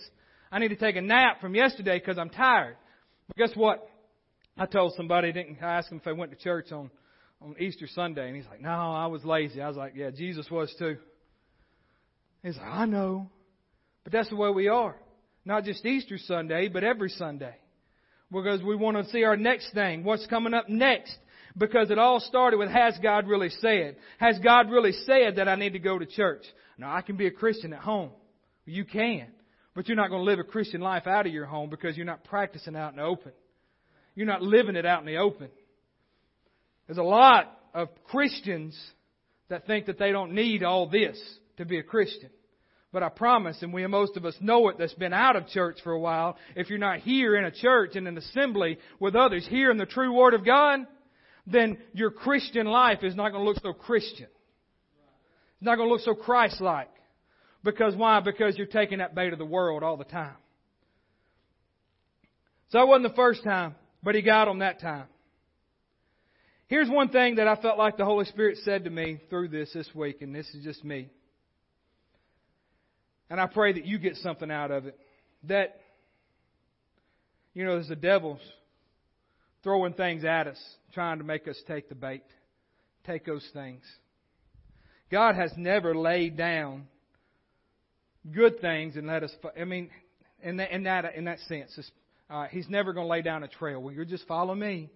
I 0.50 0.58
need 0.58 0.68
to 0.68 0.76
take 0.76 0.96
a 0.96 1.00
nap 1.00 1.40
from 1.40 1.54
yesterday 1.54 1.98
because 1.98 2.18
I'm 2.18 2.28
tired. 2.28 2.76
But 3.28 3.36
guess 3.36 3.56
what? 3.56 3.88
I 4.56 4.66
told 4.66 4.92
somebody 4.96 5.32
didn't 5.32 5.58
I 5.62 5.78
asked 5.78 5.90
him 5.90 5.98
if 5.98 6.04
they 6.04 6.12
went 6.12 6.30
to 6.32 6.36
church 6.36 6.72
on 6.72 6.90
on 7.44 7.57
Easter 7.59 7.87
Sunday 7.87 8.26
and 8.26 8.37
he's 8.37 8.46
like, 8.46 8.61
"No, 8.61 8.70
I 8.70 9.07
was 9.07 9.24
lazy." 9.24 9.61
I 9.61 9.68
was 9.68 9.76
like, 9.76 9.94
"Yeah, 9.94 10.11
Jesus 10.11 10.50
was 10.50 10.74
too." 10.78 10.96
He's 12.42 12.57
like, 12.57 12.66
"I 12.66 12.87
know." 12.87 13.31
But 14.05 14.12
that's 14.12 14.28
the 14.28 14.37
way 14.37 14.50
we 14.50 14.68
are. 14.68 14.96
Not 15.44 15.64
just 15.64 15.85
Easter 15.85 16.18
Sunday, 16.18 16.68
but 16.68 16.85
every 16.85 17.09
Sunday. 17.11 17.55
Because 18.31 18.62
we 18.62 18.76
want 18.76 18.96
to 18.96 19.11
see 19.11 19.24
our 19.24 19.37
next 19.37 19.72
thing, 19.74 20.05
what's 20.05 20.26
coming 20.26 20.55
up 20.55 20.68
next. 20.68 21.16
Because 21.57 21.90
it 21.90 21.98
all 21.98 22.18
started 22.20 22.57
with, 22.57 22.70
has 22.70 22.98
God 23.02 23.28
really 23.28 23.50
said? 23.50 23.96
Has 24.18 24.38
God 24.38 24.70
really 24.70 24.92
said 24.92 25.37
that 25.37 25.48
I 25.48 25.57
need 25.57 25.74
to 25.74 25.78
go 25.78 25.98
to 25.98 26.07
church? 26.07 26.42
Now, 26.78 26.94
I 26.94 27.02
can 27.02 27.16
be 27.16 27.26
a 27.26 27.31
Christian 27.31 27.72
at 27.74 27.81
home. 27.81 28.11
You 28.64 28.85
can. 28.85 29.26
But 29.74 29.88
you're 29.88 29.96
not 29.96 30.09
going 30.09 30.20
to 30.20 30.31
live 30.31 30.38
a 30.38 30.44
Christian 30.44 30.81
life 30.81 31.07
out 31.07 31.26
of 31.26 31.33
your 31.33 31.44
home 31.44 31.68
because 31.68 31.96
you're 31.96 32.07
not 32.07 32.24
practicing 32.24 32.76
out 32.76 32.92
in 32.92 32.96
the 32.96 33.02
open. 33.02 33.33
You're 34.14 34.26
not 34.26 34.42
living 34.42 34.76
it 34.76 34.87
out 34.87 35.00
in 35.00 35.07
the 35.07 35.18
open. 35.18 35.48
There's 36.92 37.07
a 37.07 37.09
lot 37.09 37.59
of 37.72 37.88
Christians 38.05 38.78
that 39.48 39.66
think 39.66 39.87
that 39.87 39.98
they 39.98 40.12
don't 40.12 40.35
need 40.35 40.62
all 40.62 40.90
this 40.90 41.18
to 41.57 41.64
be 41.64 41.78
a 41.78 41.83
Christian. 41.83 42.28
But 42.92 43.02
I 43.02 43.09
promise, 43.09 43.62
and 43.62 43.72
we 43.72 43.87
most 43.87 44.18
of 44.18 44.26
us 44.26 44.35
know 44.42 44.68
it 44.68 44.76
that's 44.76 44.92
been 44.92 45.14
out 45.14 45.35
of 45.35 45.48
church 45.48 45.78
for 45.83 45.92
a 45.92 45.98
while, 45.98 46.37
if 46.55 46.68
you're 46.68 46.78
not 46.78 46.98
here 46.98 47.35
in 47.35 47.46
a 47.46 47.50
church 47.50 47.96
in 47.96 48.07
an 48.07 48.18
assembly 48.18 48.76
with 49.00 49.16
others 49.16 49.46
hearing 49.48 49.78
the 49.78 49.87
true 49.87 50.12
Word 50.12 50.35
of 50.35 50.44
God, 50.44 50.81
then 51.46 51.78
your 51.94 52.11
Christian 52.11 52.66
life 52.66 53.02
is 53.02 53.16
not 53.16 53.31
going 53.33 53.42
to 53.42 53.48
look 53.48 53.62
so 53.62 53.72
Christian. 53.72 54.26
It's 54.26 55.62
not 55.62 55.76
going 55.76 55.88
to 55.88 55.94
look 55.94 56.02
so 56.02 56.12
Christ-like. 56.12 56.92
Because 57.64 57.96
why? 57.96 58.20
Because 58.20 58.59
you're 58.59 58.66
taking 58.66 58.98
that 58.98 59.14
bait 59.14 59.33
of 59.33 59.38
the 59.38 59.46
world 59.46 59.83
all 59.83 59.96
the 59.96 60.05
time. 60.05 60.37
So 62.68 62.83
it 62.83 62.87
wasn't 62.87 63.09
the 63.09 63.16
first 63.16 63.44
time, 63.44 63.76
but 64.02 64.14
he 64.14 64.20
got 64.20 64.44
them 64.44 64.59
that 64.59 64.78
time. 64.78 65.07
Here's 66.68 66.88
one 66.88 67.09
thing 67.09 67.37
that 67.37 67.48
I 67.48 67.57
felt 67.57 67.79
like 67.79 67.96
the 67.96 68.05
Holy 68.05 68.25
Spirit 68.27 68.59
said 68.64 68.85
to 68.85 68.90
me 68.90 69.20
through 69.29 69.48
this 69.48 69.72
this 69.72 69.88
week, 69.94 70.22
and 70.22 70.35
this 70.35 70.48
is 70.55 70.64
just 70.64 70.85
me. 70.85 71.09
And 73.29 73.40
I 73.40 73.46
pray 73.46 73.72
that 73.72 73.87
you 73.87 73.98
get 73.98 74.16
something 74.16 74.51
out 74.51 74.70
of 74.70 74.87
it. 74.87 74.98
That, 75.44 75.81
you 77.55 77.64
know, 77.64 77.75
there's 77.75 77.88
the 77.88 77.96
devil's 77.96 78.40
throwing 79.62 79.94
things 79.94 80.25
at 80.25 80.46
us, 80.46 80.59
trying 80.92 81.18
to 81.18 81.25
make 81.25 81.48
us 81.48 81.57
take 81.66 81.88
the 81.88 81.94
bait, 81.94 82.25
take 83.07 83.25
those 83.25 83.46
things. 83.53 83.83
God 85.11 85.35
has 85.35 85.53
never 85.57 85.94
laid 85.94 86.37
down 86.37 86.87
good 88.31 88.61
things 88.61 88.96
and 88.96 89.07
let 89.07 89.22
us. 89.22 89.33
I 89.59 89.64
mean, 89.64 89.90
in 90.42 90.57
that 90.57 90.70
in 90.70 90.85
that 90.85 91.14
in 91.14 91.25
that 91.25 91.38
sense, 91.40 91.79
uh, 92.31 92.46
He's 92.51 92.68
never 92.68 92.92
going 92.92 93.07
to 93.07 93.11
lay 93.11 93.22
down 93.22 93.42
a 93.42 93.48
trail. 93.48 93.81
Well, 93.81 93.94
you 93.94 94.05
just 94.05 94.27
follow 94.27 94.55
me. 94.55 94.90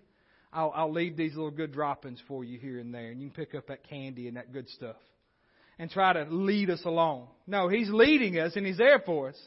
I'll, 0.53 0.73
I'll 0.75 0.93
leave 0.93 1.17
these 1.17 1.35
little 1.35 1.51
good 1.51 1.73
droppings 1.73 2.21
for 2.29 2.45
you 2.45 2.59
here 2.59 2.79
and 2.79 2.95
there, 2.95 3.11
and 3.11 3.21
you 3.21 3.31
can 3.31 3.45
pick 3.45 3.55
up 3.55 3.69
that 3.69 3.89
candy 3.89 4.29
and 4.29 4.37
that 4.37 4.53
good 4.53 4.69
stuff, 4.71 4.97
and 5.79 5.91
try 5.91 6.13
to 6.13 6.27
lead 6.31 6.71
us 6.71 6.83
along. 6.85 7.29
No, 7.47 7.69
He's 7.69 7.91
leading 7.91 8.39
us, 8.39 8.57
and 8.57 8.67
He's 8.67 8.79
there 8.79 9.01
for 9.05 9.29
us. 9.29 9.39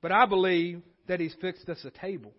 But 0.00 0.12
I 0.12 0.26
believe 0.26 0.82
that 1.08 1.20
He's 1.20 1.34
fixed 1.40 1.68
us 1.68 1.84
a 1.84 1.90
table. 1.90 2.32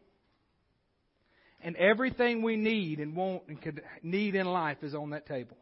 And 1.62 1.78
everything 1.78 2.42
we 2.42 2.58
need 2.58 3.00
and 3.00 3.16
want 3.16 3.44
and 3.48 3.62
could 3.62 3.82
need 4.02 4.36
in 4.36 4.46
life 4.46 4.78
is 4.82 4.94
on 4.94 5.12
that 5.12 5.26
table. 5.26 5.56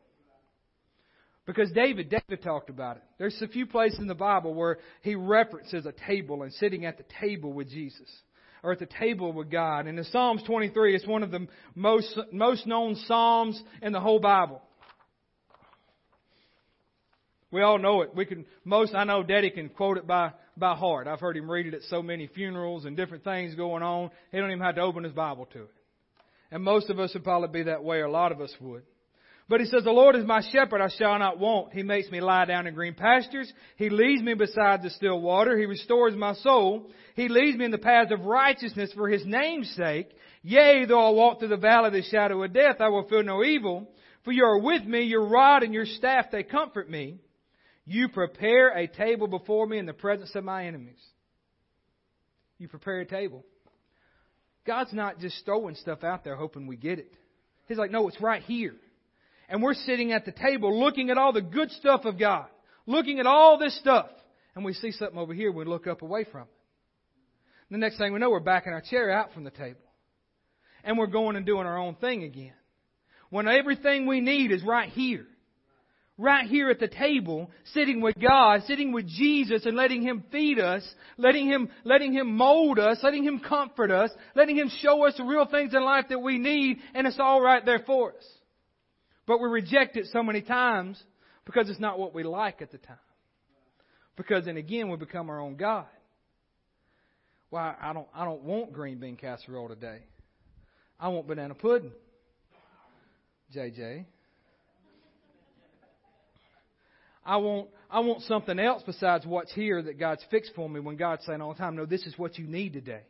Because 1.46 1.72
David, 1.72 2.10
David 2.10 2.44
talked 2.44 2.70
about 2.70 2.98
it. 2.98 3.04
There's 3.18 3.40
a 3.42 3.48
few 3.48 3.66
places 3.66 4.00
in 4.00 4.08
the 4.08 4.16
Bible 4.16 4.54
where 4.54 4.78
he 5.02 5.16
references 5.16 5.86
a 5.86 5.92
table 5.92 6.44
and 6.44 6.54
sitting 6.54 6.86
at 6.86 6.98
the 6.98 7.06
table 7.20 7.52
with 7.52 7.70
Jesus. 7.70 8.10
Or 8.64 8.72
at 8.72 8.80
the 8.80 8.86
table 8.86 9.34
with 9.34 9.50
God. 9.50 9.88
And 9.88 9.98
in 9.98 10.06
Psalms 10.06 10.44
23, 10.44 10.96
it's 10.96 11.08
one 11.08 11.24
of 11.24 11.32
the 11.32 11.48
most, 11.74 12.18
most 12.32 12.68
known 12.68 12.96
Psalms 13.08 13.62
in 13.82 13.92
the 13.92 14.00
whole 14.00 14.20
Bible. 14.20 14.62
We 17.52 17.62
all 17.62 17.80
know 17.80 18.02
it. 18.02 18.16
We 18.16 18.26
can, 18.26 18.46
most, 18.64 18.96
I 18.96 19.04
know 19.04 19.24
Daddy 19.24 19.50
can 19.50 19.70
quote 19.70 19.98
it 19.98 20.08
by, 20.08 20.32
by 20.56 20.76
heart. 20.76 21.08
I've 21.08 21.20
heard 21.20 21.36
him 21.36 21.52
read 21.52 21.66
it 21.66 21.74
at 21.74 21.82
so 21.84 22.02
many 22.02 22.28
funerals 22.28 22.86
and 22.86 22.96
different 22.96 23.24
things 23.24 23.56
going 23.56 23.84
on. 23.84 24.10
He 24.32 24.38
don't 24.38 24.52
even 24.52 24.64
have 24.64 24.76
to 24.76 24.82
open 24.82 25.04
his 25.04 25.14
Bible 25.14 25.48
to 25.54 25.64
it. 25.64 25.72
And 26.52 26.64
most 26.64 26.90
of 26.90 27.00
us 27.00 27.14
would 27.14 27.24
probably 27.24 27.62
be 27.62 27.64
that 27.64 27.84
way, 27.84 27.98
or 27.98 28.06
a 28.06 28.12
lot 28.12 28.32
of 28.32 28.42
us 28.42 28.54
would. 28.60 28.84
But 29.52 29.60
he 29.60 29.66
says, 29.66 29.84
The 29.84 29.92
Lord 29.92 30.16
is 30.16 30.24
my 30.24 30.42
shepherd, 30.54 30.80
I 30.80 30.88
shall 30.98 31.20
not 31.20 31.38
want. 31.38 31.74
He 31.74 31.84
makes 31.84 32.10
me 32.10 32.22
lie 32.22 32.46
down 32.46 32.68
in 32.68 32.74
green 32.74 32.94
pastures. 32.94 33.52
He 33.76 33.90
leads 33.90 34.24
me 34.24 34.34
beside 34.34 34.82
the 34.82 34.90
still 34.90 35.20
water. 35.20 35.58
He 35.58 35.66
restores 35.66 36.16
my 36.16 36.36
soul. 36.36 36.90
He 37.18 37.28
leads 37.28 37.58
me 37.58 37.66
in 37.66 37.72
the 37.72 37.78
paths 37.78 38.14
of 38.14 38.22
righteousness 38.22 38.94
for 38.96 39.10
his 39.10 39.26
name's 39.26 39.70
sake. 39.76 40.08
Yea, 40.42 40.86
though 40.86 41.06
I 41.06 41.10
walk 41.10 41.40
through 41.40 41.50
the 41.50 41.58
valley 41.58 41.88
of 41.88 41.94
the 41.94 42.02
shadow 42.02 42.42
of 42.42 42.54
death, 42.54 42.78
I 42.80 42.88
will 42.88 43.06
fear 43.10 43.24
no 43.24 43.44
evil. 43.44 43.90
For 44.24 44.32
you 44.32 44.46
are 44.46 44.58
with 44.58 44.86
me, 44.86 45.02
your 45.02 45.28
rod 45.28 45.64
and 45.64 45.74
your 45.74 45.86
staff, 45.86 46.28
they 46.32 46.44
comfort 46.44 46.90
me. 46.90 47.20
You 47.86 48.08
prepare 48.08 48.70
a 48.70 48.88
table 48.88 49.28
before 49.28 49.68
me 49.68 49.80
in 49.80 49.86
the 49.86 49.92
presence 49.92 50.34
of 50.34 50.46
my 50.46 50.66
enemies. 50.68 51.04
You 52.58 52.70
prepare 52.70 53.02
a 53.02 53.06
table. 53.06 53.44
God's 54.66 54.94
not 54.94 55.20
just 55.20 55.44
throwing 55.44 55.76
stuff 55.76 56.06
out 56.06 56.24
there 56.24 56.38
hoping 56.38 56.68
we 56.68 56.78
get 56.78 57.00
it. 57.00 57.12
He's 57.68 57.78
like, 57.78 57.92
no, 57.92 58.08
it's 58.08 58.22
right 58.22 58.44
here. 58.44 58.76
And 59.52 59.62
we're 59.62 59.74
sitting 59.74 60.14
at 60.14 60.26
the 60.26 60.32
table 60.32 60.80
looking 60.80 61.10
at 61.10 61.18
all 61.18 61.34
the 61.34 61.42
good 61.42 61.70
stuff 61.72 62.06
of 62.06 62.18
God, 62.18 62.48
looking 62.86 63.20
at 63.20 63.28
all 63.28 63.60
this 63.60 63.78
stuff. 63.80 64.08
And 64.56 64.64
we 64.64 64.74
see 64.74 64.92
something 64.92 65.20
over 65.20 65.34
here, 65.34 65.52
we 65.52 65.66
look 65.66 65.88
up 65.88 66.02
away 66.02 66.24
from 66.24 66.44
it. 66.44 66.48
The 67.70 67.78
next 67.78 67.98
thing 67.98 68.14
we 68.14 68.20
know, 68.20 68.30
we're 68.30 68.40
backing 68.40 68.74
our 68.74 68.82
chair 68.82 69.12
out 69.12 69.34
from 69.34 69.44
the 69.44 69.52
table. 69.52 69.80
And 70.84 70.98
we're 70.98 71.08
going 71.08 71.36
and 71.36 71.46
doing 71.46 71.68
our 71.68 71.78
own 71.78 71.96
thing 71.96 72.24
again. 72.24 72.54
When 73.30 73.48
everything 73.48 74.08
we 74.08 74.22
need 74.22 74.52
is 74.52 74.64
right 74.64 74.90
here 74.90 75.28
right 76.18 76.46
here 76.46 76.70
at 76.70 76.80
the 76.80 76.88
table, 76.88 77.50
sitting 77.74 78.00
with 78.00 78.16
God, 78.20 78.62
sitting 78.68 78.92
with 78.92 79.08
Jesus 79.08 79.66
and 79.66 79.76
letting 79.76 80.04
Him 80.04 80.24
feed 80.32 80.60
us, 80.60 80.88
letting 81.18 81.48
Him, 81.48 81.68
letting 81.84 82.14
Him 82.14 82.36
mold 82.36 82.78
us, 82.78 83.00
letting 83.02 83.24
Him 83.24 83.40
comfort 83.40 83.90
us, 83.90 84.12
letting 84.36 84.56
Him 84.56 84.70
show 84.82 85.06
us 85.08 85.16
the 85.18 85.24
real 85.24 85.48
things 85.48 85.74
in 85.74 85.84
life 85.84 86.06
that 86.10 86.20
we 86.20 86.38
need, 86.38 86.78
and 86.94 87.08
it's 87.08 87.20
all 87.20 87.42
right 87.42 87.66
there 87.66 87.84
for 87.88 88.12
us. 88.12 88.24
But 89.26 89.40
we 89.40 89.48
reject 89.50 89.98
it 89.98 90.08
so 90.12 90.24
many 90.24 90.42
times 90.42 91.02
because 91.46 91.70
it's 91.70 91.80
not 91.80 92.00
what 92.00 92.14
we 92.14 92.24
like 92.24 92.62
at 92.62 92.72
the 92.72 92.78
time. 92.78 92.98
Because 94.16 94.46
then 94.46 94.58
again, 94.58 94.90
we 94.90 94.98
become 94.98 95.30
our 95.30 95.40
own 95.40 95.56
God. 95.56 95.86
Well, 97.50 97.76
I 97.82 97.94
don't, 97.94 98.08
I 98.14 98.26
don't 98.26 98.44
want 98.44 98.74
green 98.74 99.00
bean 99.00 99.18
casserole 99.18 99.68
today. 99.68 100.00
I 101.00 101.10
want 101.10 101.28
banana 101.28 101.54
pudding. 101.54 101.92
JJ. 103.56 104.06
I 107.26 107.38
want, 107.38 107.70
I 107.90 108.00
want 108.00 108.24
something 108.24 108.58
else 108.58 108.84
besides 108.86 109.26
what's 109.26 109.54
here 109.54 109.82
that 109.82 110.00
God's 110.00 110.24
fixed 110.32 110.54
for 110.56 110.68
me 110.70 110.80
when 110.80 110.96
God's 110.96 111.26
saying 111.26 111.42
all 111.42 111.54
the 111.54 111.60
time, 111.60 111.76
no, 111.76 111.86
this 111.86 112.06
is 112.06 112.18
what 112.18 112.38
you 112.38 112.48
need 112.48 112.74
today. 112.74 113.02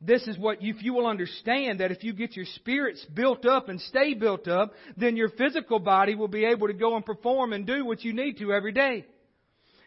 This 0.00 0.26
is 0.26 0.38
what, 0.38 0.58
if 0.62 0.82
you 0.82 0.94
will 0.94 1.06
understand 1.06 1.80
that 1.80 1.90
if 1.90 2.02
you 2.02 2.14
get 2.14 2.34
your 2.34 2.46
spirits 2.54 3.04
built 3.12 3.44
up 3.44 3.68
and 3.68 3.78
stay 3.82 4.14
built 4.14 4.48
up, 4.48 4.72
then 4.96 5.14
your 5.14 5.28
physical 5.28 5.78
body 5.78 6.14
will 6.14 6.28
be 6.28 6.46
able 6.46 6.68
to 6.68 6.72
go 6.72 6.96
and 6.96 7.04
perform 7.04 7.52
and 7.52 7.66
do 7.66 7.84
what 7.84 8.02
you 8.02 8.14
need 8.14 8.38
to 8.38 8.52
every 8.52 8.72
day. 8.72 9.04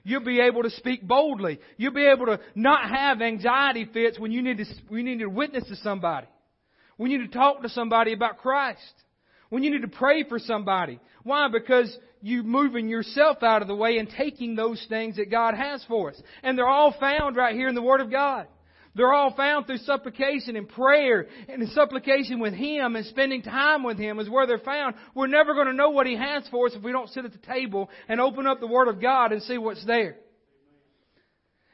You'll 0.03 0.23
be 0.23 0.39
able 0.41 0.63
to 0.63 0.69
speak 0.69 1.01
boldly. 1.01 1.59
You'll 1.77 1.93
be 1.93 2.05
able 2.05 2.27
to 2.27 2.39
not 2.53 2.89
have 2.89 3.21
anxiety 3.21 3.89
fits 3.91 4.19
when 4.19 4.31
you 4.31 4.43
need 4.43 4.57
to, 4.57 4.65
when 4.87 5.07
you 5.07 5.15
need 5.15 5.23
to 5.23 5.29
witness 5.29 5.67
to 5.69 5.77
somebody. 5.77 6.27
When 6.97 7.09
you 7.09 7.17
need 7.17 7.31
to 7.31 7.37
talk 7.37 7.63
to 7.63 7.69
somebody 7.69 8.13
about 8.13 8.37
Christ. 8.37 8.81
When 9.49 9.63
you 9.63 9.71
need 9.71 9.81
to 9.81 9.87
pray 9.87 10.25
for 10.25 10.37
somebody. 10.37 10.99
Why? 11.23 11.47
Because 11.47 11.95
you're 12.21 12.43
moving 12.43 12.87
yourself 12.87 13.41
out 13.41 13.61
of 13.61 13.67
the 13.67 13.75
way 13.75 13.97
and 13.97 14.09
taking 14.09 14.55
those 14.55 14.85
things 14.89 15.15
that 15.15 15.31
God 15.31 15.55
has 15.55 15.83
for 15.87 16.11
us. 16.11 16.21
And 16.43 16.57
they're 16.57 16.67
all 16.67 16.93
found 16.99 17.35
right 17.35 17.55
here 17.55 17.67
in 17.67 17.75
the 17.75 17.81
Word 17.81 18.01
of 18.01 18.11
God. 18.11 18.47
They're 18.95 19.13
all 19.13 19.33
found 19.35 19.65
through 19.65 19.77
supplication 19.79 20.55
and 20.55 20.69
prayer 20.69 21.27
and 21.49 21.67
supplication 21.69 22.39
with 22.39 22.53
Him 22.53 22.95
and 22.95 23.05
spending 23.07 23.41
time 23.41 23.83
with 23.83 23.97
Him 23.97 24.19
is 24.19 24.29
where 24.29 24.45
they're 24.45 24.59
found. 24.59 24.95
We're 25.15 25.27
never 25.27 25.55
going 25.55 25.67
to 25.67 25.73
know 25.73 25.89
what 25.89 26.05
He 26.05 26.15
has 26.15 26.47
for 26.49 26.67
us 26.67 26.73
if 26.75 26.83
we 26.83 26.91
don't 26.91 27.09
sit 27.09 27.25
at 27.25 27.31
the 27.31 27.39
table 27.39 27.89
and 28.07 28.21
open 28.21 28.45
up 28.45 28.59
the 28.59 28.67
Word 28.67 28.87
of 28.87 29.01
God 29.01 29.31
and 29.31 29.41
see 29.41 29.57
what's 29.57 29.85
there. 29.85 30.17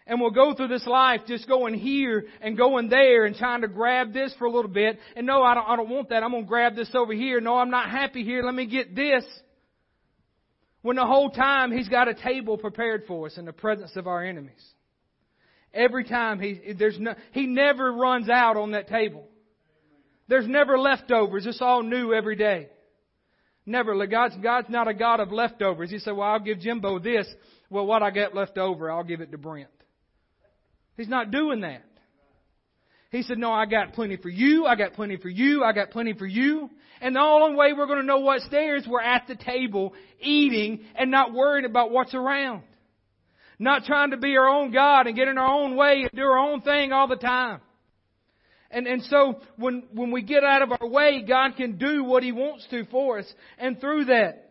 And 0.07 0.19
we'll 0.19 0.31
go 0.31 0.55
through 0.55 0.69
this 0.69 0.87
life 0.87 1.21
just 1.27 1.47
going 1.47 1.75
here 1.75 2.25
and 2.41 2.57
going 2.57 2.89
there 2.89 3.25
and 3.25 3.35
trying 3.35 3.61
to 3.61 3.67
grab 3.67 4.11
this 4.11 4.33
for 4.39 4.45
a 4.45 4.51
little 4.51 4.71
bit. 4.71 4.97
And 5.15 5.27
no, 5.27 5.43
I 5.43 5.53
don't, 5.53 5.69
I 5.69 5.75
don't 5.75 5.89
want 5.89 6.09
that. 6.09 6.23
I'm 6.23 6.31
going 6.31 6.45
to 6.45 6.49
grab 6.49 6.75
this 6.75 6.89
over 6.95 7.13
here. 7.13 7.39
No, 7.39 7.57
I'm 7.57 7.69
not 7.69 7.91
happy 7.91 8.23
here. 8.23 8.41
Let 8.41 8.55
me 8.55 8.65
get 8.65 8.95
this. 8.95 9.23
When 10.81 10.95
the 10.95 11.05
whole 11.05 11.29
time 11.29 11.71
He's 11.71 11.89
got 11.89 12.07
a 12.07 12.15
table 12.15 12.57
prepared 12.57 13.03
for 13.07 13.27
us 13.27 13.37
in 13.37 13.45
the 13.45 13.53
presence 13.53 13.95
of 13.97 14.07
our 14.07 14.23
enemies. 14.23 14.65
Every 15.73 16.03
time 16.03 16.39
he 16.39 16.73
there's 16.77 16.99
no, 16.99 17.13
he 17.31 17.45
never 17.45 17.91
runs 17.93 18.29
out 18.29 18.57
on 18.57 18.71
that 18.71 18.87
table. 18.87 19.27
There's 20.27 20.47
never 20.47 20.77
leftovers. 20.77 21.45
It's 21.45 21.61
all 21.61 21.83
new 21.83 22.13
every 22.13 22.35
day. 22.35 22.69
Never. 23.65 24.05
God's, 24.07 24.35
God's 24.41 24.69
not 24.69 24.87
a 24.87 24.93
God 24.93 25.19
of 25.19 25.31
leftovers. 25.31 25.91
He 25.91 25.99
said, 25.99 26.15
well, 26.15 26.29
I'll 26.29 26.39
give 26.39 26.59
Jimbo 26.59 26.99
this. 26.99 27.27
Well, 27.69 27.85
what 27.85 28.01
I 28.01 28.09
get 28.09 28.35
left 28.35 28.57
over, 28.57 28.89
I'll 28.91 29.03
give 29.03 29.21
it 29.21 29.31
to 29.31 29.37
Brent. 29.37 29.69
He's 30.97 31.07
not 31.07 31.31
doing 31.31 31.61
that. 31.61 31.83
He 33.11 33.23
said, 33.23 33.37
no, 33.39 33.51
I 33.51 33.65
got 33.65 33.93
plenty 33.93 34.17
for 34.17 34.29
you. 34.29 34.65
I 34.65 34.75
got 34.75 34.93
plenty 34.93 35.17
for 35.17 35.29
you. 35.29 35.63
I 35.63 35.73
got 35.73 35.89
plenty 35.89 36.13
for 36.13 36.27
you. 36.27 36.69
And 37.01 37.15
the 37.15 37.19
only 37.19 37.55
way 37.55 37.73
we're 37.73 37.87
going 37.87 38.01
to 38.01 38.05
know 38.05 38.19
what's 38.19 38.47
there 38.49 38.75
is 38.75 38.87
we're 38.87 39.01
at 39.01 39.27
the 39.27 39.35
table 39.35 39.93
eating 40.19 40.81
and 40.95 41.09
not 41.09 41.33
worried 41.33 41.65
about 41.65 41.89
what's 41.91 42.13
around. 42.13 42.63
Not 43.59 43.83
trying 43.83 44.11
to 44.11 44.17
be 44.17 44.37
our 44.37 44.47
own 44.47 44.71
God 44.71 45.07
and 45.07 45.15
get 45.15 45.27
in 45.27 45.37
our 45.37 45.53
own 45.53 45.75
way 45.75 46.01
and 46.01 46.11
do 46.13 46.21
our 46.21 46.39
own 46.39 46.61
thing 46.61 46.93
all 46.93 47.09
the 47.09 47.17
time. 47.17 47.59
And, 48.71 48.87
and 48.87 49.03
so 49.03 49.41
when, 49.57 49.83
when 49.93 50.11
we 50.11 50.21
get 50.21 50.43
out 50.43 50.61
of 50.61 50.71
our 50.79 50.87
way, 50.87 51.23
God 51.27 51.57
can 51.57 51.77
do 51.77 52.03
what 52.03 52.23
He 52.23 52.31
wants 52.31 52.65
to 52.69 52.85
for 52.85 53.19
us. 53.19 53.31
And 53.57 53.79
through 53.81 54.05
that, 54.05 54.49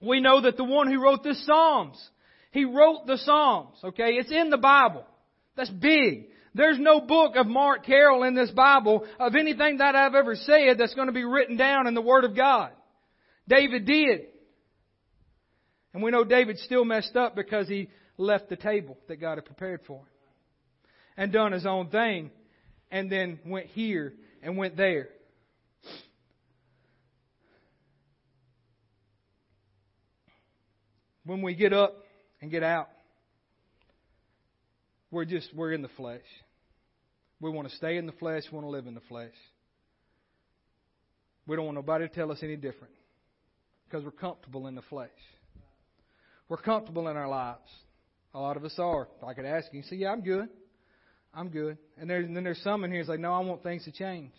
we 0.00 0.20
know 0.20 0.40
that 0.40 0.56
the 0.56 0.64
one 0.64 0.90
who 0.90 1.02
wrote 1.02 1.22
the 1.24 1.34
Psalms, 1.34 2.00
He 2.52 2.64
wrote 2.64 3.06
the 3.06 3.18
Psalms, 3.18 3.76
okay? 3.84 4.12
It's 4.12 4.30
in 4.30 4.48
the 4.48 4.58
Bible. 4.58 5.04
That's 5.56 5.70
big. 5.70 6.28
There's 6.54 6.78
no 6.78 7.00
book 7.00 7.36
of 7.36 7.46
Mark 7.46 7.84
Carroll 7.84 8.22
in 8.22 8.34
this 8.34 8.50
Bible 8.50 9.06
of 9.18 9.34
anything 9.34 9.78
that 9.78 9.94
I've 9.94 10.14
ever 10.14 10.36
said 10.36 10.78
that's 10.78 10.94
going 10.94 11.08
to 11.08 11.12
be 11.12 11.24
written 11.24 11.56
down 11.56 11.86
in 11.86 11.94
the 11.94 12.00
Word 12.00 12.24
of 12.24 12.34
God. 12.34 12.70
David 13.48 13.86
did. 13.86 14.20
And 15.92 16.02
we 16.02 16.10
know 16.10 16.24
David 16.24 16.58
still 16.58 16.84
messed 16.84 17.16
up 17.16 17.34
because 17.34 17.68
he 17.68 17.88
left 18.18 18.48
the 18.50 18.56
table 18.56 18.98
that 19.06 19.16
God 19.16 19.38
had 19.38 19.46
prepared 19.46 19.80
for 19.86 20.00
him 20.00 20.06
and 21.16 21.32
done 21.32 21.52
his 21.52 21.64
own 21.64 21.88
thing 21.88 22.30
and 22.90 23.10
then 23.10 23.38
went 23.46 23.66
here 23.66 24.12
and 24.42 24.56
went 24.56 24.76
there. 24.76 25.08
When 31.24 31.42
we 31.42 31.54
get 31.54 31.72
up 31.72 31.94
and 32.40 32.50
get 32.50 32.62
out, 32.62 32.88
we're 35.10 35.24
just, 35.24 35.54
we're 35.54 35.72
in 35.72 35.82
the 35.82 35.90
flesh. 35.96 36.22
We 37.40 37.50
want 37.50 37.68
to 37.68 37.76
stay 37.76 37.96
in 37.96 38.06
the 38.06 38.12
flesh, 38.12 38.44
we 38.50 38.56
want 38.56 38.66
to 38.66 38.70
live 38.70 38.86
in 38.86 38.94
the 38.94 39.02
flesh. 39.08 39.34
We 41.46 41.56
don't 41.56 41.64
want 41.64 41.76
nobody 41.76 42.08
to 42.08 42.14
tell 42.14 42.32
us 42.32 42.38
any 42.42 42.56
different 42.56 42.92
because 43.84 44.04
we're 44.04 44.10
comfortable 44.10 44.66
in 44.66 44.74
the 44.74 44.82
flesh. 44.82 45.10
We're 46.48 46.58
comfortable 46.58 47.08
in 47.08 47.16
our 47.16 47.28
lives. 47.28 47.70
A 48.34 48.38
lot 48.38 48.56
of 48.56 48.64
us 48.64 48.74
are. 48.78 49.08
I 49.26 49.34
could 49.34 49.44
ask 49.44 49.66
you, 49.72 49.82
say, 49.82 49.96
yeah, 49.96 50.10
I'm 50.10 50.20
good. 50.20 50.48
I'm 51.34 51.48
good. 51.48 51.78
And, 51.98 52.10
and 52.10 52.36
then 52.36 52.44
there's 52.44 52.62
some 52.62 52.84
in 52.84 52.90
here 52.90 53.00
who's 53.00 53.08
like, 53.08 53.20
no, 53.20 53.32
I 53.32 53.40
want 53.40 53.62
things 53.62 53.84
to 53.84 53.92
change. 53.92 54.32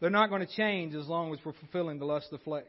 They're 0.00 0.10
not 0.10 0.28
going 0.28 0.46
to 0.46 0.52
change 0.54 0.94
as 0.94 1.06
long 1.06 1.32
as 1.32 1.38
we're 1.44 1.54
fulfilling 1.54 1.98
the 1.98 2.04
lust 2.04 2.26
of 2.32 2.38
the 2.40 2.44
flesh. 2.44 2.64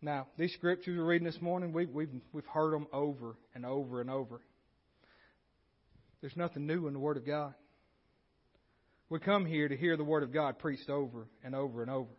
Now, 0.00 0.28
these 0.38 0.52
scriptures 0.52 0.96
we're 0.96 1.04
reading 1.04 1.26
this 1.26 1.40
morning, 1.40 1.72
we've, 1.72 1.90
we've, 1.90 2.10
we've 2.32 2.46
heard 2.46 2.72
them 2.72 2.86
over 2.92 3.36
and 3.54 3.66
over 3.66 4.00
and 4.00 4.10
over. 4.10 4.40
There's 6.20 6.36
nothing 6.36 6.66
new 6.66 6.86
in 6.86 6.92
the 6.92 7.00
Word 7.00 7.16
of 7.16 7.26
God. 7.26 7.54
We 9.08 9.18
come 9.20 9.46
here 9.46 9.68
to 9.68 9.76
hear 9.76 9.96
the 9.96 10.04
Word 10.04 10.22
of 10.22 10.32
God 10.32 10.58
preached 10.58 10.90
over 10.90 11.26
and 11.44 11.54
over 11.54 11.82
and 11.82 11.90
over. 11.90 12.10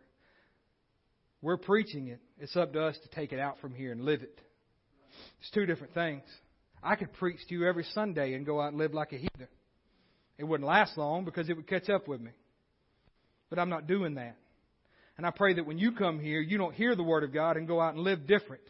We're 1.40 1.56
preaching 1.56 2.08
it. 2.08 2.20
It's 2.38 2.56
up 2.56 2.72
to 2.72 2.82
us 2.82 2.98
to 3.02 3.08
take 3.14 3.32
it 3.32 3.38
out 3.38 3.60
from 3.60 3.74
here 3.74 3.92
and 3.92 4.02
live 4.02 4.22
it. 4.22 4.40
It's 5.40 5.50
two 5.50 5.66
different 5.66 5.94
things. 5.94 6.22
I 6.82 6.96
could 6.96 7.12
preach 7.14 7.40
to 7.48 7.54
you 7.54 7.66
every 7.66 7.84
Sunday 7.94 8.34
and 8.34 8.46
go 8.46 8.60
out 8.60 8.68
and 8.68 8.78
live 8.78 8.94
like 8.94 9.12
a 9.12 9.16
heathen. 9.16 9.48
It 10.38 10.44
wouldn't 10.44 10.68
last 10.68 10.96
long 10.96 11.24
because 11.24 11.48
it 11.48 11.56
would 11.56 11.66
catch 11.66 11.88
up 11.88 12.06
with 12.06 12.20
me. 12.20 12.30
But 13.50 13.58
I'm 13.58 13.68
not 13.68 13.86
doing 13.86 14.14
that. 14.14 14.36
And 15.16 15.26
I 15.26 15.30
pray 15.30 15.54
that 15.54 15.66
when 15.66 15.78
you 15.78 15.92
come 15.92 16.20
here, 16.20 16.40
you 16.40 16.58
don't 16.58 16.74
hear 16.74 16.94
the 16.94 17.02
Word 17.02 17.24
of 17.24 17.32
God 17.32 17.56
and 17.56 17.66
go 17.66 17.80
out 17.80 17.94
and 17.94 18.04
live 18.04 18.26
different. 18.26 18.62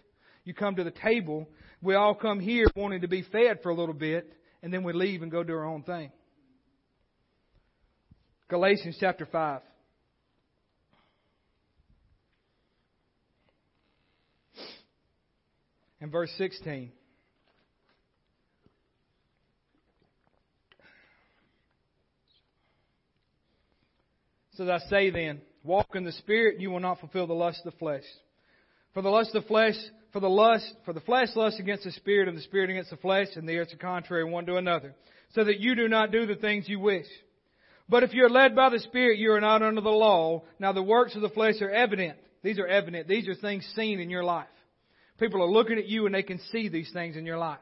You 0.45 0.55
come 0.55 0.77
to 0.77 0.85
the 0.85 0.91
table. 0.91 1.47
We 1.83 1.95
all 1.95 2.15
come 2.15 2.41
here 2.41 2.67
wanting 2.75 3.03
to 3.03 3.09
be 3.09 3.23
fed 3.23 3.59
for 3.63 3.69
a 3.69 3.75
little 3.75 3.95
bit, 3.95 4.33
and 4.63 4.73
then 4.73 4.83
we 4.83 4.95
leave 4.95 5.21
and 5.21 5.31
go 5.31 5.43
do 5.43 5.53
our 5.53 5.67
own 5.67 5.83
thing. 5.83 6.11
Galatians 8.49 8.97
chapter 8.99 9.27
5. 9.27 9.61
And 16.01 16.11
verse 16.13 16.33
16. 16.39 16.93
So 24.59 24.69
I 24.69 24.79
say 24.91 25.11
then, 25.11 25.41
walk 25.63 25.95
in 25.95 26.03
the 26.03 26.11
Spirit, 26.11 26.61
you 26.61 26.71
will 26.71 26.81
not 26.81 26.99
fulfill 26.99 27.29
the 27.29 27.33
lust 27.33 27.61
of 27.65 27.73
the 27.73 27.79
flesh. 27.79 28.03
For 28.93 29.03
the 29.03 29.09
lust 29.09 29.33
of 29.35 29.45
the 29.45 29.49
flesh, 29.49 29.77
for 30.13 30.19
the 30.19 30.29
lust, 30.29 30.69
for 30.85 30.93
the 30.93 31.01
flesh 31.01 31.29
lusts 31.37 31.61
against 31.61 31.85
the 31.85 31.93
Spirit, 31.93 32.27
and 32.27 32.37
the 32.37 32.43
Spirit 32.43 32.71
against 32.71 32.91
the 32.91 32.97
flesh, 32.97 33.29
and 33.37 33.49
they 33.49 33.55
are 33.55 33.67
contrary 33.81 34.25
one 34.25 34.47
to 34.47 34.57
another, 34.57 34.97
so 35.33 35.45
that 35.45 35.61
you 35.61 35.77
do 35.77 35.87
not 35.87 36.11
do 36.11 36.27
the 36.27 36.35
things 36.35 36.69
you 36.69 36.81
wish. 36.81 37.07
But 37.89 38.03
if 38.03 38.13
you 38.13 38.25
are 38.25 38.31
led 38.31 38.57
by 38.57 38.71
the 38.71 38.81
Spirit, 38.81 39.21
you 39.21 39.31
are 39.33 39.41
not 39.41 39.63
under 39.63 39.81
the 39.81 39.91
law. 39.91 40.43
Now 40.59 40.73
the 40.73 40.83
works 40.83 41.15
of 41.15 41.23
the 41.23 41.29
flesh 41.29 41.55
are 41.61 41.71
evident. 41.71 42.19
These 42.43 42.59
are 42.59 42.67
evident. 42.67 43.07
These 43.07 43.29
are 43.29 43.37
things 43.37 43.65
seen 43.77 44.01
in 44.01 44.11
your 44.11 44.25
life. 44.25 44.49
People 45.19 45.43
are 45.43 45.51
looking 45.51 45.79
at 45.79 45.87
you 45.87 46.07
and 46.07 46.15
they 46.15 46.23
can 46.23 46.41
see 46.53 46.69
these 46.69 46.91
things 46.93 47.17
in 47.17 47.27
your 47.27 47.39
life. 47.39 47.59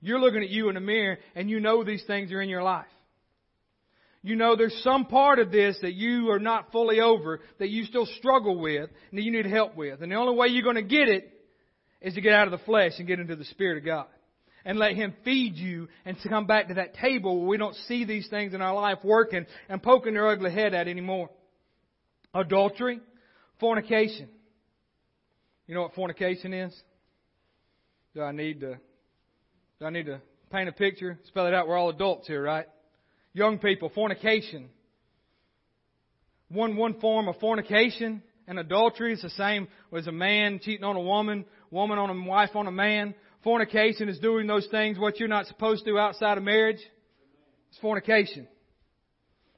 You're 0.00 0.20
looking 0.20 0.42
at 0.42 0.50
you 0.50 0.68
in 0.68 0.74
the 0.74 0.80
mirror 0.80 1.18
and 1.34 1.48
you 1.48 1.60
know 1.60 1.84
these 1.84 2.04
things 2.06 2.32
are 2.32 2.42
in 2.42 2.48
your 2.48 2.62
life. 2.62 2.86
You 4.22 4.34
know 4.34 4.56
there's 4.56 4.78
some 4.82 5.06
part 5.06 5.38
of 5.38 5.52
this 5.52 5.78
that 5.82 5.94
you 5.94 6.30
are 6.32 6.40
not 6.40 6.72
fully 6.72 7.00
over, 7.00 7.40
that 7.60 7.68
you 7.68 7.84
still 7.84 8.06
struggle 8.18 8.58
with, 8.58 8.90
and 9.10 9.18
that 9.18 9.22
you 9.22 9.30
need 9.30 9.46
help 9.46 9.76
with. 9.76 10.02
And 10.02 10.10
the 10.10 10.16
only 10.16 10.36
way 10.36 10.48
you're 10.48 10.64
going 10.64 10.74
to 10.74 10.82
get 10.82 11.08
it 11.08 11.32
is 12.00 12.14
to 12.14 12.20
get 12.20 12.32
out 12.32 12.48
of 12.48 12.50
the 12.50 12.64
flesh 12.64 12.92
and 12.98 13.06
get 13.06 13.20
into 13.20 13.36
the 13.36 13.44
Spirit 13.44 13.78
of 13.78 13.84
God. 13.84 14.06
And 14.64 14.80
let 14.80 14.96
Him 14.96 15.14
feed 15.24 15.54
you 15.54 15.86
and 16.04 16.18
to 16.20 16.28
come 16.28 16.46
back 16.46 16.68
to 16.68 16.74
that 16.74 16.94
table 16.94 17.38
where 17.38 17.46
we 17.46 17.56
don't 17.56 17.76
see 17.86 18.04
these 18.04 18.26
things 18.28 18.52
in 18.52 18.60
our 18.60 18.74
life 18.74 18.98
working 19.04 19.46
and 19.68 19.80
poking 19.80 20.14
their 20.14 20.26
ugly 20.26 20.50
head 20.50 20.74
at 20.74 20.88
anymore. 20.88 21.30
Adultery, 22.34 22.98
fornication. 23.60 24.28
You 25.68 25.76
know 25.76 25.82
what 25.82 25.94
fornication 25.94 26.52
is? 26.52 26.74
Do 28.16 28.22
I 28.22 28.32
need 28.32 28.60
to, 28.60 28.78
do 29.78 29.84
I 29.84 29.90
need 29.90 30.06
to 30.06 30.22
paint 30.50 30.70
a 30.70 30.72
picture? 30.72 31.18
Spell 31.26 31.48
it 31.48 31.52
out. 31.52 31.68
We're 31.68 31.76
all 31.76 31.90
adults 31.90 32.26
here, 32.26 32.42
right? 32.42 32.64
Young 33.34 33.58
people, 33.58 33.90
fornication. 33.94 34.70
One, 36.48 36.76
one 36.76 36.98
form 36.98 37.28
of 37.28 37.38
fornication 37.40 38.22
and 38.48 38.58
adultery 38.58 39.12
is 39.12 39.20
the 39.20 39.28
same 39.28 39.68
as 39.94 40.06
a 40.06 40.12
man 40.12 40.60
cheating 40.62 40.82
on 40.82 40.96
a 40.96 41.00
woman, 41.00 41.44
woman 41.70 41.98
on 41.98 42.08
a 42.08 42.26
wife 42.26 42.56
on 42.56 42.66
a 42.66 42.72
man. 42.72 43.14
Fornication 43.44 44.08
is 44.08 44.18
doing 44.18 44.46
those 44.46 44.66
things 44.70 44.98
what 44.98 45.20
you're 45.20 45.28
not 45.28 45.44
supposed 45.44 45.84
to 45.84 45.90
do 45.90 45.98
outside 45.98 46.38
of 46.38 46.44
marriage. 46.44 46.80
It's 47.68 47.78
fornication. 47.80 48.48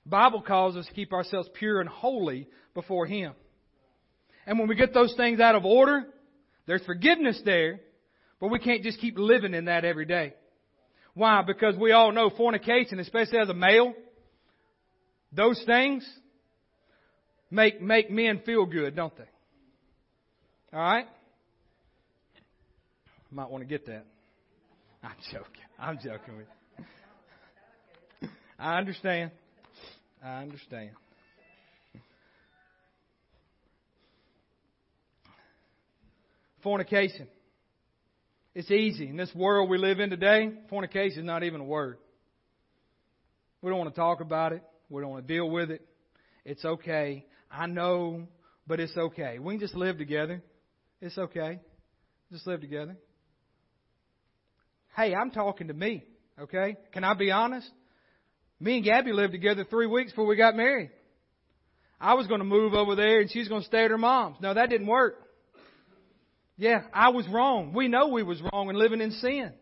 The 0.03 0.11
Bible 0.11 0.43
calls 0.43 0.75
us 0.75 0.85
to 0.87 0.93
keep 0.95 1.13
ourselves 1.13 1.49
pure 1.55 1.79
and 1.81 1.89
holy 1.89 2.49
before 2.75 3.07
Him. 3.07 3.35
And 4.47 4.59
when 4.59 4.67
we 4.67 4.75
get 4.75 4.93
those 4.93 5.15
things 5.15 5.39
out 5.39 5.55
of 5.55 5.65
order, 5.65 6.07
there's 6.67 6.83
forgiveness 6.85 7.41
there, 7.45 7.83
but 8.41 8.49
we 8.49 8.59
can't 8.59 8.83
just 8.83 9.01
keep 9.01 9.19
living 9.19 9.55
in 9.55 9.67
that 9.67 9.85
every 9.85 10.05
day. 10.05 10.35
Why? 11.15 11.43
Because 11.43 11.77
we 11.77 11.93
all 11.93 12.13
know 12.13 12.31
fornication, 12.31 13.01
especially 13.01 13.39
as 13.39 13.49
a 13.49 13.55
male, 13.55 13.93
those 15.33 15.63
things 15.67 16.09
make, 17.51 17.83
make 17.83 18.11
men 18.11 18.41
feel 18.47 18.67
good, 18.67 18.95
don't 18.95 19.17
they? 19.17 20.77
Alright? 20.77 21.07
Might 23.31 23.51
want 23.51 23.63
to 23.63 23.69
get 23.69 23.87
that. 23.87 24.05
I'm 25.03 25.17
joking. 25.31 25.63
I'm 25.79 25.97
joking 25.97 26.37
with 26.37 26.47
you. 26.79 28.29
I 28.59 28.79
understand. 28.79 29.31
I 30.25 30.43
understand. 30.43 30.91
Fornication. 36.63 37.29
It's 38.59 38.73
easy. 38.73 39.09
In 39.09 39.17
this 39.17 39.33
world 39.37 39.71
we 39.71 39.79
live 39.79 40.01
in 40.01 40.11
today, 40.11 40.51
fornication 40.69 41.21
is 41.21 41.25
not 41.25 41.45
even 41.45 41.61
a 41.61 41.65
word. 41.65 41.97
We 43.63 43.71
don't 43.71 43.79
want 43.79 43.95
to 43.95 44.01
talk 44.01 44.21
about 44.21 44.53
it. 44.53 44.65
We 44.91 45.01
don't 45.01 45.13
want 45.13 45.29
to 45.29 45.33
deal 45.33 45.49
with 45.49 45.71
it. 45.71 45.81
It's 46.45 46.65
okay. 46.65 47.25
I 47.53 47.67
know, 47.69 48.27
but 48.67 48.81
it's 48.81 48.97
okay. 48.97 49.39
We 49.39 49.55
can 49.55 49.61
just 49.61 49.77
live 49.77 49.97
together. 49.97 50.43
It's 51.01 51.17
okay. 51.17 51.61
Just 52.33 52.49
live 52.49 52.61
together. 52.61 52.97
Hey, 54.97 55.15
I'm 55.15 55.31
talking 55.31 55.69
to 55.69 55.75
me, 55.75 56.03
okay? 56.41 56.79
Can 56.91 57.05
I 57.05 57.15
be 57.15 57.31
honest? 57.31 57.71
Me 58.59 58.79
and 58.79 58.85
Gabby 58.85 59.13
lived 59.13 59.35
together 59.35 59.67
three 59.71 59.87
weeks 59.87 60.11
before 60.11 60.27
we 60.27 60.35
got 60.35 60.57
married. 60.57 60.91
I 62.01 62.15
was 62.15 62.27
going 62.27 62.41
to 62.41 62.45
move 62.45 62.75
over 62.75 62.97
there 62.97 63.21
and 63.21 63.31
she's 63.31 63.47
going 63.47 63.61
to 63.61 63.69
stay 63.69 63.85
at 63.85 63.93
her 63.93 63.99
mom's. 63.99 64.39
No, 64.41 64.53
that 64.53 64.69
didn't 64.69 64.89
work. 64.89 65.15
Yeah, 66.59 66.83
I 66.93 67.11
was 67.11 67.27
wrong. 67.29 67.73
We 67.73 67.87
know 67.87 68.09
we 68.09 68.25
was 68.25 68.43
wrong 68.53 68.69
and 68.69 68.77
living 68.77 69.01
in 69.01 69.13
sin. 69.13 69.53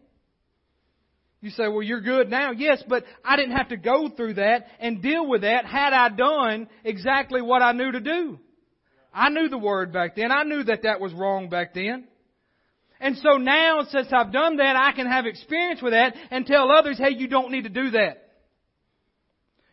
You 1.43 1.51
say, 1.51 1.69
well, 1.69 1.83
you're 1.83 2.01
good 2.01 2.31
now. 2.31 2.53
Yes, 2.53 2.83
but 2.89 3.05
I 3.23 3.37
didn't 3.37 3.55
have 3.55 3.69
to 3.69 3.77
go 3.77 4.09
through 4.09 4.35
that 4.35 4.67
and 4.81 5.03
deal 5.03 5.29
with 5.29 5.43
that 5.43 5.67
had 5.67 5.93
I 5.93 6.09
done 6.09 6.69
exactly 6.83 7.43
what 7.43 7.61
I 7.63 7.73
knew 7.73 7.93
to 7.93 8.01
do. 8.01 8.39
I 9.13 9.29
knew 9.29 9.49
the 9.49 9.59
word 9.59 9.93
back 9.93 10.17
then. 10.17 10.33
I 10.33 10.45
knew 10.45 10.65
that 10.65 10.83
that 10.85 10.99
was 10.99 11.13
wrong 11.13 11.51
back 11.51 11.75
then. 11.75 12.09
And 12.99 13.17
so 13.19 13.37
now, 13.37 13.83
since 13.91 14.09
I've 14.11 14.33
done 14.33 14.57
that, 14.57 14.75
I 14.75 14.93
can 14.93 15.07
have 15.07 15.27
experience 15.27 15.83
with 15.83 15.93
that 15.93 16.17
and 16.31 16.47
tell 16.47 16.73
others, 16.73 16.97
hey, 16.99 17.15
you 17.15 17.29
don't 17.29 17.53
need 17.53 17.65
to 17.65 17.71
do 17.71 17.91
that. 17.91 18.23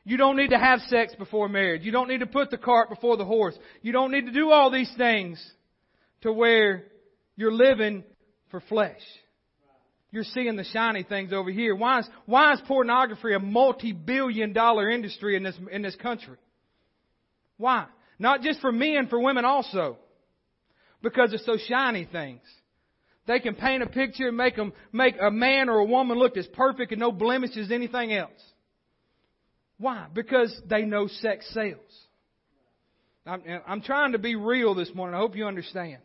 You 0.04 0.18
don't 0.18 0.36
need 0.36 0.50
to 0.50 0.60
have 0.60 0.82
sex 0.90 1.16
before 1.18 1.48
marriage. 1.48 1.84
You 1.84 1.94
don't 1.94 2.10
need 2.10 2.20
to 2.20 2.26
put 2.26 2.52
the 2.52 2.58
cart 2.58 2.90
before 2.90 3.16
the 3.16 3.24
horse. 3.24 3.58
You 3.82 3.94
don't 3.94 4.12
need 4.12 4.26
to 4.26 4.34
do 4.34 4.52
all 4.52 4.70
these 4.70 4.92
things 4.98 5.42
to 6.22 6.34
where 6.34 6.84
you're 7.36 7.54
living 7.54 8.04
for 8.52 8.60
flesh. 8.62 9.02
You're 10.12 10.24
seeing 10.24 10.56
the 10.56 10.64
shiny 10.64 11.02
things 11.04 11.34
over 11.34 11.50
here. 11.50 11.76
Why 11.76 12.00
is, 12.00 12.10
why 12.28 12.54
is 12.54 12.62
pornography 12.68 13.34
a 13.34 13.40
multi-billion 13.40 14.54
dollar 14.54 14.90
industry 14.90 15.36
in 15.36 15.42
this, 15.42 15.56
in 15.72 15.82
this 15.82 15.96
country? 15.96 16.38
Why? 17.58 17.88
Not 18.20 18.42
just 18.42 18.60
for 18.62 18.72
men, 18.72 19.08
for 19.10 19.20
women 19.20 19.44
also. 19.44 19.98
Because 21.02 21.34
it's 21.34 21.46
so 21.46 21.58
shiny 21.68 22.06
things. 22.06 22.42
They 23.26 23.40
can 23.40 23.56
paint 23.56 23.82
a 23.82 23.88
picture 23.88 24.28
and 24.28 24.38
make 24.38 24.56
them, 24.56 24.74
make 24.92 25.16
a 25.20 25.32
man 25.32 25.70
or 25.70 25.80
a 25.80 25.86
woman 25.86 26.20
look 26.20 26.38
as 26.38 26.46
perfect 26.48 26.92
and 26.92 27.00
no 27.00 27.12
blemishes 27.12 27.58
as 27.58 27.72
anything 27.72 28.14
else. 28.14 28.32
Why? 29.80 30.08
Because 30.14 30.56
they 30.70 30.84
know 30.84 31.08
sex 31.08 31.50
sells. 31.54 31.80
I'm, 33.26 33.42
I'm 33.66 33.82
trying 33.82 34.12
to 34.12 34.20
be 34.20 34.36
real 34.36 34.76
this 34.76 34.94
morning. 34.94 35.16
I 35.16 35.20
hope 35.20 35.36
you 35.36 35.46
understand. 35.46 35.98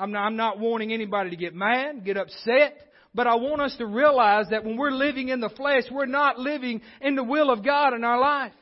I'm 0.00 0.12
not, 0.12 0.26
I'm 0.26 0.36
not 0.36 0.58
wanting 0.58 0.92
anybody 0.92 1.30
to 1.30 1.36
get 1.36 1.54
mad, 1.54 2.04
get 2.04 2.16
upset, 2.16 2.76
but 3.14 3.26
I 3.26 3.34
want 3.34 3.60
us 3.60 3.76
to 3.78 3.86
realize 3.86 4.46
that 4.50 4.64
when 4.64 4.76
we're 4.76 4.90
living 4.90 5.28
in 5.28 5.40
the 5.40 5.50
flesh, 5.50 5.84
we're 5.90 6.06
not 6.06 6.38
living 6.38 6.80
in 7.00 7.16
the 7.16 7.24
will 7.24 7.50
of 7.50 7.64
God 7.64 7.92
in 7.92 8.02
our 8.02 8.18
life. 8.18 8.52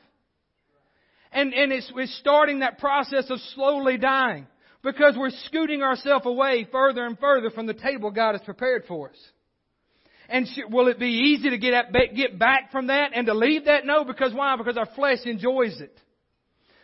And, 1.31 1.53
and 1.53 1.71
it's, 1.71 1.91
it's 1.95 2.17
starting 2.19 2.59
that 2.59 2.79
process 2.79 3.29
of 3.29 3.39
slowly 3.55 3.97
dying 3.97 4.47
because 4.83 5.15
we're 5.17 5.31
scooting 5.45 5.81
ourselves 5.83 6.25
away 6.25 6.67
further 6.71 7.05
and 7.05 7.17
further 7.19 7.51
from 7.51 7.67
the 7.67 7.73
table 7.73 8.11
God 8.11 8.33
has 8.33 8.41
prepared 8.41 8.83
for 8.87 9.09
us. 9.09 9.17
And 10.27 10.47
will 10.69 10.87
it 10.87 10.99
be 10.99 11.33
easy 11.35 11.49
to 11.49 11.57
get, 11.57 11.73
at, 11.73 11.93
get 12.15 12.37
back 12.37 12.71
from 12.71 12.87
that 12.87 13.11
and 13.15 13.27
to 13.27 13.33
leave 13.33 13.65
that? 13.65 13.85
No, 13.85 14.03
because 14.03 14.33
why? 14.33 14.55
Because 14.57 14.77
our 14.77 14.89
flesh 14.95 15.19
enjoys 15.25 15.79
it. 15.79 15.97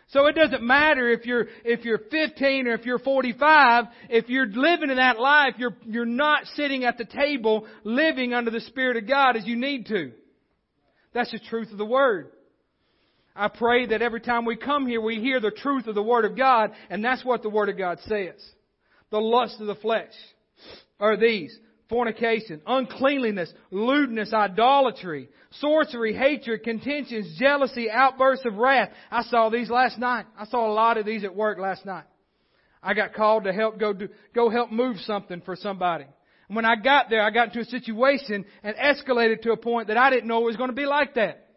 So 0.08 0.26
it 0.26 0.34
doesn't 0.34 0.62
matter 0.62 1.10
if 1.10 1.26
you're, 1.26 1.46
if 1.64 1.84
you're 1.84 1.98
15 1.98 2.68
or 2.68 2.74
if 2.74 2.86
you're 2.86 3.00
45, 3.00 3.84
if 4.08 4.28
you're 4.28 4.46
living 4.46 4.90
in 4.90 4.96
that 4.96 5.18
life, 5.18 5.54
you're, 5.58 5.76
you're 5.84 6.06
not 6.06 6.44
sitting 6.54 6.84
at 6.84 6.96
the 6.96 7.04
table 7.04 7.66
living 7.82 8.32
under 8.32 8.52
the 8.52 8.60
Spirit 8.60 8.96
of 8.96 9.08
God 9.08 9.36
as 9.36 9.44
you 9.46 9.56
need 9.56 9.86
to. 9.86 10.12
That's 11.12 11.32
the 11.32 11.40
truth 11.40 11.72
of 11.72 11.78
the 11.78 11.84
Word. 11.84 12.30
I 13.34 13.48
pray 13.48 13.86
that 13.86 14.00
every 14.00 14.20
time 14.20 14.44
we 14.44 14.56
come 14.56 14.86
here, 14.86 15.00
we 15.00 15.20
hear 15.20 15.40
the 15.40 15.50
truth 15.50 15.88
of 15.88 15.94
the 15.94 16.02
Word 16.02 16.24
of 16.24 16.36
God, 16.36 16.70
and 16.88 17.04
that's 17.04 17.24
what 17.24 17.42
the 17.42 17.50
Word 17.50 17.68
of 17.68 17.76
God 17.76 17.98
says. 18.06 18.34
The 19.10 19.18
lust 19.18 19.60
of 19.60 19.66
the 19.66 19.74
flesh 19.74 20.12
are 21.00 21.16
these 21.16 21.56
fornication, 21.88 22.60
uncleanliness, 22.66 23.52
lewdness, 23.70 24.32
idolatry, 24.32 25.28
sorcery, 25.60 26.14
hatred, 26.14 26.62
contentions, 26.62 27.36
jealousy, 27.38 27.90
outbursts 27.90 28.44
of 28.44 28.54
wrath. 28.54 28.90
I 29.10 29.22
saw 29.22 29.48
these 29.48 29.70
last 29.70 29.98
night. 29.98 30.26
I 30.38 30.46
saw 30.46 30.70
a 30.70 30.72
lot 30.72 30.98
of 30.98 31.06
these 31.06 31.24
at 31.24 31.34
work 31.34 31.58
last 31.58 31.86
night. 31.86 32.04
I 32.82 32.94
got 32.94 33.14
called 33.14 33.44
to 33.44 33.52
help 33.52 33.78
go 33.78 33.92
do, 33.92 34.08
go 34.34 34.50
help 34.50 34.70
move 34.70 34.96
something 34.98 35.40
for 35.42 35.56
somebody. 35.56 36.06
And 36.48 36.56
when 36.56 36.64
I 36.64 36.76
got 36.76 37.10
there, 37.10 37.22
I 37.22 37.30
got 37.30 37.48
into 37.48 37.60
a 37.60 37.64
situation 37.64 38.44
and 38.62 38.76
escalated 38.76 39.42
to 39.42 39.52
a 39.52 39.56
point 39.56 39.88
that 39.88 39.96
I 39.96 40.10
didn't 40.10 40.28
know 40.28 40.42
it 40.42 40.46
was 40.46 40.56
going 40.56 40.70
to 40.70 40.76
be 40.76 40.86
like 40.86 41.14
that. 41.14 41.48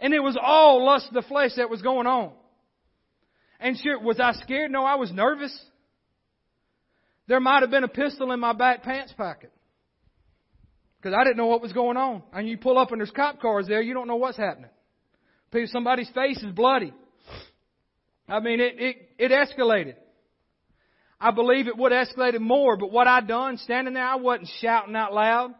And 0.00 0.14
it 0.14 0.20
was 0.20 0.38
all 0.40 0.84
lust 0.84 1.08
of 1.08 1.14
the 1.14 1.22
flesh 1.22 1.52
that 1.56 1.70
was 1.70 1.82
going 1.82 2.06
on. 2.06 2.32
And 3.60 3.76
sure, 3.78 3.98
was 4.00 4.20
I 4.20 4.32
scared? 4.32 4.70
No, 4.70 4.84
I 4.84 4.96
was 4.96 5.10
nervous. 5.10 5.58
There 7.26 7.40
might 7.40 7.62
have 7.62 7.70
been 7.70 7.84
a 7.84 7.88
pistol 7.88 8.32
in 8.32 8.40
my 8.40 8.52
back 8.52 8.82
pants 8.82 9.12
pocket. 9.16 9.52
Because 10.98 11.16
I 11.18 11.24
didn't 11.24 11.36
know 11.36 11.46
what 11.46 11.62
was 11.62 11.72
going 11.72 11.96
on. 11.96 12.22
And 12.32 12.48
you 12.48 12.58
pull 12.58 12.78
up 12.78 12.90
and 12.90 13.00
there's 13.00 13.10
cop 13.10 13.40
cars 13.40 13.66
there, 13.68 13.80
you 13.80 13.94
don't 13.94 14.08
know 14.08 14.16
what's 14.16 14.36
happening. 14.36 14.70
Somebody's 15.66 16.10
face 16.10 16.38
is 16.42 16.52
bloody. 16.52 16.92
I 18.28 18.40
mean, 18.40 18.60
it, 18.60 18.74
it, 18.78 18.96
it 19.18 19.30
escalated. 19.30 19.94
I 21.20 21.30
believe 21.30 21.66
it 21.66 21.76
would 21.76 21.92
have 21.92 22.08
escalated 22.08 22.40
more, 22.40 22.76
but 22.76 22.92
what 22.92 23.06
I 23.06 23.20
done, 23.20 23.56
standing 23.58 23.94
there, 23.94 24.06
I 24.06 24.16
wasn't 24.16 24.48
shouting 24.60 24.94
out 24.94 25.14
loud, 25.14 25.54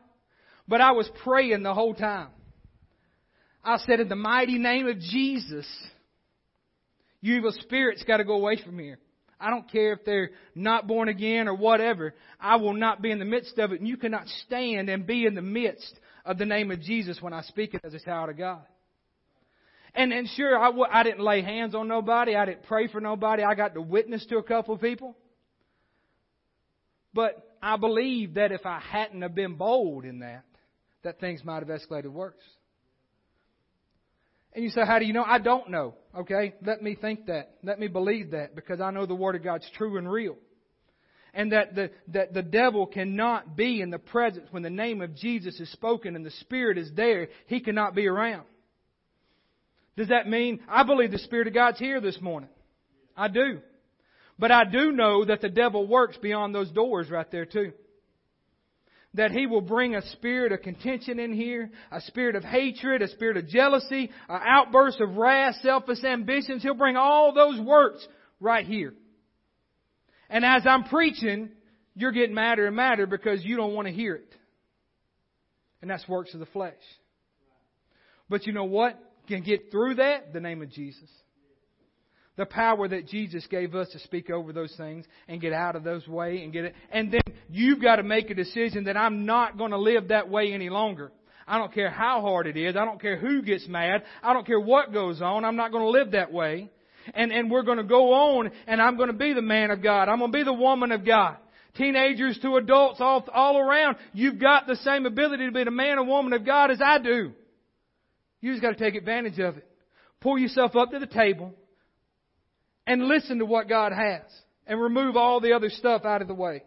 but 0.68 0.80
I 0.80 0.93
was 0.93 1.11
praying 1.24 1.62
the 1.62 1.74
whole 1.74 1.95
time. 1.95 2.28
I 3.64 3.78
said, 3.78 4.01
in 4.01 4.09
the 4.09 4.16
mighty 4.16 4.59
name 4.59 4.86
of 4.86 5.01
Jesus, 5.01 5.66
you 7.20 7.36
evil 7.36 7.53
spirits 7.61 8.05
got 8.05 8.18
to 8.18 8.24
go 8.24 8.34
away 8.34 8.61
from 8.62 8.78
here. 8.78 8.99
I 9.41 9.51
don't 9.51 9.70
care 9.70 9.93
if 9.93 10.05
they're 10.05 10.30
not 10.55 10.86
born 10.86 11.09
again 11.09 11.49
or 11.49 11.55
whatever. 11.55 12.14
I 12.41 12.57
will 12.57 12.74
not 12.74 13.01
be 13.01 13.11
in 13.11 13.18
the 13.18 13.24
midst 13.24 13.59
of 13.59 13.72
it. 13.72 13.80
And 13.80 13.89
you 13.89 13.97
cannot 13.97 14.26
stand 14.47 14.89
and 14.89 15.07
be 15.07 15.26
in 15.26 15.34
the 15.34 15.43
midst 15.43 15.99
of 16.24 16.39
the 16.39 16.47
name 16.47 16.70
of 16.70 16.80
Jesus 16.80 17.22
when 17.22 17.32
I 17.32 17.43
speak 17.43 17.74
it 17.74 17.82
as 17.84 17.95
a 17.95 18.01
child 18.01 18.30
of 18.30 18.36
God. 18.36 18.62
And, 19.95 20.12
and 20.12 20.28
sure, 20.28 20.59
I 20.59 20.66
w- 20.66 20.86
I 20.91 21.03
didn't 21.03 21.24
lay 21.24 21.43
hands 21.43 21.74
on 21.74 21.89
nobody. 21.89 22.34
I 22.34 22.45
didn't 22.45 22.64
pray 22.64 22.89
for 22.89 23.01
nobody. 23.01 23.43
I 23.43 23.55
got 23.55 23.74
to 23.74 23.80
witness 23.80 24.26
to 24.26 24.39
a 24.39 24.43
couple 24.43 24.74
of 24.74 24.80
people. 24.80 25.16
But 27.14 27.57
I 27.62 27.76
believe 27.76 28.34
that 28.34 28.53
if 28.53 28.66
I 28.66 28.80
hadn't 28.80 29.22
have 29.22 29.34
been 29.34 29.55
bold 29.55 30.05
in 30.05 30.20
that, 30.20 30.45
that 31.03 31.20
things 31.20 31.45
might 31.45 31.66
have 31.66 31.68
escalated 31.68 32.12
worse. 32.12 32.34
And 34.59 34.65
you 34.65 34.71
say, 34.71 34.85
how 34.85 34.99
do 34.99 35.05
you 35.05 35.13
know? 35.13 35.23
I 35.23 35.39
don't 35.39 35.71
know. 35.71 35.95
Okay? 36.19 36.53
Let 36.67 36.83
me 36.83 36.97
think 36.97 37.27
that. 37.27 37.59
Let 37.63 37.79
me 37.79 37.87
believe 37.87 38.33
that 38.33 38.57
because 38.57 38.81
I 38.81 38.91
know 38.91 39.07
the 39.07 39.15
Word 39.15 39.37
of 39.37 39.45
God's 39.45 39.71
true 39.77 39.99
and 39.99 40.11
real. 40.11 40.35
And 41.33 41.53
that 41.53 41.77
the, 41.77 41.93
that 42.09 42.35
the 42.35 42.43
devil 42.43 42.85
cannot 42.85 43.57
be 43.57 43.81
in 43.81 43.91
the 43.91 44.01
presence 44.01 44.49
when 44.51 44.65
the 44.65 44.69
name 44.69 45.01
of 45.01 45.15
Jesus 45.15 45.61
is 45.61 45.71
spoken 45.71 46.17
and 46.17 46.27
the 46.27 46.33
Spirit 46.33 46.77
is 46.77 46.91
there. 46.97 47.29
He 47.47 47.61
cannot 47.61 47.95
be 47.95 48.09
around. 48.09 48.47
Does 49.97 50.09
that 50.09 50.29
mean 50.29 50.59
I 50.69 50.83
believe 50.83 51.13
the 51.13 51.19
Spirit 51.19 51.47
of 51.47 51.55
God's 51.55 51.79
here 51.79 52.01
this 52.01 52.21
morning? 52.21 52.51
I 53.17 53.29
do. 53.29 53.61
But 54.41 54.51
I 54.51 54.65
do 54.65 54.91
know 54.91 55.25
that 55.25 55.41
the 55.41 55.51
devil 55.51 55.87
works 55.87 56.17
beyond 56.17 56.53
those 56.53 56.73
doors 56.73 57.09
right 57.13 57.31
there 57.31 57.47
too 57.47 57.75
that 59.15 59.31
he 59.31 59.47
will 59.47 59.61
bring 59.61 59.95
a 59.95 60.07
spirit 60.13 60.53
of 60.53 60.63
contention 60.63 61.19
in 61.19 61.33
here, 61.33 61.71
a 61.91 62.01
spirit 62.03 62.37
of 62.37 62.45
hatred, 62.45 63.03
a 63.03 63.09
spirit 63.09 63.37
of 63.37 63.49
jealousy, 63.49 64.11
an 64.29 64.41
outburst 64.47 65.01
of 65.01 65.17
wrath, 65.17 65.57
selfish 65.63 66.05
ambitions. 66.05 66.63
He'll 66.63 66.75
bring 66.75 66.97
all 66.97 67.33
those 67.33 67.59
works 67.61 68.07
right 68.39 68.67
here. 68.67 68.95
And 70.29 70.45
as 70.45 70.63
I'm 70.67 70.85
preaching, 70.85 71.51
you're 71.95 72.13
getting 72.13 72.35
madder 72.35 72.67
and 72.67 72.77
madder 72.77 73.07
because 73.07 73.45
you 73.45 73.57
don't 73.57 73.75
want 73.75 73.89
to 73.89 73.95
hear 73.95 74.15
it. 74.15 74.35
And 75.81 75.91
that's 75.91 76.07
works 76.09 76.35
of 76.35 76.41
the 76.41 76.47
flesh. 76.47 76.75
But 78.29 78.47
you 78.47 78.53
know 78.53 78.65
what 78.65 78.99
can 79.27 79.43
get 79.43 79.71
through 79.71 79.97
that? 79.97 80.33
The 80.33 80.41
name 80.41 80.61
of 80.61 80.71
Jesus. 80.71 81.09
The 82.39 82.47
power 82.47 82.86
that 82.86 83.09
Jesus 83.09 83.45
gave 83.51 83.74
us 83.74 83.89
to 83.91 83.99
speak 83.99 84.30
over 84.30 84.53
those 84.53 84.72
things 84.76 85.05
and 85.26 85.41
get 85.41 85.53
out 85.53 85.74
of 85.74 85.82
those 85.82 86.07
way 86.07 86.45
and 86.45 86.53
get 86.53 86.66
it. 86.66 86.74
And 86.93 87.11
then 87.11 87.20
you've 87.51 87.82
got 87.82 87.97
to 87.97 88.05
make 88.05 88.30
a 88.30 88.34
decision 88.34 88.84
that 88.84 88.97
I'm 88.97 89.26
not 89.26 89.59
going 89.59 89.72
to 89.72 89.76
live 89.76 90.09
that 90.09 90.30
way 90.30 90.53
any 90.53 90.70
longer. 90.70 91.11
I 91.49 91.59
don't 91.59 91.74
care 91.74 91.91
how 91.91 92.20
hard 92.20 92.47
it 92.47 92.57
is. 92.57 92.76
I 92.76 92.84
don't 92.84 93.01
care 93.01 93.16
who 93.18 93.43
gets 93.43 93.66
mad. 93.66 94.05
I 94.22 94.32
don't 94.34 94.47
care 94.47 94.61
what 94.61 94.93
goes 94.93 95.20
on. 95.20 95.45
I'm 95.45 95.57
not 95.57 95.72
going 95.72 95.82
to 95.82 95.91
live 95.91 96.12
that 96.12 96.32
way. 96.32 96.70
And, 97.12 97.32
and 97.32 97.51
we're 97.51 97.64
going 97.64 97.78
to 97.78 97.84
go 97.84 98.12
on 98.12 98.53
and 98.68 98.80
I'm 98.80 98.97
going 98.97 99.09
to 99.09 99.16
be 99.16 99.32
the 99.32 99.43
man 99.43 99.72
of 99.72 99.82
God. 99.82 100.09
I'm 100.09 100.20
going 100.20 100.30
to 100.30 100.39
be 100.39 100.45
the 100.45 100.53
woman 100.53 100.93
of 100.93 101.05
God. 101.05 101.39
Teenagers 101.74 102.39
to 102.43 102.55
adults 102.55 103.01
all, 103.01 103.26
all 103.34 103.59
around. 103.59 103.97
You've 104.12 104.39
got 104.39 104.68
the 104.68 104.76
same 104.76 105.07
ability 105.07 105.47
to 105.47 105.53
be 105.53 105.64
the 105.64 105.72
man 105.72 105.99
or 105.99 106.05
woman 106.05 106.32
of 106.34 106.47
God 106.47 106.70
as 106.70 106.80
I 106.80 106.99
do. 106.99 107.32
You 108.41 108.53
just 108.53 108.62
got 108.62 108.78
to 108.78 108.84
take 108.84 108.95
advantage 108.95 109.41
of 109.41 109.57
it. 109.57 109.66
Pull 110.20 110.39
yourself 110.39 110.76
up 110.76 110.93
to 110.93 111.01
the 111.01 111.07
table 111.07 111.53
and 112.89 113.05
listen 113.05 113.39
to 113.39 113.45
what 113.45 113.68
God 113.68 113.93
has 113.93 114.22
and 114.66 114.80
remove 114.80 115.14
all 115.14 115.41
the 115.41 115.53
other 115.53 115.68
stuff 115.68 116.05
out 116.05 116.22
of 116.22 116.26
the 116.26 116.34
way. 116.34 116.62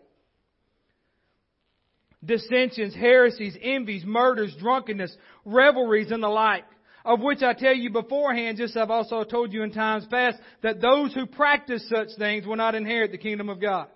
Dissensions, 2.24 2.94
heresies, 2.94 3.58
envies, 3.60 4.06
murders, 4.06 4.56
drunkenness, 4.60 5.14
revelries, 5.44 6.12
and 6.12 6.22
the 6.22 6.30
like, 6.30 6.66
of 7.04 7.20
which 7.22 7.42
I 7.42 7.54
tell 7.54 7.74
you 7.74 7.90
beforehand, 7.90 8.60
just 8.60 8.78
as 8.78 8.84
I've 8.84 8.92
also 8.92 9.24
told 9.24 9.52
you 9.52 9.64
in 9.64 9.72
times 9.72 10.06
past, 10.12 10.38
that 10.62 10.80
those 10.80 11.12
who 11.16 11.26
practice 11.26 11.90
such 11.90 12.10
things 12.20 12.46
will 12.46 12.56
not 12.56 12.76
inherit 12.76 13.12
the 13.12 13.18
kingdom 13.18 13.50
of 13.50 13.60
God. 13.60 13.88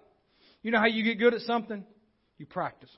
You 0.64 0.72
know 0.72 0.80
how 0.80 0.88
you 0.88 1.04
get 1.04 1.20
good 1.20 1.36
at 1.36 1.42
something? 1.42 1.86
You 2.40 2.48
practice. 2.48 2.90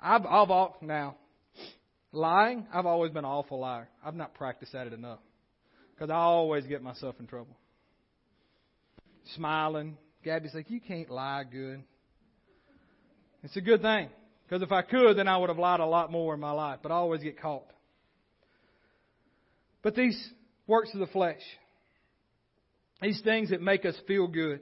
I've, 0.00 0.24
I've 0.24 0.48
now 0.80 1.16
lying. 2.12 2.66
I've 2.72 2.86
always 2.86 3.12
been 3.12 3.26
an 3.26 3.30
awful 3.30 3.60
liar. 3.60 3.90
I've 4.02 4.14
not 4.14 4.32
practiced 4.32 4.74
at 4.74 4.86
it 4.86 4.94
enough. 4.94 5.18
Because 6.00 6.10
I 6.10 6.16
always 6.16 6.64
get 6.64 6.82
myself 6.82 7.16
in 7.20 7.26
trouble. 7.26 7.54
Smiling. 9.34 9.98
Gabby's 10.24 10.54
like, 10.54 10.70
you 10.70 10.80
can't 10.80 11.10
lie 11.10 11.44
good. 11.44 11.82
It's 13.42 13.54
a 13.54 13.60
good 13.60 13.82
thing. 13.82 14.08
Because 14.48 14.62
if 14.62 14.72
I 14.72 14.80
could, 14.80 15.18
then 15.18 15.28
I 15.28 15.36
would 15.36 15.50
have 15.50 15.58
lied 15.58 15.80
a 15.80 15.86
lot 15.86 16.10
more 16.10 16.32
in 16.32 16.40
my 16.40 16.52
life. 16.52 16.78
But 16.82 16.90
I 16.90 16.94
always 16.94 17.22
get 17.22 17.38
caught. 17.38 17.66
But 19.82 19.94
these 19.94 20.18
works 20.66 20.88
of 20.94 21.00
the 21.00 21.06
flesh, 21.06 21.42
these 23.02 23.20
things 23.22 23.50
that 23.50 23.60
make 23.60 23.84
us 23.84 23.94
feel 24.08 24.26
good, 24.26 24.60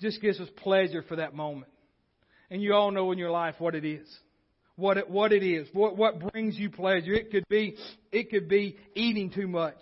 just 0.00 0.22
gives 0.22 0.38
us 0.38 0.48
pleasure 0.58 1.02
for 1.08 1.16
that 1.16 1.34
moment. 1.34 1.72
And 2.52 2.62
you 2.62 2.72
all 2.72 2.92
know 2.92 3.10
in 3.10 3.18
your 3.18 3.32
life 3.32 3.56
what 3.58 3.74
it 3.74 3.84
is. 3.84 4.06
What 4.76 4.96
it, 4.96 5.10
what 5.10 5.32
it 5.32 5.42
is. 5.42 5.66
What, 5.72 5.96
what 5.96 6.20
brings 6.20 6.56
you 6.56 6.70
pleasure. 6.70 7.14
It 7.14 7.32
could 7.32 7.48
be, 7.48 7.76
it 8.12 8.30
could 8.30 8.48
be 8.48 8.76
eating 8.94 9.32
too 9.32 9.48
much. 9.48 9.74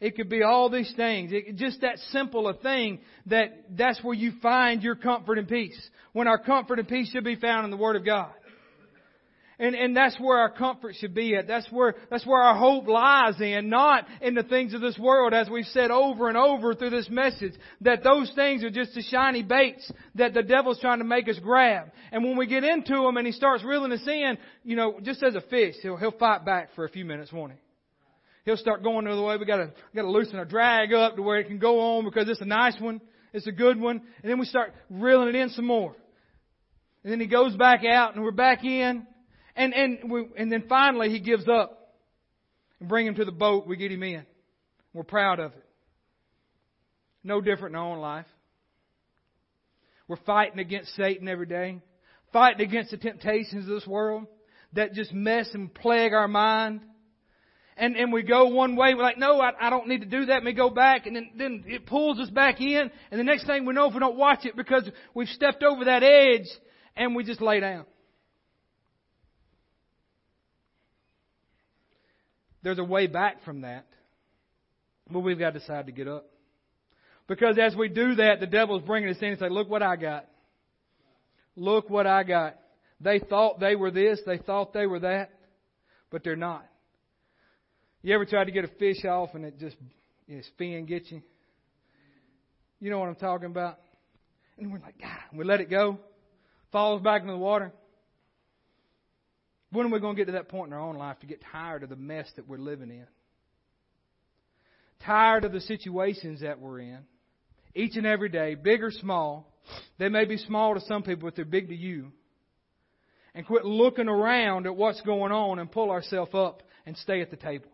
It 0.00 0.16
could 0.16 0.28
be 0.28 0.42
all 0.42 0.68
these 0.68 0.92
things. 0.96 1.30
It, 1.32 1.56
just 1.56 1.80
that 1.80 1.98
simple 2.10 2.48
a 2.48 2.54
thing 2.54 3.00
that 3.26 3.64
that's 3.70 4.02
where 4.04 4.14
you 4.14 4.32
find 4.42 4.82
your 4.82 4.94
comfort 4.94 5.38
and 5.38 5.48
peace. 5.48 5.78
When 6.12 6.28
our 6.28 6.38
comfort 6.38 6.78
and 6.78 6.88
peace 6.88 7.10
should 7.10 7.24
be 7.24 7.36
found 7.36 7.64
in 7.64 7.70
the 7.70 7.76
Word 7.76 7.96
of 7.96 8.04
God. 8.04 8.32
And, 9.58 9.74
and 9.74 9.96
that's 9.96 10.20
where 10.20 10.36
our 10.36 10.50
comfort 10.50 10.96
should 10.98 11.14
be 11.14 11.34
at. 11.34 11.46
That's 11.46 11.66
where, 11.70 11.94
that's 12.10 12.26
where 12.26 12.42
our 12.42 12.54
hope 12.54 12.86
lies 12.86 13.40
in, 13.40 13.70
not 13.70 14.06
in 14.20 14.34
the 14.34 14.42
things 14.42 14.74
of 14.74 14.82
this 14.82 14.98
world, 14.98 15.32
as 15.32 15.48
we've 15.48 15.64
said 15.66 15.90
over 15.90 16.28
and 16.28 16.36
over 16.36 16.74
through 16.74 16.90
this 16.90 17.08
message, 17.08 17.54
that 17.80 18.04
those 18.04 18.30
things 18.34 18.62
are 18.62 18.70
just 18.70 18.94
the 18.94 19.00
shiny 19.00 19.42
baits 19.42 19.90
that 20.16 20.34
the 20.34 20.42
devil's 20.42 20.78
trying 20.78 20.98
to 20.98 21.06
make 21.06 21.26
us 21.26 21.38
grab. 21.42 21.90
And 22.12 22.22
when 22.22 22.36
we 22.36 22.46
get 22.46 22.64
into 22.64 22.96
them 22.96 23.16
and 23.16 23.26
he 23.26 23.32
starts 23.32 23.64
reeling 23.64 23.92
us 23.92 24.06
in, 24.06 24.36
you 24.62 24.76
know, 24.76 25.00
just 25.02 25.22
as 25.22 25.34
a 25.34 25.40
fish, 25.40 25.76
he'll, 25.80 25.96
he'll 25.96 26.10
fight 26.10 26.44
back 26.44 26.74
for 26.74 26.84
a 26.84 26.90
few 26.90 27.06
minutes, 27.06 27.32
won't 27.32 27.52
he? 27.52 27.58
He'll 28.46 28.56
start 28.56 28.82
going 28.82 29.04
the 29.04 29.10
other 29.10 29.22
way. 29.22 29.36
We 29.36 29.44
gotta, 29.44 29.72
gotta 29.94 30.10
loosen 30.10 30.36
our 30.36 30.46
drag 30.46 30.94
up 30.94 31.16
to 31.16 31.22
where 31.22 31.38
it 31.38 31.48
can 31.48 31.58
go 31.58 31.80
on 31.80 32.04
because 32.04 32.30
it's 32.30 32.40
a 32.40 32.46
nice 32.46 32.80
one. 32.80 33.02
It's 33.34 33.46
a 33.46 33.52
good 33.52 33.78
one. 33.78 34.00
And 34.22 34.30
then 34.30 34.38
we 34.38 34.46
start 34.46 34.72
reeling 34.88 35.28
it 35.28 35.34
in 35.34 35.50
some 35.50 35.66
more. 35.66 35.94
And 37.04 37.12
then 37.12 37.20
he 37.20 37.26
goes 37.26 37.54
back 37.54 37.84
out 37.84 38.14
and 38.14 38.24
we're 38.24 38.30
back 38.30 38.64
in. 38.64 39.06
And, 39.54 39.74
and 39.74 40.10
we, 40.10 40.26
and 40.38 40.50
then 40.50 40.64
finally 40.68 41.10
he 41.10 41.20
gives 41.20 41.46
up 41.48 41.94
and 42.80 42.88
bring 42.88 43.06
him 43.06 43.16
to 43.16 43.24
the 43.26 43.32
boat. 43.32 43.66
We 43.66 43.76
get 43.76 43.92
him 43.92 44.02
in. 44.02 44.24
We're 44.94 45.02
proud 45.02 45.40
of 45.40 45.52
it. 45.52 45.64
No 47.22 47.40
different 47.40 47.74
in 47.74 47.80
our 47.80 47.92
own 47.92 47.98
life. 47.98 48.26
We're 50.08 50.16
fighting 50.24 50.60
against 50.60 50.94
Satan 50.94 51.26
every 51.26 51.46
day. 51.46 51.80
Fighting 52.32 52.66
against 52.66 52.92
the 52.92 52.96
temptations 52.96 53.68
of 53.68 53.74
this 53.74 53.86
world 53.86 54.26
that 54.74 54.92
just 54.92 55.12
mess 55.12 55.48
and 55.52 55.74
plague 55.74 56.12
our 56.12 56.28
mind 56.28 56.82
and, 57.76 57.94
and 57.96 58.12
we 58.12 58.22
go 58.22 58.46
one 58.46 58.74
way, 58.74 58.94
we're 58.94 59.02
like, 59.02 59.18
no, 59.18 59.40
I, 59.40 59.52
I 59.60 59.70
don't 59.70 59.86
need 59.86 60.00
to 60.00 60.06
do 60.06 60.26
that. 60.26 60.38
And 60.38 60.46
we 60.46 60.54
go 60.54 60.70
back, 60.70 61.06
and 61.06 61.14
then, 61.14 61.30
then 61.36 61.64
it 61.66 61.86
pulls 61.86 62.18
us 62.18 62.30
back 62.30 62.60
in. 62.60 62.90
And 63.10 63.20
the 63.20 63.24
next 63.24 63.46
thing 63.46 63.66
we 63.66 63.74
know, 63.74 63.88
if 63.88 63.94
we 63.94 64.00
don't 64.00 64.16
watch 64.16 64.46
it, 64.46 64.56
because 64.56 64.88
we've 65.14 65.28
stepped 65.28 65.62
over 65.62 65.84
that 65.84 66.02
edge, 66.02 66.46
and 66.96 67.14
we 67.14 67.22
just 67.22 67.42
lay 67.42 67.60
down. 67.60 67.84
There's 72.62 72.78
a 72.78 72.84
way 72.84 73.06
back 73.06 73.44
from 73.44 73.60
that, 73.60 73.86
but 75.10 75.20
we've 75.20 75.38
got 75.38 75.52
to 75.52 75.60
decide 75.60 75.86
to 75.86 75.92
get 75.92 76.08
up. 76.08 76.26
Because 77.28 77.58
as 77.58 77.76
we 77.76 77.88
do 77.88 78.14
that, 78.16 78.40
the 78.40 78.46
devil's 78.46 78.82
bringing 78.82 79.10
us 79.10 79.18
in 79.20 79.28
and 79.28 79.38
say, 79.38 79.48
look 79.50 79.68
what 79.68 79.82
I 79.82 79.96
got. 79.96 80.26
Look 81.56 81.90
what 81.90 82.06
I 82.06 82.22
got. 82.22 82.56
They 83.00 83.18
thought 83.18 83.60
they 83.60 83.76
were 83.76 83.90
this, 83.90 84.20
they 84.24 84.38
thought 84.38 84.72
they 84.72 84.86
were 84.86 85.00
that, 85.00 85.30
but 86.10 86.24
they're 86.24 86.36
not. 86.36 86.66
You 88.06 88.14
ever 88.14 88.24
tried 88.24 88.44
to 88.44 88.52
get 88.52 88.64
a 88.64 88.68
fish 88.68 89.04
off 89.04 89.30
and 89.34 89.44
it 89.44 89.58
just 89.58 89.74
its 90.28 90.48
fin 90.56 90.86
gets 90.86 91.10
you? 91.10 91.22
You 92.78 92.88
know 92.88 93.00
what 93.00 93.08
I'm 93.08 93.16
talking 93.16 93.46
about? 93.46 93.80
And 94.56 94.72
we're 94.72 94.78
like, 94.78 95.00
God, 95.00 95.36
we 95.36 95.44
let 95.44 95.60
it 95.60 95.68
go, 95.68 95.98
falls 96.70 97.02
back 97.02 97.22
into 97.22 97.32
the 97.32 97.38
water. 97.38 97.72
When 99.72 99.86
are 99.86 99.88
we 99.88 99.98
going 99.98 100.14
to 100.14 100.20
get 100.20 100.26
to 100.26 100.34
that 100.34 100.48
point 100.48 100.68
in 100.68 100.72
our 100.72 100.78
own 100.78 100.94
life 100.94 101.18
to 101.18 101.26
get 101.26 101.42
tired 101.50 101.82
of 101.82 101.88
the 101.88 101.96
mess 101.96 102.28
that 102.36 102.46
we're 102.46 102.58
living 102.58 102.90
in? 102.90 103.08
Tired 105.04 105.44
of 105.44 105.50
the 105.50 105.60
situations 105.60 106.42
that 106.42 106.60
we're 106.60 106.78
in. 106.78 106.98
Each 107.74 107.96
and 107.96 108.06
every 108.06 108.28
day, 108.28 108.54
big 108.54 108.84
or 108.84 108.92
small. 108.92 109.52
They 109.98 110.10
may 110.10 110.26
be 110.26 110.36
small 110.36 110.74
to 110.74 110.80
some 110.82 111.02
people, 111.02 111.26
but 111.26 111.34
they're 111.34 111.44
big 111.44 111.70
to 111.70 111.76
you. 111.76 112.12
And 113.34 113.44
quit 113.44 113.64
looking 113.64 114.08
around 114.08 114.66
at 114.66 114.76
what's 114.76 115.00
going 115.00 115.32
on 115.32 115.58
and 115.58 115.68
pull 115.68 115.90
ourselves 115.90 116.30
up 116.34 116.62
and 116.86 116.96
stay 116.98 117.20
at 117.20 117.32
the 117.32 117.36
table. 117.36 117.66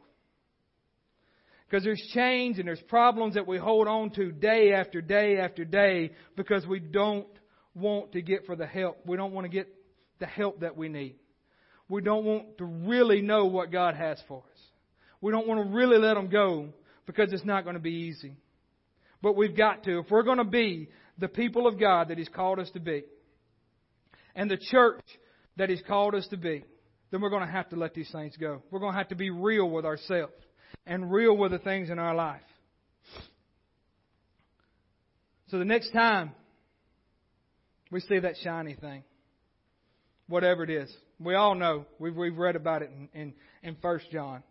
Because 1.73 1.85
there's 1.85 2.07
change 2.13 2.59
and 2.59 2.69
there's 2.69 2.83
problems 2.83 3.33
that 3.33 3.47
we 3.47 3.57
hold 3.57 3.89
on 3.89 4.11
to 4.11 4.31
day 4.31 4.75
after 4.75 5.01
day 5.01 5.39
after 5.39 5.65
day 5.65 6.11
because 6.37 6.67
we 6.67 6.79
don't 6.79 7.27
want 7.75 8.13
to 8.13 8.21
get 8.21 8.45
for 8.45 8.55
the 8.55 8.67
help. 8.67 8.99
We 9.07 9.17
don't 9.17 9.33
want 9.33 9.47
to 9.47 9.49
get 9.49 9.69
the 10.19 10.27
help 10.27 10.61
that 10.61 10.77
we 10.77 10.91
need. 10.91 11.15
We 11.89 12.03
don't 12.03 12.27
want 12.27 12.59
to 12.59 12.67
really 12.67 13.23
know 13.23 13.47
what 13.47 13.73
God 13.73 13.95
has 13.95 14.21
for 14.29 14.43
us. 14.53 14.61
We 15.23 15.33
don't 15.33 15.49
want 15.49 15.67
to 15.67 15.75
really 15.75 15.97
let 15.97 16.13
them 16.13 16.29
go 16.29 16.69
because 17.07 17.33
it's 17.33 17.47
not 17.47 17.65
going 17.65 17.77
to 17.77 17.81
be 17.81 18.07
easy. 18.11 18.37
But 19.23 19.35
we've 19.35 19.57
got 19.57 19.83
to. 19.85 20.01
If 20.01 20.11
we're 20.11 20.25
going 20.25 20.39
to 20.39 20.45
be 20.45 20.91
the 21.17 21.29
people 21.29 21.67
of 21.67 21.81
God 21.81 22.09
that 22.09 22.19
He's 22.19 22.29
called 22.29 22.59
us 22.59 22.69
to 22.75 22.81
be, 22.81 23.05
and 24.35 24.51
the 24.51 24.59
church 24.59 25.05
that 25.57 25.71
He's 25.71 25.83
called 25.89 26.15
us 26.15 26.27
to 26.29 26.37
be, 26.37 26.65
then 27.11 27.23
we're 27.23 27.31
going 27.31 27.47
to 27.47 27.51
have 27.51 27.71
to 27.71 27.77
let 27.77 27.95
these 27.95 28.11
things 28.13 28.37
go. 28.39 28.63
We're 28.71 28.81
going 28.81 28.93
to 28.93 28.99
have 28.99 29.09
to 29.09 29.17
be 29.17 29.31
real 29.31 29.71
with 29.71 29.87
ourselves 29.87 30.35
and 30.87 31.13
real 31.13 31.37
with 31.37 31.53
the 31.53 31.59
things 31.59 31.91
in 31.91 31.99
our 31.99 32.15
life. 32.15 32.41
So 35.49 35.59
the 35.59 35.65
next 35.65 35.91
time 35.93 36.33
we 37.91 38.01
see 38.01 38.19
that 38.19 38.37
shiny 38.43 38.75
thing, 38.75 39.05
whatever 40.27 40.65
it 40.65 40.71
is, 40.71 40.91
we 41.21 41.35
all 41.35 41.55
know, 41.55 41.85
we've, 41.99 42.17
we've 42.17 42.37
read 42.37 42.57
about 42.57 42.83
it 42.83 42.91
in, 42.97 43.21
in, 43.21 43.35
in 43.63 43.77
1 43.81 44.01
John 44.11 44.43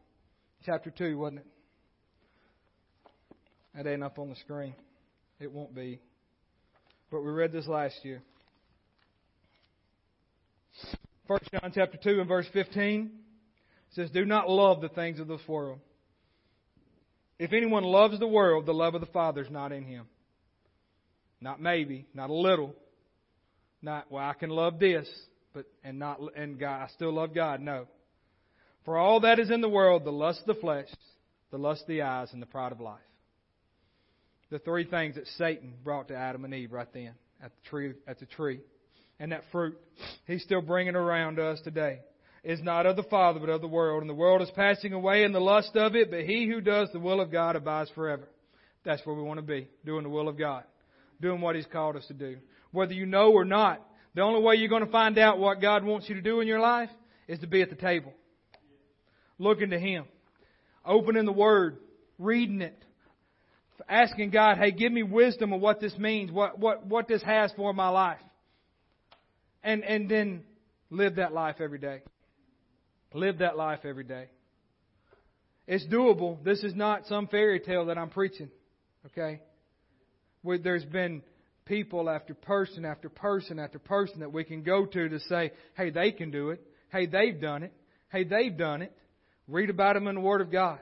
chapter 0.66 0.92
2, 0.92 1.18
wasn't 1.18 1.40
it? 1.40 1.46
That 3.76 3.88
ain't 3.88 4.04
up 4.04 4.20
on 4.20 4.30
the 4.30 4.36
screen. 4.36 4.76
It 5.40 5.52
won't 5.52 5.74
be. 5.74 6.00
But 7.10 7.22
we 7.22 7.32
read 7.32 7.52
this 7.52 7.68
last 7.68 7.96
year. 8.04 8.22
1 11.28 11.40
John 11.52 11.72
chapter 11.74 11.98
2 11.98 12.20
and 12.20 12.28
verse 12.28 12.46
15 12.54 13.12
says, 13.96 14.10
Do 14.12 14.26
not 14.26 14.50
love 14.50 14.82
the 14.82 14.90
things 14.90 15.20
of 15.20 15.28
this 15.28 15.42
world 15.48 15.80
if 17.42 17.54
anyone 17.54 17.84
loves 17.84 18.20
the 18.20 18.28
world, 18.28 18.68
the 18.68 18.74
love 18.74 18.94
of 18.94 19.02
the 19.02 19.08
Father 19.08 19.42
is 19.42 19.50
not 19.50 19.72
in 19.72 19.84
him. 19.84 20.06
Not 21.42 21.60
maybe, 21.60 22.06
not 22.14 22.30
a 22.30 22.36
little. 22.36 22.76
Not, 23.82 24.12
well, 24.12 24.24
I 24.24 24.34
can 24.34 24.52
love 24.52 24.78
this, 24.78 25.10
but, 25.52 25.66
and 25.84 25.98
not, 25.98 26.20
and 26.36 26.60
God, 26.60 26.84
I 26.84 26.88
still 26.94 27.12
love 27.12 27.34
God. 27.34 27.60
No. 27.60 27.88
For 28.86 28.96
all 28.96 29.22
that 29.22 29.40
is 29.40 29.50
in 29.50 29.60
the 29.60 29.68
world, 29.68 30.06
the 30.06 30.12
lust 30.12 30.42
of 30.42 30.56
the 30.56 30.62
flesh, 30.62 30.88
the 31.50 31.58
lust 31.58 31.82
of 31.82 31.88
the 31.88 32.04
eyes, 32.04 32.30
and 32.32 32.44
the 32.44 32.46
pride 32.46 32.74
of 32.74 32.80
life. 32.80 33.00
the 34.52 34.60
three 34.60 34.84
things 34.84 35.16
that 35.16 35.26
Satan 35.40 35.74
brought 35.84 36.10
to 36.10 36.16
Adam 36.16 36.46
and 36.46 36.54
Eve 36.54 36.72
right 36.72 36.94
then 36.94 37.16
at 37.44 37.52
the 37.56 37.70
tree, 37.70 37.94
at 38.08 38.20
the 38.20 38.28
tree. 38.28 38.60
And 39.20 39.32
that 39.32 39.46
fruit, 39.52 39.80
he's 40.28 40.44
still 40.44 40.62
bringing 40.62 40.96
around 40.96 41.38
to 41.38 41.46
us 41.46 41.60
today. 41.62 42.02
Is 42.44 42.62
not 42.62 42.88
of 42.88 42.96
the 42.96 43.04
Father, 43.04 43.40
but 43.40 43.50
of 43.50 43.62
the 43.62 43.68
world. 43.68 44.02
And 44.02 44.10
the 44.10 44.16
world 44.16 44.42
is 44.42 44.50
passing 44.56 44.94
away 44.94 45.24
in 45.24 45.32
the 45.32 45.40
lust 45.40 45.76
of 45.76 45.96
it, 45.96 46.10
but 46.10 46.22
he 46.22 46.48
who 46.48 46.60
does 46.60 46.90
the 46.92 47.00
will 47.00 47.22
of 47.22 47.32
God 47.32 47.56
abides 47.56 47.92
forever. 47.92 48.28
That's 48.84 49.06
where 49.06 49.16
we 49.16 49.22
want 49.22 49.38
to 49.38 49.46
be, 49.46 49.68
doing 49.86 50.04
the 50.04 50.10
will 50.10 50.28
of 50.28 50.40
God, 50.40 50.64
doing 51.22 51.40
what 51.40 51.56
he's 51.56 51.68
called 51.68 51.96
us 51.96 52.06
to 52.08 52.16
do. 52.16 52.38
Whether 52.72 52.94
you 52.94 53.06
know 53.06 53.32
or 53.32 53.46
not, 53.46 53.86
the 54.16 54.22
only 54.22 54.42
way 54.42 54.56
you're 54.56 54.70
going 54.70 54.86
to 54.86 54.92
find 54.92 55.20
out 55.20 55.38
what 55.38 55.62
God 55.62 55.84
wants 55.84 56.10
you 56.10 56.16
to 56.16 56.22
do 56.22 56.40
in 56.40 56.48
your 56.48 56.60
life 56.60 56.90
is 57.28 57.40
to 57.40 57.48
be 57.48 57.62
at 57.62 57.70
the 57.70 57.76
table. 57.76 58.12
Looking 59.38 59.70
to 59.70 59.80
him. 59.80 60.06
Opening 60.84 61.26
the 61.26 61.32
Word. 61.32 61.78
Reading 62.18 62.62
it 62.62 62.84
asking 63.88 64.32
God, 64.32 64.58
hey, 64.58 64.72
give 64.72 64.92
me 64.92 65.04
wisdom 65.04 65.54
of 65.54 65.62
what 65.62 65.80
this 65.80 65.96
means, 65.98 66.32
what, 66.32 66.60
what, 66.60 66.86
what 66.86 67.08
this 67.08 67.22
has 67.24 67.52
for 67.56 67.74
my 67.74 67.90
life. 67.90 68.20
And, 69.64 69.84
and 69.84 70.10
then 70.10 70.44
live 70.90 71.16
that 71.16 71.34
life 71.34 71.58
every 71.60 71.78
day. 71.78 72.02
Live 73.14 73.40
that 73.40 73.58
life 73.58 73.80
every 73.84 74.04
day. 74.04 74.30
It's 75.68 75.86
doable. 75.86 76.44
This 76.44 76.64
is 76.64 76.76
not 76.76 77.06
some 77.08 77.28
fairy 77.28 77.60
tale 77.60 77.86
that 77.86 77.98
I'm 77.98 78.10
preaching. 78.10 78.50
Okay? 79.08 79.42
Where 80.42 80.58
there's 80.58 80.86
been 80.86 81.22
people 81.66 82.10
after 82.10 82.34
person 82.34 82.86
after 82.86 83.10
person 83.10 83.60
after 83.60 83.80
person 83.80 84.22
that 84.22 84.34
we 84.34 84.44
can 84.44 84.64
go 84.64 84.86
to 84.86 85.10
to 85.10 85.20
say, 85.22 85.52
hey, 85.76 85.90
they 85.90 86.12
can 86.12 86.32
do 86.32 86.50
it. 86.50 86.62
Hey, 86.92 87.06
they've 87.06 87.40
done 87.40 87.64
it. 87.64 87.74
Hey, 88.12 88.24
they've 88.24 88.58
done 88.58 88.82
it. 88.82 88.96
Read 89.48 89.70
about 89.70 89.94
them 89.96 90.08
in 90.08 90.16
the 90.16 90.22
Word 90.22 90.42
of 90.42 90.52
God 90.52 90.80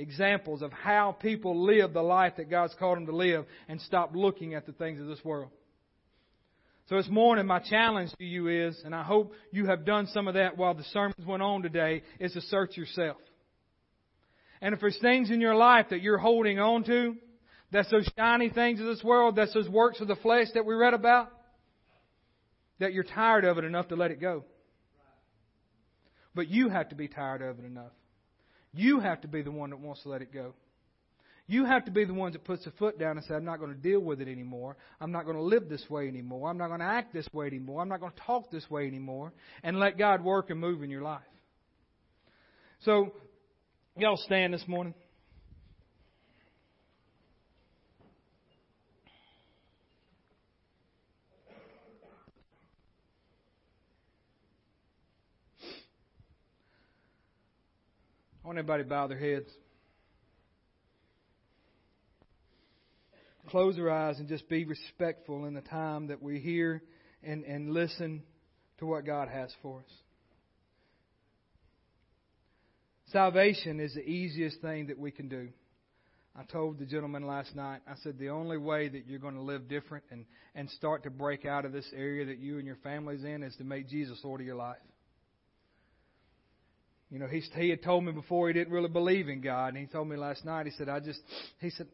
examples 0.00 0.62
of 0.62 0.72
how 0.72 1.12
people 1.12 1.64
live 1.64 1.92
the 1.92 2.02
life 2.02 2.34
that 2.38 2.50
God's 2.50 2.74
called 2.78 2.96
them 2.96 3.06
to 3.06 3.14
live 3.14 3.44
and 3.68 3.80
stop 3.82 4.14
looking 4.14 4.54
at 4.54 4.66
the 4.66 4.72
things 4.72 5.00
of 5.00 5.06
this 5.06 5.22
world. 5.24 5.50
So 6.90 6.96
this 6.96 7.08
morning, 7.08 7.46
my 7.46 7.60
challenge 7.60 8.10
to 8.18 8.24
you 8.24 8.48
is, 8.48 8.82
and 8.84 8.92
I 8.96 9.04
hope 9.04 9.32
you 9.52 9.66
have 9.66 9.86
done 9.86 10.08
some 10.08 10.26
of 10.26 10.34
that 10.34 10.58
while 10.58 10.74
the 10.74 10.82
sermons 10.92 11.24
went 11.24 11.40
on 11.40 11.62
today, 11.62 12.02
is 12.18 12.32
to 12.32 12.40
search 12.40 12.76
yourself. 12.76 13.16
And 14.60 14.74
if 14.74 14.80
there's 14.80 14.98
things 15.00 15.30
in 15.30 15.40
your 15.40 15.54
life 15.54 15.86
that 15.90 16.02
you're 16.02 16.18
holding 16.18 16.58
on 16.58 16.82
to, 16.84 17.14
that's 17.70 17.88
those 17.92 18.10
shiny 18.18 18.50
things 18.50 18.80
of 18.80 18.86
this 18.86 19.04
world, 19.04 19.36
that's 19.36 19.54
those 19.54 19.68
works 19.68 20.00
of 20.00 20.08
the 20.08 20.16
flesh 20.16 20.48
that 20.54 20.66
we 20.66 20.74
read 20.74 20.92
about, 20.92 21.30
that 22.80 22.92
you're 22.92 23.04
tired 23.04 23.44
of 23.44 23.56
it 23.56 23.64
enough 23.64 23.86
to 23.88 23.94
let 23.94 24.10
it 24.10 24.20
go. 24.20 24.44
But 26.34 26.48
you 26.48 26.70
have 26.70 26.88
to 26.88 26.96
be 26.96 27.06
tired 27.06 27.40
of 27.40 27.60
it 27.60 27.64
enough 27.64 27.92
you 28.72 29.00
have 29.00 29.20
to 29.22 29.28
be 29.28 29.42
the 29.42 29.50
one 29.50 29.70
that 29.70 29.80
wants 29.80 30.02
to 30.02 30.08
let 30.08 30.22
it 30.22 30.32
go. 30.32 30.54
You 31.50 31.64
have 31.64 31.84
to 31.86 31.90
be 31.90 32.04
the 32.04 32.14
one 32.14 32.30
that 32.30 32.44
puts 32.44 32.64
the 32.64 32.70
foot 32.70 32.96
down 32.96 33.16
and 33.16 33.26
says, 33.26 33.34
I'm 33.34 33.44
not 33.44 33.58
going 33.58 33.72
to 33.72 33.76
deal 33.76 33.98
with 33.98 34.20
it 34.20 34.28
anymore. 34.28 34.76
I'm 35.00 35.10
not 35.10 35.24
going 35.24 35.36
to 35.36 35.42
live 35.42 35.68
this 35.68 35.84
way 35.90 36.06
anymore. 36.06 36.48
I'm 36.48 36.56
not 36.56 36.68
going 36.68 36.78
to 36.78 36.86
act 36.86 37.12
this 37.12 37.28
way 37.32 37.48
anymore. 37.48 37.82
I'm 37.82 37.88
not 37.88 37.98
going 37.98 38.12
to 38.12 38.20
talk 38.24 38.52
this 38.52 38.70
way 38.70 38.86
anymore. 38.86 39.32
And 39.64 39.80
let 39.80 39.98
God 39.98 40.22
work 40.22 40.50
and 40.50 40.60
move 40.60 40.84
in 40.84 40.90
your 40.90 41.02
life. 41.02 41.22
So, 42.84 43.12
y'all 43.96 44.16
stand 44.16 44.54
this 44.54 44.62
morning. 44.68 44.94
I 58.44 58.46
want 58.46 58.56
everybody 58.56 58.84
to 58.84 58.88
bow 58.88 59.08
their 59.08 59.18
heads. 59.18 59.50
Close 63.50 63.78
our 63.78 63.90
eyes 63.90 64.18
and 64.18 64.28
just 64.28 64.48
be 64.48 64.64
respectful 64.64 65.44
in 65.44 65.54
the 65.54 65.60
time 65.60 66.06
that 66.06 66.22
we 66.22 66.38
hear 66.38 66.82
and, 67.22 67.44
and 67.44 67.72
listen 67.72 68.22
to 68.78 68.86
what 68.86 69.04
God 69.04 69.28
has 69.28 69.50
for 69.60 69.80
us. 69.80 69.92
Salvation 73.12 73.80
is 73.80 73.94
the 73.94 74.08
easiest 74.08 74.60
thing 74.60 74.86
that 74.86 74.98
we 74.98 75.10
can 75.10 75.28
do. 75.28 75.48
I 76.38 76.44
told 76.44 76.78
the 76.78 76.86
gentleman 76.86 77.26
last 77.26 77.56
night, 77.56 77.80
I 77.88 77.94
said, 78.04 78.18
the 78.20 78.28
only 78.28 78.56
way 78.56 78.88
that 78.88 79.08
you're 79.08 79.18
going 79.18 79.34
to 79.34 79.42
live 79.42 79.68
different 79.68 80.04
and, 80.12 80.26
and 80.54 80.70
start 80.70 81.02
to 81.02 81.10
break 81.10 81.44
out 81.44 81.64
of 81.64 81.72
this 81.72 81.86
area 81.94 82.24
that 82.26 82.38
you 82.38 82.58
and 82.58 82.66
your 82.66 82.78
family's 82.84 83.24
in 83.24 83.42
is 83.42 83.56
to 83.56 83.64
make 83.64 83.88
Jesus 83.88 84.20
Lord 84.22 84.40
of 84.40 84.46
your 84.46 84.54
life. 84.54 84.76
You 87.10 87.18
know, 87.18 87.26
he, 87.26 87.40
he 87.56 87.68
had 87.68 87.82
told 87.82 88.04
me 88.04 88.12
before 88.12 88.46
he 88.46 88.54
didn't 88.54 88.72
really 88.72 88.88
believe 88.88 89.28
in 89.28 89.40
God. 89.40 89.70
And 89.70 89.78
he 89.78 89.86
told 89.86 90.08
me 90.08 90.16
last 90.16 90.44
night, 90.44 90.66
he 90.66 90.72
said, 90.78 90.88
I 90.88 91.00
just, 91.00 91.20
he 91.60 91.70
said, 91.70 91.88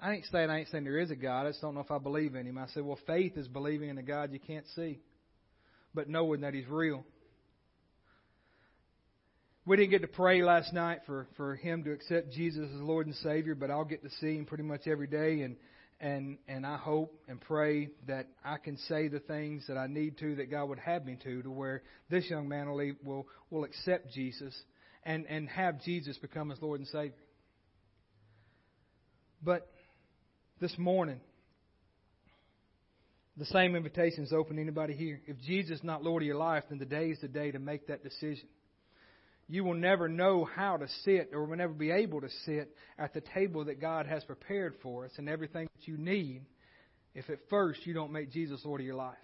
I 0.00 0.12
ain't 0.14 0.26
saying 0.26 0.48
I 0.48 0.60
ain't 0.60 0.68
saying 0.68 0.84
there 0.84 0.98
is 0.98 1.10
a 1.10 1.16
God. 1.16 1.46
I 1.46 1.50
just 1.50 1.60
don't 1.60 1.74
know 1.74 1.80
if 1.80 1.90
I 1.90 1.98
believe 1.98 2.34
in 2.34 2.46
him. 2.46 2.56
I 2.56 2.66
said, 2.68 2.84
well, 2.84 2.98
faith 3.06 3.36
is 3.36 3.48
believing 3.48 3.88
in 3.88 3.98
a 3.98 4.02
God 4.02 4.32
you 4.32 4.38
can't 4.38 4.66
see, 4.76 5.00
but 5.92 6.08
knowing 6.08 6.42
that 6.42 6.54
he's 6.54 6.68
real. 6.68 7.04
We 9.66 9.76
didn't 9.76 9.90
get 9.90 10.02
to 10.02 10.08
pray 10.08 10.42
last 10.42 10.72
night 10.72 11.00
for, 11.04 11.26
for 11.36 11.56
him 11.56 11.84
to 11.84 11.92
accept 11.92 12.32
Jesus 12.32 12.70
as 12.74 12.80
Lord 12.80 13.06
and 13.06 13.14
Savior, 13.16 13.54
but 13.54 13.70
I'll 13.70 13.84
get 13.84 14.02
to 14.02 14.10
see 14.20 14.36
him 14.36 14.46
pretty 14.46 14.64
much 14.64 14.86
every 14.86 15.08
day. 15.08 15.42
And 15.42 15.56
and 16.00 16.38
and 16.46 16.64
I 16.64 16.76
hope 16.76 17.12
and 17.28 17.40
pray 17.40 17.88
that 18.06 18.28
I 18.44 18.56
can 18.58 18.78
say 18.88 19.08
the 19.08 19.18
things 19.18 19.66
that 19.66 19.76
I 19.76 19.88
need 19.88 20.16
to 20.18 20.36
that 20.36 20.50
God 20.50 20.66
would 20.66 20.78
have 20.78 21.04
me 21.04 21.18
to 21.24 21.42
to 21.42 21.50
where 21.50 21.82
this 22.08 22.30
young 22.30 22.48
man 22.48 22.70
will 22.70 22.92
will, 23.04 23.26
will 23.50 23.64
accept 23.64 24.12
Jesus 24.12 24.54
and 25.02 25.26
and 25.26 25.48
have 25.48 25.82
Jesus 25.82 26.16
become 26.18 26.50
his 26.50 26.62
Lord 26.62 26.78
and 26.80 26.88
Savior. 26.88 27.12
But 29.42 29.68
this 30.60 30.76
morning 30.78 31.20
the 33.36 33.44
same 33.46 33.76
invitation 33.76 34.24
is 34.24 34.32
open 34.32 34.56
to 34.56 34.62
anybody 34.62 34.94
here. 34.94 35.20
If 35.26 35.40
Jesus 35.40 35.78
is 35.78 35.84
not 35.84 36.02
Lord 36.02 36.24
of 36.24 36.26
your 36.26 36.36
life, 36.36 36.64
then 36.68 36.80
today 36.80 37.10
is 37.10 37.20
the 37.20 37.28
day 37.28 37.52
to 37.52 37.60
make 37.60 37.86
that 37.86 38.02
decision 38.02 38.48
you 39.48 39.64
will 39.64 39.74
never 39.74 40.08
know 40.08 40.44
how 40.44 40.76
to 40.76 40.86
sit 41.04 41.30
or 41.32 41.44
will 41.44 41.56
never 41.56 41.72
be 41.72 41.90
able 41.90 42.20
to 42.20 42.28
sit 42.44 42.74
at 42.98 43.14
the 43.14 43.22
table 43.34 43.64
that 43.64 43.80
God 43.80 44.06
has 44.06 44.22
prepared 44.24 44.74
for 44.82 45.06
us 45.06 45.12
and 45.16 45.28
everything 45.28 45.68
that 45.74 45.88
you 45.88 45.96
need 45.96 46.42
if 47.14 47.30
at 47.30 47.38
first 47.48 47.86
you 47.86 47.94
don't 47.94 48.12
make 48.12 48.30
Jesus 48.30 48.60
Lord 48.64 48.82
of 48.82 48.86
your 48.86 48.96
life. 48.96 49.16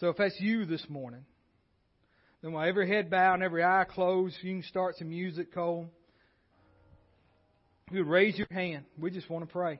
So 0.00 0.08
if 0.08 0.16
that's 0.16 0.40
you 0.40 0.64
this 0.64 0.84
morning, 0.88 1.24
then 2.42 2.52
while 2.52 2.66
every 2.66 2.88
head 2.88 3.10
bowed 3.10 3.34
and 3.34 3.42
every 3.42 3.62
eye 3.62 3.84
closed, 3.88 4.36
you 4.42 4.54
can 4.54 4.62
start 4.68 4.96
some 4.96 5.10
music, 5.10 5.52
Cole. 5.52 5.90
You 7.94 8.00
would 8.00 8.10
raise 8.10 8.36
your 8.36 8.48
hand. 8.50 8.86
We 8.98 9.12
just 9.12 9.30
want 9.30 9.46
to 9.46 9.52
pray. 9.52 9.78